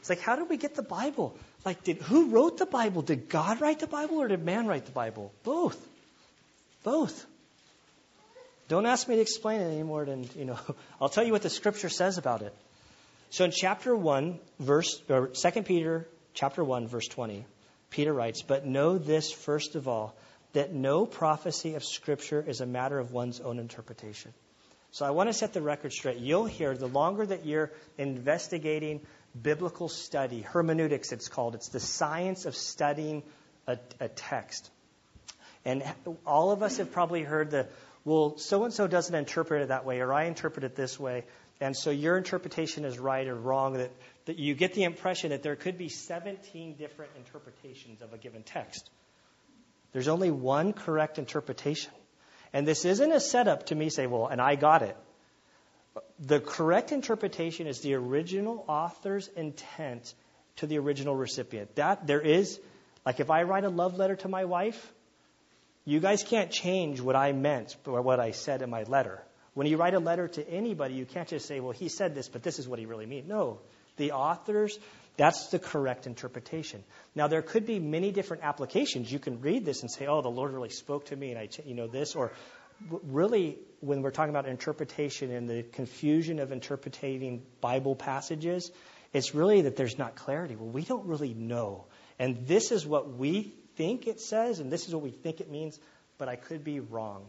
it's 0.00 0.08
like, 0.08 0.20
how 0.20 0.36
did 0.36 0.48
we 0.48 0.56
get 0.56 0.74
the 0.74 0.82
Bible? 0.82 1.36
Like, 1.64 1.82
did 1.82 1.98
who 1.98 2.28
wrote 2.28 2.58
the 2.58 2.66
Bible? 2.66 3.02
Did 3.02 3.28
God 3.28 3.60
write 3.60 3.80
the 3.80 3.86
Bible 3.86 4.16
or 4.16 4.28
did 4.28 4.44
man 4.44 4.66
write 4.66 4.84
the 4.84 4.92
Bible? 4.92 5.32
Both. 5.44 5.80
Both. 6.82 7.26
Don't 8.68 8.86
ask 8.86 9.08
me 9.08 9.16
to 9.16 9.20
explain 9.20 9.60
it 9.60 9.70
anymore 9.72 10.04
than, 10.04 10.28
you 10.36 10.44
know, 10.44 10.58
I'll 11.00 11.08
tell 11.08 11.24
you 11.24 11.32
what 11.32 11.42
the 11.42 11.50
scripture 11.50 11.88
says 11.88 12.18
about 12.18 12.42
it. 12.42 12.54
So 13.30 13.44
in 13.44 13.50
chapter 13.50 13.96
1, 13.96 14.38
verse, 14.60 15.02
or 15.08 15.28
2 15.28 15.62
Peter 15.62 16.06
chapter 16.34 16.62
1, 16.62 16.86
verse 16.86 17.08
20, 17.08 17.44
Peter 17.90 18.12
writes, 18.12 18.42
But 18.42 18.66
know 18.66 18.98
this 18.98 19.32
first 19.32 19.74
of 19.74 19.88
all, 19.88 20.14
that 20.52 20.72
no 20.72 21.04
prophecy 21.04 21.74
of 21.74 21.84
scripture 21.84 22.44
is 22.46 22.60
a 22.60 22.66
matter 22.66 22.98
of 22.98 23.12
one's 23.12 23.40
own 23.40 23.58
interpretation. 23.58 24.32
So 24.92 25.04
I 25.04 25.10
want 25.10 25.28
to 25.28 25.32
set 25.32 25.52
the 25.52 25.60
record 25.60 25.92
straight. 25.92 26.18
You'll 26.18 26.44
hear 26.44 26.76
the 26.76 26.86
longer 26.86 27.26
that 27.26 27.44
you're 27.44 27.72
investigating 27.98 29.00
biblical 29.40 29.88
study, 29.88 30.42
hermeneutics 30.42 31.12
it's 31.12 31.28
called, 31.28 31.54
it's 31.54 31.68
the 31.68 31.80
science 31.80 32.46
of 32.46 32.54
studying 32.54 33.22
a, 33.66 33.78
a 34.00 34.08
text. 34.08 34.70
And 35.64 35.82
all 36.26 36.50
of 36.50 36.62
us 36.62 36.76
have 36.76 36.92
probably 36.92 37.22
heard 37.22 37.50
the, 37.50 37.68
well, 38.04 38.36
so 38.36 38.64
and 38.64 38.72
so 38.72 38.86
doesn't 38.86 39.14
interpret 39.14 39.62
it 39.62 39.68
that 39.68 39.84
way, 39.84 40.00
or 40.00 40.12
I 40.12 40.24
interpret 40.24 40.64
it 40.64 40.76
this 40.76 41.00
way, 41.00 41.24
and 41.60 41.76
so 41.76 41.90
your 41.90 42.16
interpretation 42.16 42.84
is 42.84 42.98
right 42.98 43.26
or 43.26 43.34
wrong. 43.34 43.74
That, 43.74 43.90
that 44.26 44.38
you 44.38 44.54
get 44.54 44.74
the 44.74 44.84
impression 44.84 45.30
that 45.30 45.42
there 45.42 45.56
could 45.56 45.78
be 45.78 45.88
17 45.88 46.74
different 46.74 47.12
interpretations 47.16 48.02
of 48.02 48.12
a 48.12 48.18
given 48.18 48.42
text. 48.42 48.90
There's 49.92 50.08
only 50.08 50.30
one 50.30 50.72
correct 50.72 51.18
interpretation. 51.18 51.92
And 52.52 52.66
this 52.66 52.84
isn't 52.84 53.12
a 53.12 53.20
setup 53.20 53.66
to 53.66 53.74
me 53.74 53.90
say, 53.90 54.06
well, 54.06 54.26
and 54.26 54.40
I 54.40 54.56
got 54.56 54.82
it. 54.82 54.96
The 56.18 56.40
correct 56.40 56.92
interpretation 56.92 57.66
is 57.66 57.80
the 57.80 57.94
original 57.94 58.64
author's 58.68 59.28
intent 59.28 60.14
to 60.56 60.66
the 60.66 60.78
original 60.78 61.14
recipient. 61.14 61.74
That 61.76 62.06
there 62.06 62.20
is, 62.20 62.58
like 63.04 63.20
if 63.20 63.30
I 63.30 63.42
write 63.42 63.64
a 63.64 63.68
love 63.68 63.96
letter 63.96 64.16
to 64.16 64.28
my 64.28 64.44
wife, 64.44 64.92
you 65.84 66.00
guys 66.00 66.22
can't 66.22 66.50
change 66.50 67.00
what 67.00 67.16
I 67.16 67.32
meant 67.32 67.76
or 67.86 68.00
what 68.02 68.20
I 68.20 68.30
said 68.30 68.62
in 68.62 68.70
my 68.70 68.84
letter. 68.84 69.22
When 69.54 69.66
you 69.66 69.76
write 69.76 69.94
a 69.94 70.00
letter 70.00 70.28
to 70.28 70.48
anybody, 70.48 70.94
you 70.94 71.04
can't 71.04 71.28
just 71.28 71.46
say, 71.46 71.60
well, 71.60 71.72
he 71.72 71.88
said 71.88 72.14
this, 72.14 72.28
but 72.28 72.42
this 72.42 72.58
is 72.58 72.66
what 72.66 72.78
he 72.78 72.86
really 72.86 73.06
means. 73.06 73.28
No. 73.28 73.60
The 73.96 74.12
author's 74.12 74.78
that's 75.16 75.48
the 75.48 75.60
correct 75.60 76.06
interpretation. 76.06 76.82
Now, 77.14 77.28
there 77.28 77.42
could 77.42 77.66
be 77.66 77.78
many 77.78 78.10
different 78.10 78.42
applications. 78.42 79.12
You 79.12 79.20
can 79.20 79.40
read 79.40 79.64
this 79.64 79.82
and 79.82 79.90
say, 79.90 80.06
oh, 80.06 80.22
the 80.22 80.28
Lord 80.28 80.52
really 80.52 80.70
spoke 80.70 81.06
to 81.06 81.16
me, 81.16 81.30
and 81.30 81.38
I, 81.38 81.48
you 81.64 81.74
know, 81.74 81.86
this. 81.86 82.16
Or 82.16 82.32
really, 82.90 83.58
when 83.80 84.02
we're 84.02 84.10
talking 84.10 84.30
about 84.30 84.46
interpretation 84.46 85.30
and 85.30 85.48
the 85.48 85.62
confusion 85.62 86.38
of 86.38 86.52
interpreting 86.52 87.42
Bible 87.60 87.94
passages, 87.94 88.70
it's 89.12 89.34
really 89.34 89.62
that 89.62 89.76
there's 89.76 89.98
not 89.98 90.16
clarity. 90.16 90.56
Well, 90.56 90.68
we 90.68 90.82
don't 90.82 91.06
really 91.06 91.34
know. 91.34 91.86
And 92.18 92.46
this 92.46 92.72
is 92.72 92.86
what 92.86 93.16
we 93.16 93.54
think 93.76 94.06
it 94.06 94.20
says, 94.20 94.60
and 94.60 94.70
this 94.70 94.86
is 94.86 94.94
what 94.94 95.02
we 95.02 95.10
think 95.10 95.40
it 95.40 95.50
means, 95.50 95.78
but 96.18 96.28
I 96.28 96.36
could 96.36 96.64
be 96.64 96.80
wrong. 96.80 97.24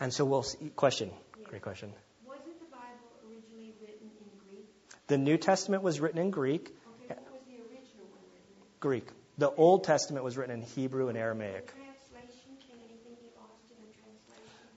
And 0.00 0.12
so 0.12 0.24
we'll 0.24 0.42
see. 0.42 0.70
Question. 0.76 1.10
Great 1.44 1.62
question. 1.62 1.92
Wasn't 2.26 2.58
the 2.58 2.66
Bible 2.66 3.10
originally 3.26 3.74
written 3.80 4.08
in 4.18 4.26
Greek? 4.48 4.66
The 5.08 5.18
New 5.18 5.36
Testament 5.36 5.82
was 5.82 6.00
written 6.00 6.18
in 6.18 6.30
Greek. 6.30 6.74
Okay, 7.04 7.14
what 7.20 7.32
was 7.32 7.42
the 7.46 7.58
original 7.58 8.06
one 8.10 8.22
written 8.32 8.54
in? 8.56 8.66
Greek. 8.80 9.08
The 9.38 9.50
Old 9.50 9.84
Testament 9.84 10.24
was 10.24 10.36
written 10.36 10.54
in 10.54 10.62
Hebrew 10.62 11.08
and 11.08 11.18
Aramaic. 11.18 11.72
Translation? 11.74 12.56
Can 12.66 12.78
anything 12.78 13.14
be 13.20 13.30
lost 13.36 13.70
in 13.70 13.78
a 13.82 13.92
translation? 13.98 14.46
Uh, 14.46 14.69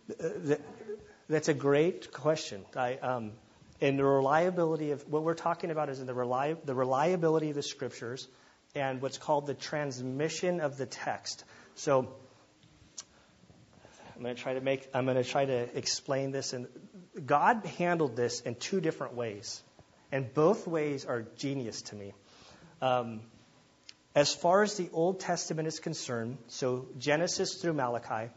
that's 1.30 1.47
a 1.47 1.54
great 1.54 2.12
question. 2.12 2.66
I, 2.76 2.95
um, 2.95 3.32
and 3.82 3.97
the 3.97 4.06
reliability 4.06 4.91
of 4.91 5.08
what 5.10 5.24
we're 5.24 5.34
talking 5.34 5.72
about 5.72 5.89
is 5.89 6.04
the, 6.04 6.14
reli- 6.14 6.64
the 6.66 6.76
reliability 6.76 7.49
of 7.49 7.56
the 7.56 7.64
scriptures 7.64 8.28
and 8.76 9.01
what's 9.01 9.18
called 9.18 9.47
the 9.47 9.54
transmission 9.54 10.60
of 10.62 10.78
the 10.78 10.86
text. 10.86 11.43
So 11.76 12.14
I'm 14.16 14.22
going 14.22 14.36
to 14.36 14.41
try 14.41 14.54
to 14.54 14.62
make 14.62 14.88
I'm 14.93 15.06
going 15.06 15.18
to 15.18 15.24
try 15.24 15.45
to 15.45 15.78
explain 15.78 16.32
this 16.32 16.54
and 16.54 16.68
God 17.26 17.66
handled 17.78 18.16
this 18.16 18.41
in 18.41 18.56
two 18.56 18.82
different 18.82 19.16
ways. 19.16 19.62
And 20.12 20.32
both 20.34 20.68
ways 20.68 21.06
are 21.06 21.24
genius 21.38 21.82
to 21.84 21.95
me. 21.95 22.14
Um, 22.82 23.22
as 24.16 24.34
far 24.34 24.62
as 24.62 24.78
the 24.78 24.89
Old 24.93 25.20
Testament 25.20 25.68
is 25.68 25.80
concerned, 25.80 26.38
so 26.47 26.86
Genesis 26.99 27.56
through 27.56 27.74
Malachi, 27.74 28.32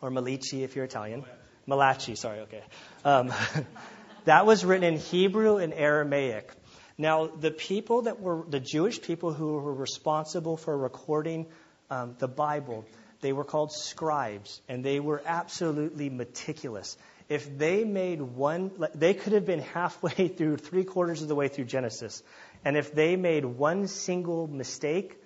or 0.00 0.10
Malachi 0.10 0.64
if 0.64 0.76
you're 0.76 0.84
Italian. 0.84 1.24
Malachi, 1.66 2.14
sorry, 2.14 2.40
okay. 2.40 2.62
Um, 3.04 3.32
that 4.24 4.46
was 4.46 4.64
written 4.64 4.84
in 4.84 4.98
Hebrew 4.98 5.56
and 5.56 5.72
Aramaic. 5.72 6.50
Now, 6.98 7.26
the 7.26 7.50
people 7.50 8.02
that 8.02 8.20
were, 8.20 8.44
the 8.48 8.60
Jewish 8.60 9.00
people 9.00 9.32
who 9.32 9.54
were 9.54 9.74
responsible 9.74 10.56
for 10.56 10.76
recording 10.76 11.46
um, 11.90 12.14
the 12.18 12.28
Bible, 12.28 12.84
they 13.20 13.32
were 13.32 13.44
called 13.44 13.72
scribes, 13.72 14.60
and 14.68 14.84
they 14.84 15.00
were 15.00 15.22
absolutely 15.24 16.10
meticulous 16.10 16.96
if 17.30 17.56
they 17.56 17.84
made 17.84 18.20
one, 18.20 18.72
they 18.92 19.14
could 19.14 19.32
have 19.32 19.46
been 19.46 19.60
halfway 19.60 20.28
through, 20.36 20.56
three 20.56 20.84
quarters 20.84 21.22
of 21.22 21.28
the 21.28 21.36
way 21.36 21.46
through 21.46 21.64
Genesis. 21.64 22.22
And 22.64 22.76
if 22.76 22.92
they 22.92 23.16
made 23.16 23.44
one 23.44 23.86
single 23.86 24.48
mistake, 24.48 25.16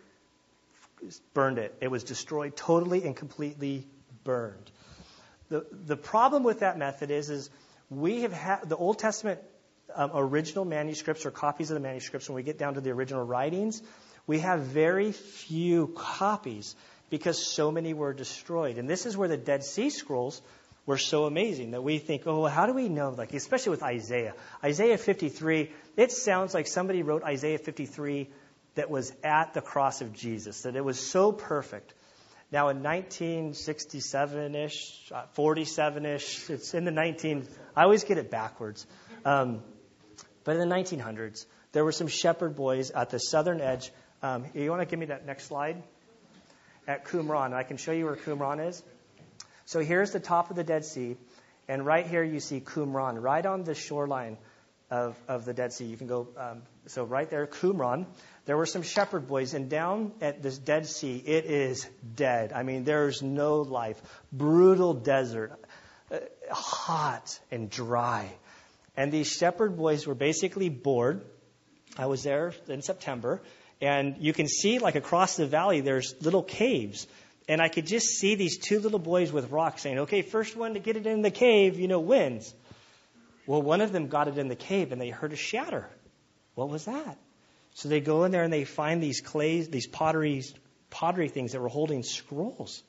burned 1.32 1.58
it. 1.58 1.74
It 1.80 1.90
was 1.90 2.04
destroyed 2.04 2.56
totally 2.56 3.04
and 3.04 3.16
completely 3.16 3.88
burned. 4.24 4.70
The, 5.50 5.66
the 5.70 5.96
problem 5.96 6.42
with 6.42 6.60
that 6.60 6.78
method 6.78 7.10
is, 7.10 7.30
is 7.30 7.50
we 7.90 8.22
have 8.22 8.32
had, 8.32 8.68
the 8.68 8.76
Old 8.76 8.98
Testament 8.98 9.40
um, 9.94 10.10
original 10.14 10.64
manuscripts 10.64 11.26
or 11.26 11.30
copies 11.30 11.70
of 11.70 11.74
the 11.74 11.80
manuscripts, 11.80 12.28
when 12.28 12.36
we 12.36 12.42
get 12.42 12.58
down 12.58 12.74
to 12.74 12.80
the 12.80 12.90
original 12.90 13.24
writings, 13.24 13.82
we 14.26 14.40
have 14.40 14.60
very 14.60 15.12
few 15.12 15.88
copies 15.94 16.74
because 17.10 17.46
so 17.46 17.70
many 17.70 17.94
were 17.94 18.12
destroyed. 18.12 18.78
And 18.78 18.88
this 18.88 19.06
is 19.06 19.16
where 19.16 19.28
the 19.28 19.36
Dead 19.36 19.62
Sea 19.62 19.90
Scrolls 19.90 20.40
were 20.86 20.98
so 20.98 21.24
amazing 21.24 21.72
that 21.72 21.82
we 21.82 21.98
think, 21.98 22.22
oh, 22.26 22.46
how 22.46 22.66
do 22.66 22.72
we 22.72 22.88
know? 22.88 23.10
Like, 23.10 23.32
especially 23.32 23.70
with 23.70 23.82
Isaiah. 23.82 24.34
Isaiah 24.62 24.98
53, 24.98 25.70
it 25.96 26.12
sounds 26.12 26.54
like 26.54 26.66
somebody 26.66 27.02
wrote 27.02 27.22
Isaiah 27.22 27.58
53 27.58 28.28
that 28.74 28.90
was 28.90 29.12
at 29.22 29.54
the 29.54 29.60
cross 29.60 30.00
of 30.00 30.12
Jesus, 30.12 30.62
that 30.62 30.76
it 30.76 30.84
was 30.84 30.98
so 30.98 31.32
perfect. 31.32 31.94
Now, 32.52 32.68
in 32.68 32.82
1967 32.82 34.54
ish, 34.54 35.12
47 35.32 36.06
ish, 36.06 36.50
it's 36.50 36.74
in 36.74 36.84
the 36.84 36.90
19, 36.90 37.48
I 37.74 37.82
always 37.82 38.04
get 38.04 38.18
it 38.18 38.30
backwards. 38.30 38.86
Um, 39.24 39.62
but 40.44 40.56
in 40.56 40.68
the 40.68 40.74
1900s, 40.74 41.46
there 41.72 41.84
were 41.84 41.92
some 41.92 42.06
shepherd 42.06 42.54
boys 42.54 42.90
at 42.90 43.10
the 43.10 43.18
southern 43.18 43.60
edge. 43.60 43.90
Um, 44.22 44.44
you 44.54 44.70
want 44.70 44.82
to 44.82 44.86
give 44.86 44.98
me 44.98 45.06
that 45.06 45.26
next 45.26 45.46
slide? 45.46 45.82
At 46.86 47.06
Qumran. 47.06 47.52
I 47.52 47.62
can 47.62 47.78
show 47.78 47.92
you 47.92 48.04
where 48.04 48.16
Qumran 48.16 48.68
is. 48.68 48.82
So 49.64 49.80
here's 49.80 50.12
the 50.12 50.20
top 50.20 50.50
of 50.50 50.56
the 50.56 50.64
Dead 50.64 50.84
Sea, 50.84 51.16
and 51.66 51.86
right 51.86 52.06
here 52.06 52.22
you 52.22 52.38
see 52.38 52.60
Qumran, 52.60 53.20
right 53.22 53.44
on 53.44 53.64
the 53.64 53.74
shoreline 53.74 54.36
of, 54.90 55.16
of 55.28 55.44
the 55.44 55.54
Dead 55.54 55.72
Sea. 55.72 55.84
You 55.84 55.96
can 55.96 56.06
go, 56.06 56.28
um, 56.36 56.62
so 56.86 57.04
right 57.04 57.28
there, 57.28 57.46
Qumran. 57.46 58.06
There 58.46 58.56
were 58.56 58.66
some 58.66 58.82
shepherd 58.82 59.26
boys, 59.26 59.54
and 59.54 59.70
down 59.70 60.12
at 60.20 60.42
this 60.42 60.58
Dead 60.58 60.86
Sea, 60.86 61.16
it 61.16 61.46
is 61.46 61.88
dead. 62.14 62.52
I 62.52 62.62
mean, 62.62 62.84
there's 62.84 63.22
no 63.22 63.62
life. 63.62 64.00
Brutal 64.32 64.94
desert, 64.94 65.58
uh, 66.12 66.18
hot 66.50 67.38
and 67.50 67.70
dry. 67.70 68.30
And 68.96 69.10
these 69.10 69.28
shepherd 69.28 69.76
boys 69.76 70.06
were 70.06 70.14
basically 70.14 70.68
bored. 70.68 71.24
I 71.96 72.06
was 72.06 72.22
there 72.22 72.52
in 72.68 72.82
September, 72.82 73.40
and 73.80 74.16
you 74.18 74.32
can 74.32 74.46
see, 74.46 74.78
like 74.78 74.94
across 74.94 75.36
the 75.36 75.46
valley, 75.46 75.80
there's 75.80 76.14
little 76.20 76.42
caves. 76.42 77.06
And 77.48 77.60
I 77.60 77.68
could 77.68 77.86
just 77.86 78.06
see 78.06 78.36
these 78.36 78.58
two 78.58 78.80
little 78.80 78.98
boys 78.98 79.30
with 79.30 79.50
rocks 79.50 79.82
saying, 79.82 80.00
okay, 80.00 80.22
first 80.22 80.56
one 80.56 80.74
to 80.74 80.80
get 80.80 80.96
it 80.96 81.06
in 81.06 81.22
the 81.22 81.30
cave, 81.30 81.78
you 81.78 81.88
know, 81.88 82.00
wins. 82.00 82.54
Well, 83.46 83.62
one 83.62 83.80
of 83.80 83.92
them 83.92 84.08
got 84.08 84.28
it 84.28 84.38
in 84.38 84.48
the 84.48 84.56
cave 84.56 84.92
and 84.92 85.00
they 85.00 85.10
heard 85.10 85.32
a 85.32 85.36
shatter. 85.36 85.88
What 86.54 86.68
was 86.68 86.86
that? 86.86 87.18
So 87.74 87.88
they 87.88 88.00
go 88.00 88.24
in 88.24 88.30
there 88.30 88.44
and 88.44 88.52
they 88.52 88.64
find 88.64 89.02
these 89.02 89.20
clays, 89.20 89.68
these 89.68 89.86
pottery, 89.86 90.42
pottery 90.90 91.28
things 91.28 91.52
that 91.52 91.60
were 91.60 91.68
holding 91.68 92.02
scrolls. 92.02 92.82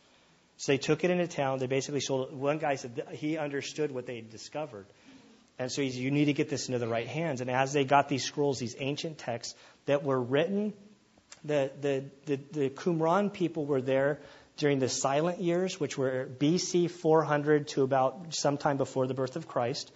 So 0.57 0.71
they 0.71 0.77
took 0.77 1.03
it 1.03 1.11
into 1.11 1.27
town. 1.27 1.59
They 1.59 1.67
basically 1.67 1.99
sold 1.99 2.29
it. 2.29 2.33
One 2.33 2.59
guy 2.59 2.75
said 2.75 3.07
he 3.11 3.37
understood 3.37 3.91
what 3.91 4.05
they 4.05 4.21
discovered. 4.21 4.85
And 5.57 5.71
so 5.71 5.81
he 5.81 5.89
said, 5.89 6.01
you 6.01 6.11
need 6.11 6.25
to 6.25 6.33
get 6.33 6.49
this 6.49 6.67
into 6.67 6.79
the 6.79 6.87
right 6.87 7.07
hands. 7.07 7.41
And 7.41 7.49
as 7.49 7.73
they 7.73 7.83
got 7.83 8.07
these 8.07 8.23
scrolls, 8.23 8.59
these 8.59 8.75
ancient 8.79 9.17
texts 9.17 9.55
that 9.85 10.03
were 10.03 10.21
written, 10.21 10.73
the, 11.43 11.71
the, 11.81 12.03
the, 12.25 12.39
the 12.51 12.69
Qumran 12.69 13.33
people 13.33 13.65
were 13.65 13.81
there 13.81 14.19
during 14.57 14.79
the 14.79 14.89
silent 14.89 15.41
years, 15.41 15.79
which 15.79 15.97
were 15.97 16.29
BC 16.39 16.89
400 16.89 17.67
to 17.69 17.83
about 17.83 18.33
sometime 18.33 18.77
before 18.77 19.07
the 19.07 19.13
birth 19.13 19.35
of 19.35 19.47
Christ. 19.47 19.91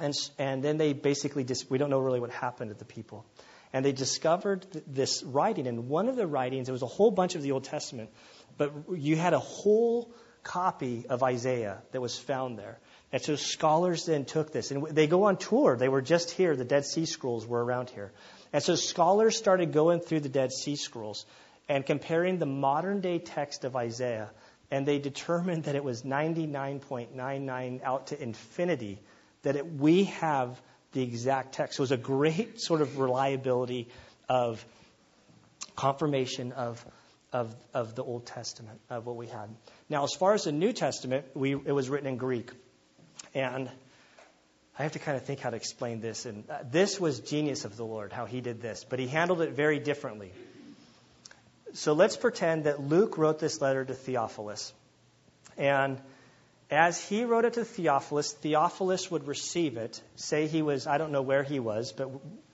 And, 0.00 0.14
and 0.38 0.62
then 0.62 0.78
they 0.78 0.92
basically 0.92 1.44
just, 1.44 1.70
we 1.70 1.78
don't 1.78 1.90
know 1.90 2.00
really 2.00 2.20
what 2.20 2.30
happened 2.30 2.70
to 2.70 2.76
the 2.76 2.84
people. 2.84 3.24
And 3.72 3.84
they 3.84 3.92
discovered 3.92 4.66
th- 4.72 4.84
this 4.86 5.22
writing. 5.22 5.66
And 5.66 5.88
one 5.88 6.08
of 6.08 6.16
the 6.16 6.26
writings, 6.26 6.68
it 6.68 6.72
was 6.72 6.82
a 6.82 6.86
whole 6.86 7.10
bunch 7.10 7.34
of 7.34 7.42
the 7.42 7.52
Old 7.52 7.64
Testament, 7.64 8.10
but 8.56 8.72
you 8.96 9.16
had 9.16 9.32
a 9.32 9.38
whole 9.38 10.12
copy 10.42 11.06
of 11.08 11.22
Isaiah 11.22 11.82
that 11.92 12.00
was 12.00 12.18
found 12.18 12.58
there. 12.58 12.78
And 13.12 13.22
so 13.22 13.36
scholars 13.36 14.06
then 14.06 14.24
took 14.24 14.52
this, 14.52 14.70
and 14.70 14.86
they 14.86 15.06
go 15.06 15.24
on 15.24 15.36
tour. 15.36 15.76
They 15.76 15.88
were 15.88 16.02
just 16.02 16.30
here. 16.30 16.54
The 16.54 16.64
Dead 16.64 16.84
Sea 16.84 17.06
Scrolls 17.06 17.46
were 17.46 17.62
around 17.64 17.90
here. 17.90 18.12
And 18.52 18.62
so 18.62 18.76
scholars 18.76 19.36
started 19.36 19.72
going 19.72 20.00
through 20.00 20.20
the 20.20 20.28
Dead 20.28 20.52
Sea 20.52 20.76
Scrolls 20.76 21.26
and 21.68 21.86
comparing 21.86 22.38
the 22.38 22.46
modern 22.46 23.00
day 23.00 23.18
text 23.18 23.64
of 23.64 23.76
Isaiah, 23.76 24.30
and 24.70 24.86
they 24.86 24.98
determined 24.98 25.64
that 25.64 25.74
it 25.74 25.84
was 25.84 26.02
99.99 26.02 27.82
out 27.82 28.08
to 28.08 28.20
infinity, 28.20 29.00
that 29.42 29.56
it, 29.56 29.66
we 29.66 30.04
have 30.04 30.60
the 30.92 31.02
exact 31.02 31.54
text. 31.54 31.76
So 31.76 31.82
it 31.82 31.84
was 31.84 31.92
a 31.92 31.96
great 31.96 32.60
sort 32.60 32.80
of 32.80 32.98
reliability 32.98 33.88
of 34.28 34.64
confirmation 35.76 36.52
of, 36.52 36.84
of, 37.32 37.54
of 37.72 37.94
the 37.94 38.02
Old 38.02 38.26
Testament, 38.26 38.80
of 38.90 39.06
what 39.06 39.16
we 39.16 39.26
had. 39.26 39.48
Now, 39.88 40.04
as 40.04 40.12
far 40.12 40.34
as 40.34 40.44
the 40.44 40.52
New 40.52 40.72
Testament, 40.72 41.26
we, 41.34 41.52
it 41.52 41.72
was 41.72 41.88
written 41.88 42.08
in 42.08 42.16
Greek. 42.16 42.50
And 43.34 43.70
I 44.78 44.82
have 44.82 44.92
to 44.92 44.98
kind 44.98 45.16
of 45.16 45.24
think 45.24 45.40
how 45.40 45.50
to 45.50 45.56
explain 45.56 46.00
this. 46.00 46.26
And 46.26 46.48
uh, 46.48 46.58
this 46.70 46.98
was 46.98 47.20
genius 47.20 47.64
of 47.64 47.76
the 47.76 47.84
Lord, 47.84 48.12
how 48.12 48.26
he 48.26 48.40
did 48.40 48.60
this, 48.60 48.84
but 48.88 48.98
he 48.98 49.06
handled 49.06 49.42
it 49.42 49.52
very 49.52 49.78
differently. 49.78 50.32
So 51.72 51.92
let's 51.92 52.16
pretend 52.16 52.64
that 52.64 52.82
Luke 52.82 53.16
wrote 53.16 53.38
this 53.38 53.60
letter 53.60 53.84
to 53.84 53.94
Theophilus. 53.94 54.72
And 55.56 56.00
as 56.70 57.00
he 57.00 57.24
wrote 57.24 57.44
it 57.44 57.54
to 57.54 57.64
Theophilus, 57.64 58.32
Theophilus 58.32 59.10
would 59.10 59.26
receive 59.26 59.76
it. 59.76 60.00
Say 60.16 60.46
he 60.46 60.62
was, 60.62 60.86
I 60.86 60.98
don't 60.98 61.12
know 61.12 61.22
where 61.22 61.42
he 61.42 61.58
was, 61.58 61.92
but 61.92 62.10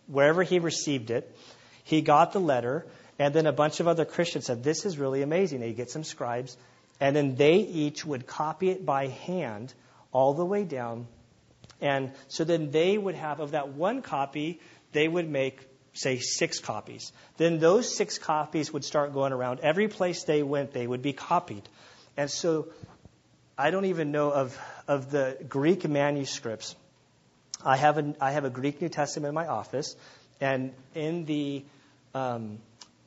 wherever 0.07 0.43
he 0.43 0.59
received 0.59 1.11
it, 1.11 1.37
he 1.85 2.01
got 2.03 2.33
the 2.33 2.41
letter. 2.41 2.87
And 3.19 3.35
then 3.35 3.47
a 3.47 3.53
bunch 3.53 3.81
of 3.81 3.89
other 3.89 4.05
Christians 4.05 4.47
said, 4.47 4.63
This 4.63 4.87
is 4.87 4.99
really 4.99 5.23
amazing. 5.23 5.61
They 5.61 5.73
get 5.73 5.91
some 5.91 6.05
scribes. 6.05 6.57
And 6.99 7.15
then 7.15 7.35
they 7.35 7.57
each 7.57 8.07
would 8.07 8.27
copy 8.27 8.71
it 8.71 8.87
by 8.87 9.09
hand 9.09 9.75
all 10.13 10.33
the 10.33 10.45
way 10.45 10.65
down. 10.65 11.07
And 11.81 12.13
so 12.29 12.45
then 12.45 12.71
they 12.71 12.97
would 12.97 13.15
have, 13.15 13.41
of 13.41 13.51
that 13.51 13.69
one 13.69 14.01
copy, 14.01 14.61
they 14.93 15.07
would 15.07 15.29
make 15.29 15.61
say, 15.97 16.19
six 16.19 16.59
copies. 16.59 17.13
Then 17.37 17.59
those 17.59 17.95
six 17.95 18.19
copies 18.19 18.73
would 18.73 18.85
start 18.85 19.13
going 19.13 19.33
around. 19.33 19.61
Every 19.61 19.89
place 19.89 20.25
they 20.25 20.43
went, 20.43 20.73
they 20.73 20.87
would 20.87 21.03
be 21.03 21.13
copied. 21.13 21.69
And 22.17 22.31
so 22.31 22.69
I 23.59 23.71
don't 23.71 23.87
even 23.87 24.13
know 24.13 24.31
of, 24.33 24.59
of 24.87 25.11
the 25.11 25.39
Greek 25.49 25.89
manuscripts. 25.89 26.77
I 27.65 27.79
have, 27.79 27.97
a, 27.97 28.15
I 28.21 28.33
have 28.33 28.45
a 28.45 28.51
Greek 28.51 28.83
New 28.83 28.91
Testament 28.91 29.31
in 29.31 29.35
my 29.35 29.47
office, 29.47 29.97
and 30.43 30.75
in 30.95 31.25
the, 31.25 31.65
um, 32.15 32.59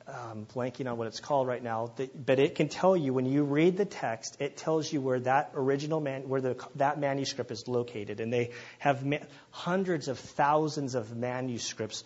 I'm 0.08 0.47
blanking 0.47 0.89
on 0.89 0.97
what 0.97 1.06
it's 1.06 1.20
called 1.20 1.45
right 1.45 1.62
now, 1.62 1.91
but 2.26 2.39
it 2.39 2.56
can 2.56 2.68
tell 2.68 2.97
you 2.97 3.14
when 3.14 3.28
you 3.28 3.43
read 3.43 3.78
the 3.78 3.86
text, 3.86 4.38
it 4.41 4.58
tells 4.58 4.91
you 4.91 5.02
where 5.02 5.20
that 5.20 5.52
original 5.54 6.02
man, 6.02 6.28
where 6.28 6.41
the, 6.41 6.58
that 6.78 7.00
manuscript 7.00 7.52
is 7.52 7.68
located, 7.68 8.20
and 8.20 8.34
they 8.34 8.50
have 8.80 9.06
ma- 9.06 9.18
hundreds 9.52 10.08
of 10.08 10.18
thousands 10.18 10.95
of 10.95 11.16
manuscripts 11.16 12.04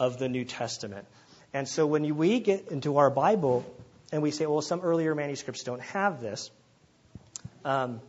of 0.00 0.18
the 0.18 0.28
New 0.28 0.44
Testament. 0.44 1.06
And 1.52 1.68
so 1.68 1.86
when 1.86 2.16
we 2.16 2.40
get 2.40 2.72
into 2.72 2.96
our 2.96 3.08
Bible 3.08 3.64
and 4.10 4.20
we 4.20 4.32
say, 4.32 4.46
well, 4.46 4.62
some 4.62 4.80
earlier 4.80 5.14
manuscripts 5.14 5.62
don't 5.62 5.82
have 5.82 6.20
this, 6.20 6.50
um, 7.64 8.00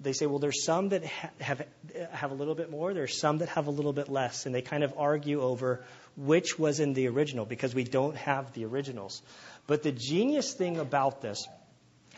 they 0.00 0.12
say, 0.12 0.26
well, 0.26 0.38
there's 0.38 0.64
some 0.64 0.90
that 0.90 1.04
ha- 1.06 1.30
have 1.40 1.66
have 2.12 2.30
a 2.30 2.34
little 2.34 2.54
bit 2.54 2.70
more, 2.70 2.92
there's 2.92 3.18
some 3.18 3.38
that 3.38 3.48
have 3.50 3.66
a 3.66 3.70
little 3.70 3.92
bit 3.92 4.08
less, 4.08 4.46
and 4.46 4.54
they 4.54 4.62
kind 4.62 4.84
of 4.84 4.94
argue 4.98 5.40
over 5.40 5.84
which 6.16 6.58
was 6.58 6.80
in 6.80 6.92
the 6.92 7.08
original 7.08 7.44
because 7.44 7.74
we 7.74 7.84
don't 7.84 8.16
have 8.16 8.52
the 8.52 8.64
originals. 8.64 9.22
But 9.66 9.82
the 9.82 9.92
genius 9.92 10.52
thing 10.54 10.78
about 10.78 11.22
this 11.22 11.46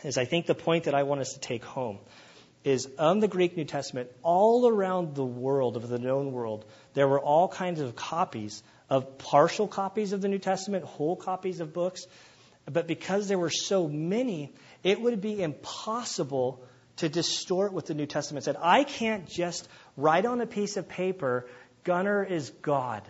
is, 0.03 0.17
I 0.17 0.25
think 0.25 0.45
the 0.45 0.55
point 0.55 0.85
that 0.85 0.93
I 0.93 1.03
want 1.03 1.21
us 1.21 1.33
to 1.33 1.39
take 1.39 1.63
home 1.63 1.99
is 2.63 2.87
on 2.97 3.19
the 3.19 3.27
Greek 3.27 3.55
New 3.55 3.65
Testament, 3.65 4.09
all 4.21 4.67
around 4.67 5.15
the 5.15 5.25
world, 5.25 5.77
of 5.77 5.87
the 5.87 5.97
known 5.97 6.31
world, 6.31 6.65
there 6.93 7.07
were 7.07 7.19
all 7.19 7.47
kinds 7.47 7.79
of 7.79 7.95
copies 7.95 8.61
of 8.89 9.17
partial 9.17 9.67
copies 9.67 10.13
of 10.13 10.21
the 10.21 10.27
New 10.27 10.39
Testament, 10.39 10.83
whole 10.83 11.15
copies 11.15 11.59
of 11.59 11.73
books. 11.73 12.05
But 12.65 12.87
because 12.87 13.27
there 13.27 13.39
were 13.39 13.49
so 13.49 13.87
many, 13.87 14.53
it 14.83 15.01
would 15.01 15.21
be 15.21 15.41
impossible 15.41 16.61
to 16.97 17.09
distort 17.09 17.73
what 17.73 17.85
the 17.85 17.93
New 17.93 18.05
Testament 18.05 18.43
said. 18.43 18.57
I 18.61 18.83
can't 18.83 19.27
just 19.27 19.67
write 19.95 20.25
on 20.25 20.41
a 20.41 20.45
piece 20.45 20.77
of 20.77 20.87
paper, 20.87 21.47
Gunner 21.83 22.23
is 22.23 22.49
God. 22.61 23.03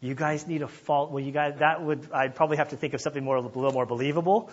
You 0.00 0.14
guys 0.14 0.46
need 0.46 0.62
a 0.62 0.68
fault. 0.68 1.10
Well, 1.10 1.22
you 1.22 1.32
guys, 1.32 1.54
that 1.60 1.82
would, 1.82 2.10
I'd 2.12 2.34
probably 2.34 2.58
have 2.58 2.70
to 2.70 2.76
think 2.76 2.94
of 2.94 3.00
something 3.00 3.24
more, 3.24 3.36
a 3.36 3.40
little 3.40 3.72
more 3.72 3.86
believable. 3.86 4.50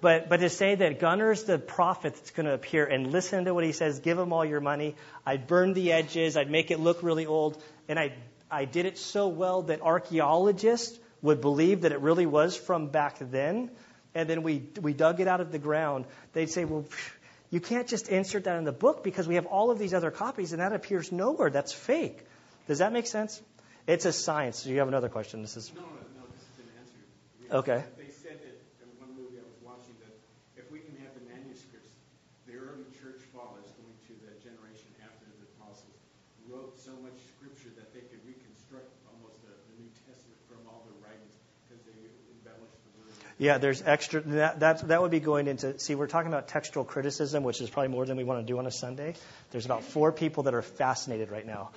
But, 0.00 0.28
but 0.28 0.38
to 0.38 0.48
say 0.48 0.74
that 0.74 0.98
Gunner's 0.98 1.44
the 1.44 1.58
prophet 1.58 2.14
that's 2.14 2.32
going 2.32 2.46
to 2.46 2.54
appear 2.54 2.84
and 2.84 3.12
listen 3.12 3.44
to 3.44 3.54
what 3.54 3.64
he 3.64 3.72
says, 3.72 4.00
give 4.00 4.18
him 4.18 4.32
all 4.32 4.44
your 4.44 4.60
money, 4.60 4.96
I'd 5.24 5.46
burn 5.46 5.74
the 5.74 5.92
edges, 5.92 6.36
I'd 6.36 6.50
make 6.50 6.72
it 6.72 6.80
look 6.80 7.02
really 7.02 7.26
old, 7.26 7.62
and 7.88 7.98
I, 7.98 8.12
I 8.50 8.64
did 8.64 8.86
it 8.86 8.98
so 8.98 9.28
well 9.28 9.62
that 9.62 9.80
archaeologists 9.80 10.98
would 11.22 11.40
believe 11.40 11.82
that 11.82 11.92
it 11.92 12.00
really 12.00 12.26
was 12.26 12.56
from 12.56 12.88
back 12.88 13.18
then, 13.20 13.70
and 14.14 14.28
then 14.28 14.42
we, 14.42 14.68
we 14.80 14.92
dug 14.92 15.20
it 15.20 15.28
out 15.28 15.40
of 15.40 15.52
the 15.52 15.58
ground, 15.58 16.04
they'd 16.32 16.50
say, 16.50 16.64
well, 16.64 16.84
you 17.50 17.60
can't 17.60 17.86
just 17.88 18.08
insert 18.08 18.44
that 18.44 18.56
in 18.56 18.64
the 18.64 18.72
book 18.72 19.04
because 19.04 19.28
we 19.28 19.36
have 19.36 19.46
all 19.46 19.70
of 19.70 19.78
these 19.78 19.94
other 19.94 20.10
copies 20.10 20.52
and 20.52 20.60
that 20.60 20.72
appears 20.72 21.12
nowhere. 21.12 21.50
That's 21.50 21.72
fake. 21.72 22.24
Does 22.66 22.78
that 22.78 22.92
make 22.92 23.06
sense? 23.06 23.40
It's 23.86 24.04
a 24.06 24.12
science. 24.12 24.62
Do 24.62 24.70
you 24.70 24.78
have 24.78 24.88
another 24.88 25.08
question? 25.08 25.42
This 25.42 25.56
is. 25.56 25.72
No, 25.74 25.82
no, 25.82 25.90
no. 25.90 26.24
This 26.32 26.46
is 26.48 26.56
an 26.62 26.70
answer. 26.78 27.02
We 27.42 27.44
okay. 27.60 27.80
Have, 27.82 27.98
they 27.98 28.14
said 28.14 28.38
that 28.38 28.56
in 28.80 28.88
one 29.02 29.10
movie 29.18 29.36
I 29.36 29.44
was 29.44 29.58
watching 29.60 29.92
that 30.06 30.14
if 30.54 30.70
we 30.70 30.78
can 30.78 30.94
have 31.02 31.12
the 31.18 31.26
manuscripts, 31.26 31.90
the 32.46 32.54
early 32.54 32.86
church 33.02 33.20
fathers 33.34 33.68
going 33.74 33.96
to 34.06 34.12
the 34.22 34.32
generation 34.38 34.88
after 35.02 35.26
the 35.26 35.44
apostles 35.58 35.98
wrote 36.46 36.78
so 36.78 36.94
much 37.02 37.18
scripture 37.36 37.74
that 37.74 37.90
they 37.90 38.06
could 38.06 38.22
reconstruct 38.22 38.88
almost 39.10 39.42
the, 39.42 39.50
the 39.50 39.74
New 39.82 39.90
Testament 40.06 40.38
from 40.46 40.62
all 40.70 40.86
the 40.86 40.94
writings 41.02 41.34
because 41.66 41.82
they 41.82 41.98
embellished. 42.38 42.81
Yeah, 43.38 43.58
there's 43.58 43.82
extra. 43.82 44.20
That, 44.20 44.60
that, 44.60 44.88
that 44.88 45.02
would 45.02 45.10
be 45.10 45.20
going 45.20 45.46
into. 45.46 45.78
See, 45.78 45.94
we're 45.94 46.06
talking 46.06 46.32
about 46.32 46.48
textual 46.48 46.84
criticism, 46.84 47.42
which 47.42 47.60
is 47.60 47.70
probably 47.70 47.88
more 47.88 48.06
than 48.06 48.16
we 48.16 48.24
want 48.24 48.46
to 48.46 48.52
do 48.52 48.58
on 48.58 48.66
a 48.66 48.70
Sunday. 48.70 49.14
There's 49.50 49.64
about 49.64 49.84
four 49.84 50.12
people 50.12 50.44
that 50.44 50.54
are 50.54 50.62
fascinated 50.62 51.30
right 51.30 51.46
now. 51.46 51.70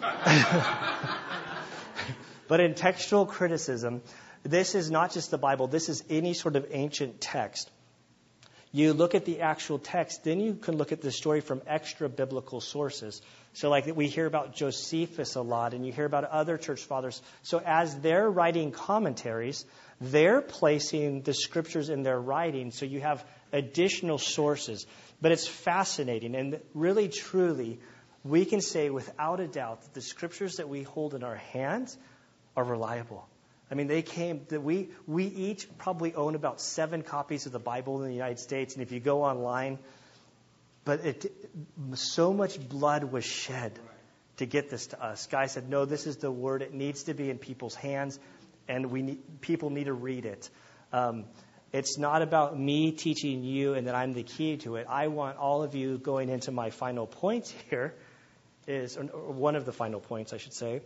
but 2.48 2.60
in 2.60 2.74
textual 2.74 3.26
criticism, 3.26 4.02
this 4.42 4.74
is 4.74 4.90
not 4.90 5.12
just 5.12 5.30
the 5.30 5.38
Bible, 5.38 5.68
this 5.68 5.88
is 5.88 6.02
any 6.10 6.34
sort 6.34 6.56
of 6.56 6.66
ancient 6.70 7.20
text. 7.20 7.70
You 8.74 8.94
look 8.94 9.14
at 9.14 9.26
the 9.26 9.42
actual 9.42 9.78
text, 9.78 10.24
then 10.24 10.40
you 10.40 10.54
can 10.54 10.78
look 10.78 10.92
at 10.92 11.02
the 11.02 11.12
story 11.12 11.42
from 11.42 11.60
extra 11.66 12.08
biblical 12.08 12.62
sources. 12.62 13.20
So, 13.52 13.68
like 13.68 13.84
we 13.94 14.08
hear 14.08 14.24
about 14.24 14.54
Josephus 14.54 15.34
a 15.34 15.42
lot, 15.42 15.74
and 15.74 15.84
you 15.84 15.92
hear 15.92 16.06
about 16.06 16.24
other 16.24 16.56
church 16.56 16.80
fathers. 16.80 17.20
So, 17.42 17.60
as 17.64 17.94
they're 18.00 18.30
writing 18.30 18.72
commentaries, 18.72 19.66
they're 20.02 20.42
placing 20.42 21.22
the 21.22 21.32
scriptures 21.32 21.88
in 21.88 22.02
their 22.02 22.20
writing, 22.20 22.72
so 22.72 22.84
you 22.84 23.00
have 23.00 23.24
additional 23.52 24.18
sources. 24.18 24.84
But 25.20 25.30
it's 25.30 25.46
fascinating, 25.46 26.34
and 26.34 26.60
really, 26.74 27.08
truly, 27.08 27.78
we 28.24 28.44
can 28.44 28.60
say 28.60 28.90
without 28.90 29.38
a 29.38 29.46
doubt 29.46 29.82
that 29.82 29.94
the 29.94 30.00
scriptures 30.00 30.56
that 30.56 30.68
we 30.68 30.82
hold 30.82 31.14
in 31.14 31.22
our 31.22 31.36
hands 31.36 31.96
are 32.56 32.64
reliable. 32.64 33.28
I 33.70 33.74
mean, 33.74 33.86
they 33.86 34.02
came 34.02 34.44
that 34.48 34.60
we 34.60 34.90
we 35.06 35.26
each 35.26 35.68
probably 35.78 36.14
own 36.14 36.34
about 36.34 36.60
seven 36.60 37.02
copies 37.02 37.46
of 37.46 37.52
the 37.52 37.60
Bible 37.60 38.02
in 38.02 38.08
the 38.08 38.14
United 38.14 38.40
States, 38.40 38.74
and 38.74 38.82
if 38.82 38.90
you 38.90 38.98
go 38.98 39.22
online, 39.22 39.78
but 40.84 41.06
it, 41.06 41.32
so 41.94 42.32
much 42.32 42.58
blood 42.68 43.04
was 43.04 43.24
shed 43.24 43.78
to 44.38 44.46
get 44.46 44.68
this 44.68 44.88
to 44.88 45.02
us. 45.02 45.26
Guy 45.28 45.46
said, 45.46 45.70
"No, 45.70 45.84
this 45.84 46.08
is 46.08 46.16
the 46.16 46.30
word. 46.30 46.60
It 46.60 46.74
needs 46.74 47.04
to 47.04 47.14
be 47.14 47.30
in 47.30 47.38
people's 47.38 47.76
hands, 47.76 48.18
and 48.72 48.90
we 48.90 49.02
need, 49.02 49.40
people 49.40 49.70
need 49.70 49.84
to 49.84 49.92
read 49.92 50.26
it." 50.26 50.50
Um, 50.92 51.24
it's 51.72 51.96
not 51.98 52.20
about 52.22 52.58
me 52.58 52.92
teaching 52.92 53.44
you 53.44 53.74
and 53.74 53.86
that 53.86 53.94
I'm 53.94 54.12
the 54.12 54.22
key 54.22 54.58
to 54.58 54.76
it. 54.76 54.86
I 54.88 55.06
want 55.08 55.38
all 55.38 55.62
of 55.62 55.74
you 55.74 55.96
going 55.98 56.28
into 56.28 56.52
my 56.52 56.68
final 56.70 57.06
point 57.06 57.54
here 57.70 57.94
is 58.66 58.96
or 58.96 59.32
one 59.32 59.56
of 59.56 59.64
the 59.64 59.72
final 59.72 60.00
points 60.00 60.32
I 60.32 60.36
should 60.36 60.52
say 60.52 60.82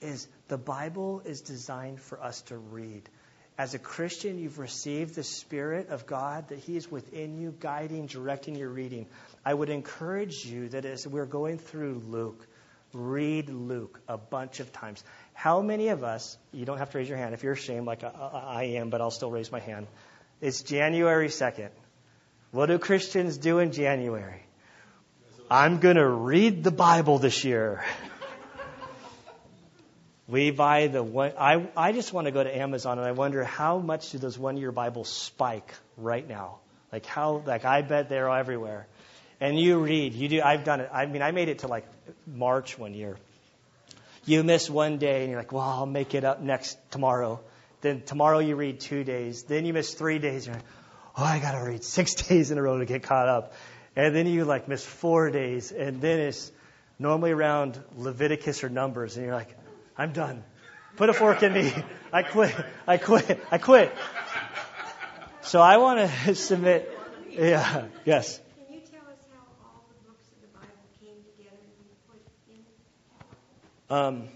is 0.00 0.26
the 0.48 0.58
Bible 0.58 1.22
is 1.24 1.40
designed 1.42 2.00
for 2.00 2.22
us 2.22 2.42
to 2.42 2.56
read. 2.56 3.08
As 3.56 3.74
a 3.74 3.78
Christian, 3.78 4.38
you've 4.38 4.58
received 4.60 5.14
the 5.16 5.24
Spirit 5.24 5.88
of 5.88 6.06
God, 6.06 6.48
that 6.48 6.58
He 6.58 6.76
is 6.76 6.88
within 6.88 7.36
you, 7.36 7.52
guiding, 7.58 8.06
directing 8.06 8.54
your 8.54 8.68
reading. 8.68 9.06
I 9.44 9.52
would 9.52 9.68
encourage 9.68 10.44
you 10.44 10.68
that 10.68 10.84
as 10.84 11.06
we're 11.06 11.26
going 11.26 11.58
through 11.58 12.02
Luke, 12.06 12.46
read 12.92 13.48
Luke 13.48 14.00
a 14.08 14.16
bunch 14.16 14.60
of 14.60 14.72
times. 14.72 15.02
How 15.34 15.60
many 15.62 15.88
of 15.88 16.04
us, 16.04 16.36
you 16.52 16.64
don't 16.64 16.78
have 16.78 16.90
to 16.90 16.98
raise 16.98 17.08
your 17.08 17.18
hand 17.18 17.34
if 17.34 17.42
you're 17.42 17.52
ashamed, 17.52 17.86
like 17.86 18.04
I, 18.04 18.08
I 18.08 18.62
am, 18.76 18.90
but 18.90 19.00
I'll 19.00 19.10
still 19.10 19.30
raise 19.30 19.52
my 19.52 19.60
hand. 19.60 19.86
It's 20.40 20.62
January 20.62 21.28
2nd. 21.28 21.70
What 22.50 22.66
do 22.66 22.78
Christians 22.78 23.38
do 23.38 23.58
in 23.58 23.72
January? 23.72 24.42
I'm 25.50 25.80
going 25.80 25.96
to 25.96 26.08
read 26.08 26.64
the 26.64 26.70
Bible 26.70 27.18
this 27.18 27.44
year. 27.44 27.84
We 30.28 30.50
buy 30.50 30.88
the 30.88 31.02
one. 31.02 31.32
I, 31.38 31.68
I 31.74 31.92
just 31.92 32.12
want 32.12 32.26
to 32.26 32.30
go 32.30 32.44
to 32.44 32.54
Amazon 32.54 32.98
and 32.98 33.08
I 33.08 33.12
wonder 33.12 33.44
how 33.44 33.78
much 33.78 34.10
do 34.10 34.18
those 34.18 34.38
one 34.38 34.58
year 34.58 34.70
Bibles 34.70 35.08
spike 35.08 35.72
right 35.96 36.28
now? 36.28 36.58
Like 36.92 37.06
how, 37.06 37.42
like 37.46 37.64
I 37.64 37.80
bet 37.80 38.10
they're 38.10 38.28
everywhere. 38.28 38.86
And 39.40 39.58
you 39.58 39.78
read, 39.78 40.12
you 40.12 40.28
do, 40.28 40.42
I've 40.42 40.64
done 40.64 40.80
it. 40.80 40.90
I 40.92 41.06
mean, 41.06 41.22
I 41.22 41.30
made 41.30 41.48
it 41.48 41.60
to 41.60 41.66
like 41.66 41.86
March 42.26 42.78
one 42.78 42.94
year. 42.94 43.16
You 44.24 44.42
miss 44.42 44.68
one 44.68 44.98
day 44.98 45.22
and 45.22 45.30
you're 45.30 45.40
like, 45.40 45.52
well, 45.52 45.62
I'll 45.62 45.86
make 45.86 46.14
it 46.14 46.24
up 46.24 46.40
next 46.40 46.78
tomorrow. 46.90 47.40
Then 47.80 48.02
tomorrow 48.02 48.40
you 48.40 48.56
read 48.56 48.80
two 48.80 49.04
days. 49.04 49.44
Then 49.44 49.64
you 49.64 49.72
miss 49.72 49.94
three 49.94 50.18
days. 50.18 50.46
You're 50.46 50.56
like, 50.56 50.64
oh, 51.16 51.24
I 51.24 51.38
got 51.38 51.52
to 51.52 51.64
read 51.68 51.84
six 51.98 52.14
days 52.14 52.50
in 52.50 52.58
a 52.58 52.62
row 52.62 52.78
to 52.78 52.84
get 52.84 53.02
caught 53.02 53.28
up. 53.28 53.54
And 53.96 54.14
then 54.14 54.26
you 54.26 54.44
like 54.44 54.68
miss 54.68 54.84
four 54.84 55.30
days. 55.30 55.72
And 55.72 56.00
then 56.00 56.20
it's 56.20 56.52
normally 56.98 57.30
around 57.30 57.80
Leviticus 57.96 58.64
or 58.64 58.68
Numbers. 58.68 59.16
And 59.16 59.24
you're 59.26 59.34
like, 59.34 59.56
I'm 59.96 60.12
done. 60.12 60.44
Put 60.96 61.10
a 61.10 61.12
fork 61.12 61.42
in 61.42 61.52
me. 61.52 61.72
I 62.12 62.22
quit. 62.22 62.54
I 62.86 62.96
quit. 62.96 63.40
I 63.50 63.58
quit. 63.58 63.94
So 65.42 65.60
I 65.60 65.76
want 65.78 66.00
to 66.00 66.34
submit. 66.34 66.92
Yeah. 67.30 67.86
Yes. 68.04 68.40
Can 68.56 68.74
you 68.74 68.80
tell 68.80 69.06
us 69.06 69.18
how 69.32 69.46
all 69.62 69.86
the 69.88 70.08
books 70.08 70.26
of 70.34 70.42
the 70.42 70.48
Bible 70.58 70.90
came 71.00 71.22
together 71.36 71.56
and 71.56 71.86
put 72.08 72.18
in? 72.50 72.64
Um, 73.90 74.28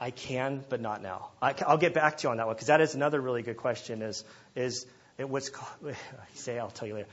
I 0.00 0.10
can, 0.10 0.64
but 0.68 0.80
not 0.80 1.02
now. 1.02 1.28
I, 1.40 1.54
will 1.68 1.76
get 1.76 1.94
back 1.94 2.18
to 2.18 2.24
you 2.24 2.30
on 2.30 2.38
that 2.38 2.46
one 2.46 2.56
because 2.56 2.68
that 2.68 2.80
is 2.80 2.94
another 2.94 3.20
really 3.20 3.42
good 3.42 3.56
question. 3.56 4.02
Is 4.02 4.24
is 4.56 4.86
it 5.16 5.28
what's 5.28 5.48
called, 5.48 5.94
say? 6.34 6.58
I'll 6.58 6.70
tell 6.70 6.88
you 6.88 6.94
later. 6.94 7.08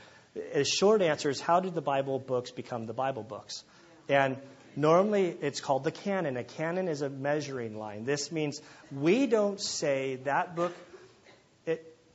A 0.54 0.64
short 0.64 1.02
answer 1.02 1.30
is 1.30 1.40
how 1.40 1.60
did 1.60 1.74
the 1.74 1.80
Bible 1.80 2.18
books 2.18 2.50
become 2.50 2.86
the 2.86 2.92
Bible 2.92 3.22
books? 3.22 3.64
And 4.08 4.36
Normally, 4.76 5.36
it's 5.40 5.60
called 5.60 5.84
the 5.84 5.90
canon. 5.90 6.36
A 6.36 6.44
canon 6.44 6.88
is 6.88 7.02
a 7.02 7.10
measuring 7.10 7.78
line. 7.78 8.04
This 8.04 8.30
means 8.30 8.60
we 8.92 9.26
don't 9.26 9.60
say 9.60 10.16
that 10.24 10.54
book, 10.54 10.72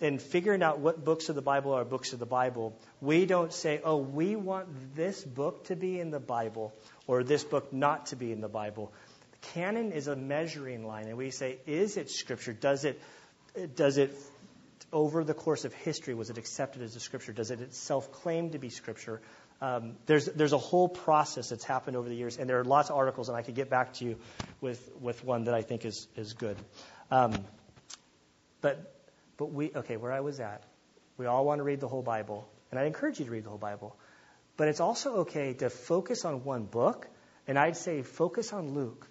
in 0.05 0.19
figuring 0.19 0.61
out 0.61 0.79
what 0.79 1.03
books 1.03 1.29
of 1.29 1.35
the 1.35 1.41
Bible 1.41 1.73
are 1.73 1.83
books 1.83 2.13
of 2.13 2.19
the 2.19 2.25
Bible, 2.25 2.77
we 3.01 3.25
don't 3.25 3.51
say, 3.51 3.81
oh, 3.83 3.97
we 3.97 4.35
want 4.35 4.95
this 4.95 5.23
book 5.23 5.65
to 5.65 5.75
be 5.75 5.99
in 5.99 6.11
the 6.11 6.19
Bible 6.19 6.73
or 7.07 7.23
this 7.23 7.43
book 7.43 7.73
not 7.73 8.07
to 8.07 8.15
be 8.15 8.31
in 8.31 8.39
the 8.39 8.47
Bible. 8.47 8.93
The 9.31 9.47
canon 9.49 9.91
is 9.91 10.07
a 10.07 10.15
measuring 10.15 10.85
line, 10.85 11.07
and 11.07 11.17
we 11.17 11.31
say, 11.31 11.57
is 11.65 11.97
it 11.97 12.11
Scripture? 12.11 12.53
Does 12.53 12.85
it, 12.85 13.01
does 13.75 13.97
it 13.97 14.15
over 14.93 15.23
the 15.23 15.33
course 15.33 15.65
of 15.65 15.73
history, 15.73 16.13
was 16.13 16.29
it 16.29 16.37
accepted 16.37 16.83
as 16.83 16.95
a 16.95 16.99
Scripture? 16.99 17.33
Does 17.33 17.51
it 17.51 17.61
itself 17.61 18.11
claim 18.11 18.51
to 18.51 18.59
be 18.59 18.69
Scripture? 18.69 19.21
Um, 19.61 19.95
there's, 20.05 20.25
there's 20.25 20.53
a 20.53 20.57
whole 20.57 20.87
process 20.87 21.49
that's 21.49 21.63
happened 21.63 21.97
over 21.97 22.07
the 22.07 22.15
years, 22.15 22.37
and 22.37 22.47
there 22.47 22.59
are 22.59 22.63
lots 22.65 22.89
of 22.89 22.97
articles, 22.97 23.29
and 23.29 23.37
I 23.37 23.41
could 23.41 23.55
get 23.55 23.69
back 23.69 23.93
to 23.93 24.05
you 24.05 24.17
with, 24.61 24.91
with 25.01 25.23
one 25.23 25.45
that 25.45 25.53
I 25.53 25.63
think 25.63 25.85
is, 25.85 26.07
is 26.15 26.33
good. 26.33 26.57
Um, 27.09 27.33
but, 28.61 28.94
but 29.37 29.51
we, 29.51 29.71
okay, 29.75 29.97
where 29.97 30.11
I 30.11 30.21
was 30.21 30.39
at, 30.39 30.63
we 31.17 31.25
all 31.25 31.45
want 31.45 31.59
to 31.59 31.63
read 31.63 31.79
the 31.79 31.87
whole 31.87 32.01
Bible, 32.01 32.47
and 32.71 32.79
I 32.79 32.85
encourage 32.85 33.19
you 33.19 33.25
to 33.25 33.31
read 33.31 33.43
the 33.43 33.49
whole 33.49 33.57
Bible. 33.57 33.95
But 34.57 34.67
it's 34.67 34.79
also 34.79 35.17
okay 35.17 35.53
to 35.53 35.69
focus 35.69 36.25
on 36.25 36.43
one 36.43 36.63
book, 36.65 37.07
and 37.47 37.59
I'd 37.59 37.77
say 37.77 38.01
focus 38.01 38.53
on 38.53 38.73
Luke. 38.73 39.07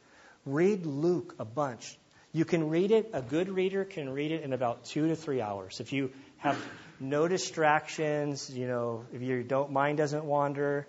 Read 0.46 0.86
Luke 0.86 1.34
a 1.38 1.44
bunch. 1.44 1.98
You 2.32 2.44
can 2.44 2.68
read 2.68 2.90
it, 2.90 3.10
a 3.12 3.22
good 3.22 3.48
reader 3.48 3.84
can 3.84 4.10
read 4.10 4.32
it 4.32 4.42
in 4.42 4.52
about 4.52 4.84
two 4.86 5.08
to 5.08 5.16
three 5.16 5.40
hours. 5.40 5.80
If 5.80 5.92
you 5.92 6.10
have 6.38 6.58
no 6.98 7.28
distractions, 7.28 8.50
you 8.50 8.66
know, 8.66 9.04
if 9.12 9.22
your 9.22 9.42
don't 9.42 9.72
mind 9.72 9.98
doesn't 9.98 10.24
wander. 10.24 10.86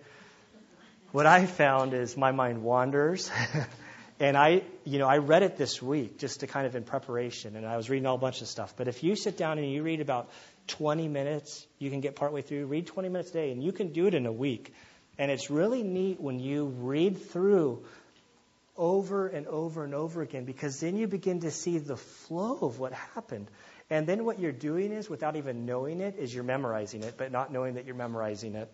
What 1.11 1.25
I 1.25 1.45
found 1.45 1.93
is 1.93 2.17
my 2.17 2.31
mind 2.31 2.63
wanders. 2.63 3.31
and 4.20 4.38
I, 4.38 4.63
you 4.86 4.99
know, 4.99 5.07
I 5.07 5.18
read 5.18 5.43
it 5.43 5.57
this 5.57 5.82
week 5.82 6.20
just 6.20 6.39
to 6.39 6.47
kind 6.47 6.66
of 6.66 6.76
in 6.76 6.84
preparation, 6.84 7.55
and 7.55 7.66
I 7.66 7.76
was 7.76 7.89
reading 7.89 8.05
all 8.05 8.18
bunch 8.18 8.41
of 8.41 8.47
stuff. 8.47 8.74
But 8.78 8.88
if 8.88 9.03
you 9.03 9.16
sit 9.16 9.38
down 9.38 9.57
and 9.57 9.70
you 9.70 9.84
read 9.84 9.99
about 9.99 10.30
20 10.68 11.07
minutes, 11.07 11.66
you 11.80 11.89
can 11.89 11.99
get 11.99 12.16
partway 12.16 12.41
through, 12.41 12.66
read 12.68 12.88
20 12.88 13.09
minutes 13.09 13.32
a 13.32 13.34
day, 13.34 13.51
and 13.51 13.61
you 13.61 13.72
can 13.72 13.91
do 13.91 14.07
it 14.07 14.13
in 14.13 14.26
a 14.26 14.32
week. 14.32 14.74
And 15.18 15.32
it's 15.32 15.49
really 15.49 15.84
neat 15.84 16.20
when 16.20 16.39
you 16.39 16.66
read 16.66 17.30
through 17.30 17.84
over 18.78 19.28
and 19.28 19.47
over 19.47 19.84
and 19.84 19.93
over 19.93 20.22
again 20.22 20.43
because 20.43 20.80
then 20.80 20.97
you 20.97 21.07
begin 21.07 21.41
to 21.41 21.51
see 21.51 21.78
the 21.78 21.95
flow 21.95 22.57
of 22.61 22.80
what 22.80 22.93
happened. 22.93 23.47
And 23.89 24.07
then 24.07 24.26
what 24.26 24.39
you're 24.39 24.51
doing 24.51 24.91
is, 24.91 25.09
without 25.09 25.36
even 25.36 25.66
knowing 25.66 26.01
it, 26.01 26.16
is 26.18 26.34
you're 26.34 26.43
memorizing 26.43 27.03
it, 27.03 27.16
but 27.18 27.32
not 27.32 27.51
knowing 27.51 27.76
that 27.76 27.86
you're 27.86 27.95
memorizing 27.95 28.55
it. 28.55 28.70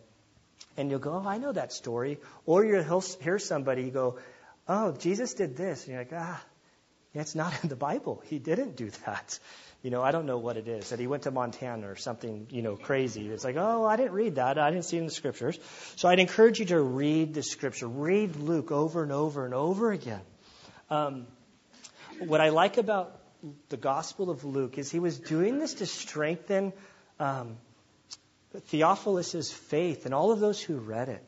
And 0.77 0.89
you'll 0.89 0.99
go, 0.99 1.21
oh, 1.23 1.27
I 1.27 1.37
know 1.37 1.51
that 1.51 1.73
story. 1.73 2.19
Or 2.45 2.63
you'll 2.63 3.01
hear 3.21 3.37
somebody 3.37 3.89
go, 3.89 4.19
oh, 4.67 4.91
Jesus 4.93 5.33
did 5.33 5.55
this. 5.55 5.83
And 5.83 5.93
you're 5.93 6.01
like, 6.01 6.13
ah, 6.13 6.43
it's 7.13 7.35
not 7.35 7.53
in 7.63 7.69
the 7.69 7.75
Bible. 7.75 8.21
He 8.25 8.39
didn't 8.39 8.75
do 8.75 8.89
that. 9.05 9.39
You 9.83 9.89
know, 9.89 10.03
I 10.03 10.11
don't 10.11 10.27
know 10.27 10.37
what 10.37 10.57
it 10.57 10.67
is. 10.67 10.89
That 10.89 10.99
he 10.99 11.07
went 11.07 11.23
to 11.23 11.31
Montana 11.31 11.89
or 11.89 11.95
something, 11.95 12.45
you 12.51 12.61
know, 12.61 12.75
crazy. 12.75 13.27
It's 13.27 13.43
like, 13.43 13.55
oh, 13.57 13.83
I 13.85 13.95
didn't 13.95 14.11
read 14.11 14.35
that. 14.35 14.59
I 14.59 14.69
didn't 14.69 14.85
see 14.85 14.97
it 14.97 14.99
in 14.99 15.05
the 15.07 15.11
scriptures. 15.11 15.57
So 15.95 16.07
I'd 16.07 16.19
encourage 16.19 16.59
you 16.59 16.65
to 16.65 16.79
read 16.79 17.33
the 17.33 17.41
scripture. 17.41 17.87
Read 17.87 18.35
Luke 18.35 18.71
over 18.71 19.01
and 19.01 19.11
over 19.11 19.43
and 19.45 19.55
over 19.55 19.91
again. 19.91 20.21
Um, 20.89 21.25
what 22.19 22.41
I 22.41 22.49
like 22.49 22.77
about 22.77 23.19
the 23.69 23.77
Gospel 23.77 24.29
of 24.29 24.43
Luke 24.43 24.77
is 24.77 24.91
he 24.91 24.99
was 24.99 25.17
doing 25.17 25.57
this 25.57 25.75
to 25.75 25.87
strengthen 25.87 26.73
um, 27.19 27.57
Theophilus' 28.67 29.51
faith 29.51 30.05
and 30.05 30.13
all 30.13 30.31
of 30.31 30.39
those 30.39 30.61
who 30.61 30.77
read 30.77 31.09
it. 31.09 31.23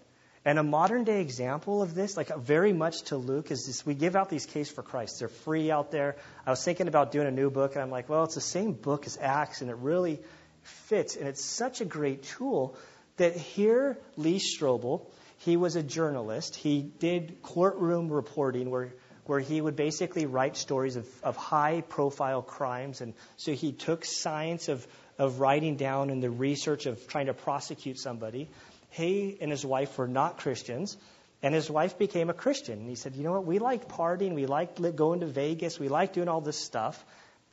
And 0.46 0.60
a 0.60 0.64
modern 0.64 1.06
day 1.06 1.22
example 1.22 1.82
of 1.82 1.96
this, 1.96 2.18
like 2.18 2.36
very 2.38 2.74
much 2.74 3.04
to 3.04 3.18
Luke, 3.18 3.50
is 3.50 3.66
this 3.66 3.86
we 3.86 3.94
give 3.94 4.16
out 4.16 4.30
these 4.30 4.46
Case 4.46 4.70
for 4.70 4.84
Christ. 4.84 5.20
They're 5.20 5.30
free 5.30 5.72
out 5.72 5.92
there. 5.92 6.18
I 6.46 6.50
was 6.50 6.64
thinking 6.64 6.90
about 6.90 7.14
doing 7.14 7.28
a 7.28 7.32
new 7.32 7.50
book, 7.50 7.74
and 7.76 7.82
I'm 7.82 7.92
like, 7.92 8.10
well, 8.10 8.26
it's 8.26 8.36
the 8.36 8.42
same 8.42 8.74
book 8.74 9.06
as 9.06 9.18
Acts, 9.22 9.62
and 9.62 9.70
it 9.70 9.78
really 9.78 10.20
fits. 10.64 11.16
And 11.16 11.30
it's 11.30 11.44
such 11.44 11.80
a 11.80 11.86
great 11.86 12.24
tool 12.24 12.76
that 13.18 13.38
here, 13.38 13.98
Lee 14.18 14.40
Strobel, 14.40 15.06
he 15.40 15.56
was 15.56 15.78
a 15.78 15.84
journalist. 15.84 16.56
He 16.56 16.82
did 16.82 17.42
courtroom 17.42 18.10
reporting 18.12 18.70
where, 18.70 18.94
where 19.26 19.40
he 19.40 19.62
would 19.62 19.78
basically 19.78 20.26
write 20.26 20.58
stories 20.58 20.98
of, 20.98 21.08
of 21.24 21.38
high 21.38 21.82
profile 21.82 22.42
crimes. 22.42 23.00
And 23.00 23.14
so 23.38 23.54
he 23.54 23.72
took 23.72 24.04
science 24.04 24.68
of, 24.68 24.86
of 25.18 25.40
writing 25.40 25.78
down 25.78 26.10
and 26.10 26.22
the 26.22 26.30
research 26.30 26.86
of 26.86 27.08
trying 27.08 27.28
to 27.28 27.34
prosecute 27.34 28.00
somebody. 28.00 28.50
He 28.94 29.38
and 29.42 29.50
his 29.50 29.66
wife 29.66 29.98
were 29.98 30.08
not 30.08 30.38
Christians. 30.38 30.98
And 31.42 31.54
his 31.54 31.70
wife 31.70 31.98
became 31.98 32.30
a 32.30 32.34
Christian. 32.34 32.80
And 32.80 32.88
he 32.88 32.96
said, 32.96 33.16
You 33.16 33.24
know 33.24 33.34
what? 33.34 33.46
We 33.46 33.60
like 33.60 33.90
partying. 33.90 34.34
We 34.34 34.46
like 34.46 34.80
going 34.96 35.20
to 35.22 35.26
Vegas. 35.26 35.80
We 35.80 35.90
like 35.90 36.14
doing 36.14 36.30
all 36.30 36.42
this 36.42 36.58
stuff. 36.58 37.04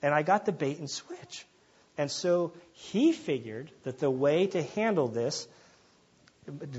And 0.02 0.14
I 0.14 0.22
got 0.22 0.44
the 0.44 0.52
bait 0.52 0.78
and 0.78 0.88
switch. 0.88 1.46
And 1.96 2.10
so 2.10 2.52
he 2.72 3.12
figured 3.12 3.70
that 3.84 3.98
the 3.98 4.10
way 4.10 4.46
to 4.48 4.62
handle 4.62 5.08
this 5.08 5.48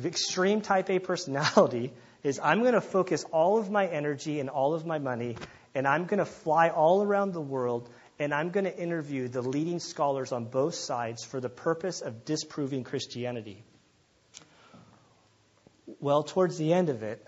extreme 0.05 0.61
type 0.61 0.89
A 0.89 0.99
personality 0.99 1.91
is 2.23 2.39
I'm 2.41 2.61
going 2.61 2.73
to 2.73 2.81
focus 2.81 3.25
all 3.31 3.57
of 3.57 3.71
my 3.71 3.87
energy 3.87 4.39
and 4.39 4.49
all 4.49 4.75
of 4.75 4.85
my 4.85 4.99
money, 4.99 5.37
and 5.73 5.87
I'm 5.87 6.05
going 6.05 6.19
to 6.19 6.25
fly 6.25 6.69
all 6.69 7.03
around 7.03 7.33
the 7.33 7.41
world, 7.41 7.89
and 8.19 8.33
I'm 8.33 8.51
going 8.51 8.65
to 8.65 8.77
interview 8.77 9.27
the 9.27 9.41
leading 9.41 9.79
scholars 9.79 10.31
on 10.31 10.45
both 10.45 10.75
sides 10.75 11.23
for 11.23 11.39
the 11.39 11.49
purpose 11.49 12.01
of 12.01 12.25
disproving 12.25 12.83
Christianity. 12.83 13.63
Well, 15.99 16.23
towards 16.23 16.57
the 16.57 16.73
end 16.73 16.89
of 16.89 17.03
it, 17.03 17.25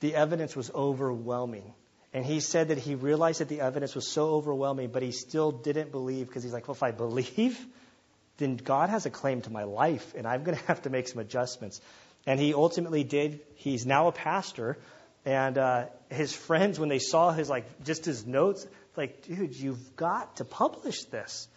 the 0.00 0.14
evidence 0.14 0.54
was 0.54 0.70
overwhelming. 0.70 1.72
And 2.12 2.24
he 2.24 2.40
said 2.40 2.68
that 2.68 2.78
he 2.78 2.94
realized 2.94 3.40
that 3.40 3.48
the 3.48 3.60
evidence 3.60 3.94
was 3.94 4.06
so 4.06 4.34
overwhelming, 4.34 4.90
but 4.92 5.02
he 5.02 5.10
still 5.10 5.50
didn't 5.50 5.90
believe 5.90 6.28
because 6.28 6.44
he's 6.44 6.52
like, 6.52 6.68
well, 6.68 6.76
if 6.76 6.82
I 6.82 6.92
believe, 6.92 7.58
then 8.36 8.56
God 8.56 8.90
has 8.90 9.06
a 9.06 9.10
claim 9.10 9.40
to 9.42 9.50
my 9.50 9.64
life, 9.64 10.14
and 10.16 10.26
I'm 10.26 10.44
going 10.44 10.56
to 10.58 10.64
have 10.66 10.82
to 10.82 10.90
make 10.90 11.08
some 11.08 11.18
adjustments. 11.18 11.80
And 12.26 12.38
he 12.38 12.54
ultimately 12.54 13.04
did. 13.04 13.40
He's 13.56 13.84
now 13.84 14.08
a 14.08 14.12
pastor, 14.12 14.78
and 15.24 15.58
uh, 15.58 15.86
his 16.10 16.32
friends, 16.32 16.78
when 16.78 16.88
they 16.88 16.98
saw 16.98 17.32
his 17.32 17.50
like 17.50 17.84
just 17.84 18.04
his 18.04 18.26
notes, 18.26 18.66
like, 18.96 19.22
dude, 19.22 19.56
you've 19.56 19.96
got 19.96 20.36
to 20.36 20.44
publish 20.44 21.04
this. 21.04 21.48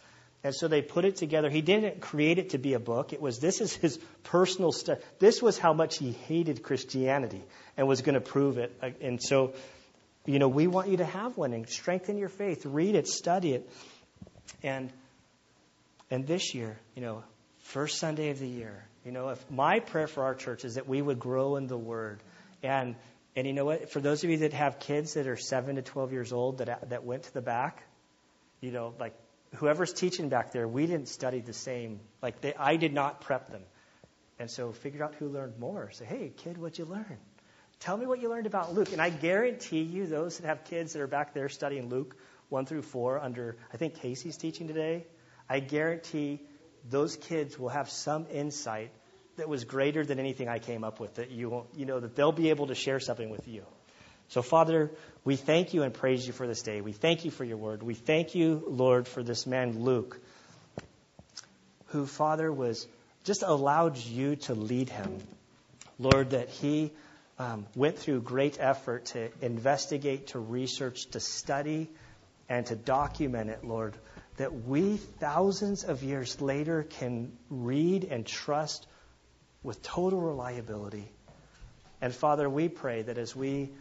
And 0.44 0.54
so 0.54 0.68
they 0.68 0.82
put 0.82 1.04
it 1.04 1.16
together. 1.16 1.50
He 1.50 1.62
didn't 1.62 2.00
create 2.00 2.38
it 2.38 2.52
to 2.52 2.58
be 2.58 2.74
a 2.74 2.80
book. 2.80 3.12
It 3.12 3.22
was 3.22 3.40
this 3.40 3.60
is 3.60 3.74
his 3.74 3.98
personal 4.24 4.72
stuff. 4.72 5.00
This 5.20 5.42
was 5.42 5.58
how 5.58 5.74
much 5.74 5.98
he 5.98 6.12
hated 6.12 6.64
Christianity 6.64 7.44
and 7.76 7.88
was 7.88 8.02
going 8.02 8.16
to 8.16 8.22
prove 8.22 8.58
it. 8.58 8.76
Uh, 8.82 8.92
and 9.02 9.22
so, 9.22 9.54
you 10.26 10.40
know, 10.40 10.48
we 10.48 10.68
want 10.68 10.90
you 10.90 10.98
to 10.98 11.06
have 11.06 11.38
one 11.38 11.54
and 11.54 11.68
strengthen 11.68 12.18
your 12.18 12.30
faith. 12.30 12.66
Read 12.66 12.96
it, 12.96 13.08
study 13.08 13.54
it, 13.54 13.70
and 14.64 14.92
and 16.10 16.26
this 16.26 16.54
year, 16.54 16.78
you 16.96 17.02
know, 17.02 17.24
first 17.60 17.98
Sunday 17.98 18.30
of 18.30 18.40
the 18.40 18.48
year, 18.48 18.86
you 19.06 19.12
know, 19.12 19.30
if 19.30 19.52
my 19.52 19.80
prayer 19.80 20.08
for 20.08 20.24
our 20.24 20.36
church 20.36 20.64
is 20.64 20.76
that 20.76 20.88
we 20.88 21.02
would 21.02 21.20
grow 21.20 21.56
in 21.56 21.68
the 21.68 21.78
Word. 21.78 22.22
And 22.62 22.96
and 23.36 23.46
you 23.46 23.54
know 23.54 23.66
what? 23.66 23.92
For 23.92 24.00
those 24.00 24.24
of 24.24 24.30
you 24.30 24.38
that 24.38 24.54
have 24.54 24.80
kids 24.80 25.16
that 25.16 25.28
are 25.28 25.38
seven 25.38 25.76
to 25.76 25.82
twelve 25.82 26.12
years 26.12 26.32
old 26.32 26.60
that 26.60 26.90
that 26.90 27.04
went 27.04 27.24
to 27.24 27.34
the 27.34 27.42
back, 27.42 27.84
you 28.62 28.72
know, 28.72 28.94
like 29.00 29.14
whoever's 29.56 29.94
teaching 29.94 30.30
back 30.30 30.52
there, 30.52 30.68
we 30.68 30.86
didn't 30.86 31.08
study 31.08 31.40
the 31.40 31.54
same. 31.54 32.00
Like 32.22 32.42
they, 32.42 32.54
I 32.54 32.76
did 32.76 32.94
not 32.94 33.22
prep 33.22 33.50
them. 33.52 33.64
And 34.40 34.50
so 34.50 34.72
figure 34.72 35.04
out 35.04 35.16
who 35.16 35.30
learned 35.30 35.60
more. 35.60 35.90
Say, 35.92 36.06
hey, 36.06 36.32
kid, 36.36 36.58
what'd 36.58 36.78
you 36.78 36.86
learn? 36.86 37.18
Tell 37.80 37.98
me 37.98 38.06
what 38.06 38.22
you 38.22 38.30
learned 38.30 38.48
about 38.48 38.74
Luke. 38.74 38.92
And 38.92 39.02
I 39.02 39.10
guarantee 39.10 39.82
you, 39.82 40.08
those 40.08 40.38
that 40.38 40.48
have 40.48 40.64
kids 40.66 40.94
that 40.94 41.02
are 41.02 41.08
back 41.08 41.34
there 41.34 41.50
studying 41.50 41.90
Luke 41.90 42.16
1 42.50 42.66
through 42.66 42.82
4 42.84 43.20
under, 43.20 43.58
I 43.74 43.78
think 43.78 43.96
Casey's 43.96 44.38
teaching 44.38 44.68
today, 44.68 45.06
I 45.50 45.60
guarantee 45.60 46.42
those 46.90 47.16
kids 47.16 47.58
will 47.58 47.70
have 47.70 47.90
some 47.90 48.28
insight 48.32 48.92
that 49.38 49.48
was 49.48 49.64
greater 49.64 50.06
than 50.06 50.20
anything 50.20 50.50
I 50.50 50.60
came 50.60 50.84
up 50.84 51.00
with 51.00 51.16
that 51.16 51.32
you 51.32 51.50
won't, 51.50 51.68
you 51.76 51.86
know, 51.86 52.00
that 52.00 52.16
they'll 52.16 52.32
be 52.32 52.50
able 52.50 52.68
to 52.68 52.76
share 52.76 53.00
something 53.00 53.30
with 53.30 53.48
you. 53.48 53.64
So, 54.30 54.42
Father, 54.42 54.92
we 55.24 55.36
thank 55.36 55.74
you 55.74 55.84
and 55.84 55.94
praise 55.94 56.26
you 56.26 56.34
for 56.34 56.48
this 56.48 56.62
day. 56.62 56.82
We 56.82 56.92
thank 56.92 57.26
you 57.26 57.32
for 57.32 57.44
your 57.44 57.58
word. 57.58 57.84
We 57.84 57.94
thank 57.94 58.36
you, 58.36 58.64
Lord, 58.68 59.08
for 59.08 59.24
this 59.24 59.48
man, 59.48 59.80
Luke, 59.80 60.20
who, 61.88 62.06
Father, 62.06 62.52
was 62.52 62.88
just 63.24 63.44
allowed 63.44 63.98
you 63.98 64.36
to 64.36 64.54
lead 64.54 64.90
him. 64.90 65.18
Lord, 66.00 66.32
that 66.32 66.50
he 66.50 66.92
um, 67.40 67.66
went 67.76 67.98
through 67.98 68.22
great 68.22 68.58
effort 68.60 69.06
to 69.06 69.30
investigate, 69.42 70.28
to 70.28 70.40
research, 70.40 71.08
to 71.12 71.20
study, 71.20 71.90
and 72.50 72.66
to 72.68 72.76
document 72.76 73.50
it, 73.50 73.64
Lord 73.64 73.96
that 74.38 74.54
we, 74.54 74.98
thousands 74.98 75.84
of 75.84 76.04
years 76.04 76.40
later, 76.40 76.84
can 76.84 77.32
read 77.50 78.04
and 78.04 78.26
trust 78.26 78.88
with 79.64 79.82
total 79.82 80.22
reliability. 80.22 81.12
And 82.02 82.14
Father, 82.14 82.48
we 82.48 82.70
pray 82.70 83.02
that 83.02 83.18
as 83.18 83.36
we 83.36 83.72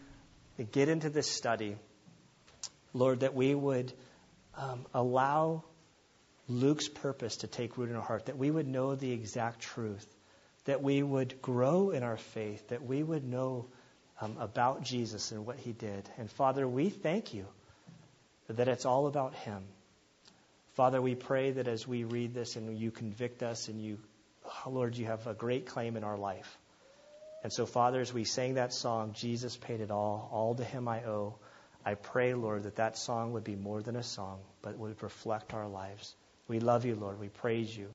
get 0.65 0.89
into 0.89 1.11
this 1.11 1.31
study, 1.31 1.77
Lord, 2.93 3.21
that 3.21 3.35
we 3.35 3.55
would 3.55 3.93
um, 4.57 4.87
allow 4.95 5.65
Luke's 6.49 6.89
purpose 6.89 7.39
to 7.39 7.47
take 7.47 7.77
root 7.77 7.91
in 7.91 7.97
our 7.97 8.03
heart, 8.03 8.27
that 8.27 8.39
we 8.39 8.51
would 8.51 8.67
know 8.67 8.95
the 8.95 9.13
exact 9.13 9.61
truth, 9.61 10.07
that 10.65 10.83
we 10.83 11.03
would 11.03 11.43
grow 11.43 11.91
in 11.91 12.03
our 12.03 12.17
faith, 12.17 12.69
that 12.69 12.85
we 12.85 13.03
would 13.03 13.25
know 13.25 13.67
um, 14.21 14.37
about 14.39 14.83
Jesus 14.83 15.33
and 15.33 15.45
what 15.45 15.59
he 15.59 15.73
did. 15.73 16.09
And 16.19 16.31
Father, 16.31 16.67
we 16.67 16.89
thank 16.89 17.35
you 17.35 17.47
that 18.49 18.69
it's 18.69 18.87
all 18.87 19.07
about 19.07 19.35
him. 19.35 19.65
Father, 20.75 21.01
we 21.01 21.15
pray 21.15 21.53
that 21.53 21.69
as 21.69 21.87
we 21.87 22.05
read 22.05 22.35
this 22.35 22.57
and 22.57 22.79
you 22.79 22.91
convict 22.91 23.43
us 23.43 23.69
and 23.69 23.81
you, 23.81 23.99
oh 24.45 24.71
Lord, 24.71 24.97
you 24.97 25.07
have 25.07 25.27
a 25.27 25.35
great 25.35 25.67
claim 25.67 25.97
in 25.97 26.05
our 26.05 26.17
life. 26.17 26.59
And 27.47 27.53
so, 27.53 27.64
Father, 27.64 28.01
as 28.01 28.12
we 28.12 28.24
sang 28.24 28.55
that 28.55 28.72
song, 28.72 29.12
Jesus 29.12 29.57
paid 29.57 29.80
it 29.80 29.92
all, 29.92 30.28
all 30.32 30.57
to 30.57 30.64
him 30.64 30.88
I 30.88 31.05
owe, 31.05 31.36
I 31.84 31.94
pray, 31.94 32.34
Lord, 32.34 32.64
that 32.64 32.74
that 32.74 32.99
song 32.99 33.34
would 33.34 33.44
be 33.44 33.55
more 33.55 33.80
than 33.80 33.94
a 33.94 34.03
song, 34.03 34.40
but 34.62 34.76
would 34.76 35.01
reflect 35.01 35.55
our 35.55 35.68
lives. 35.68 36.16
We 36.49 36.59
love 36.59 36.84
you, 36.84 36.97
Lord. 36.97 37.20
We 37.20 37.28
praise 37.28 37.78
you. 37.78 37.84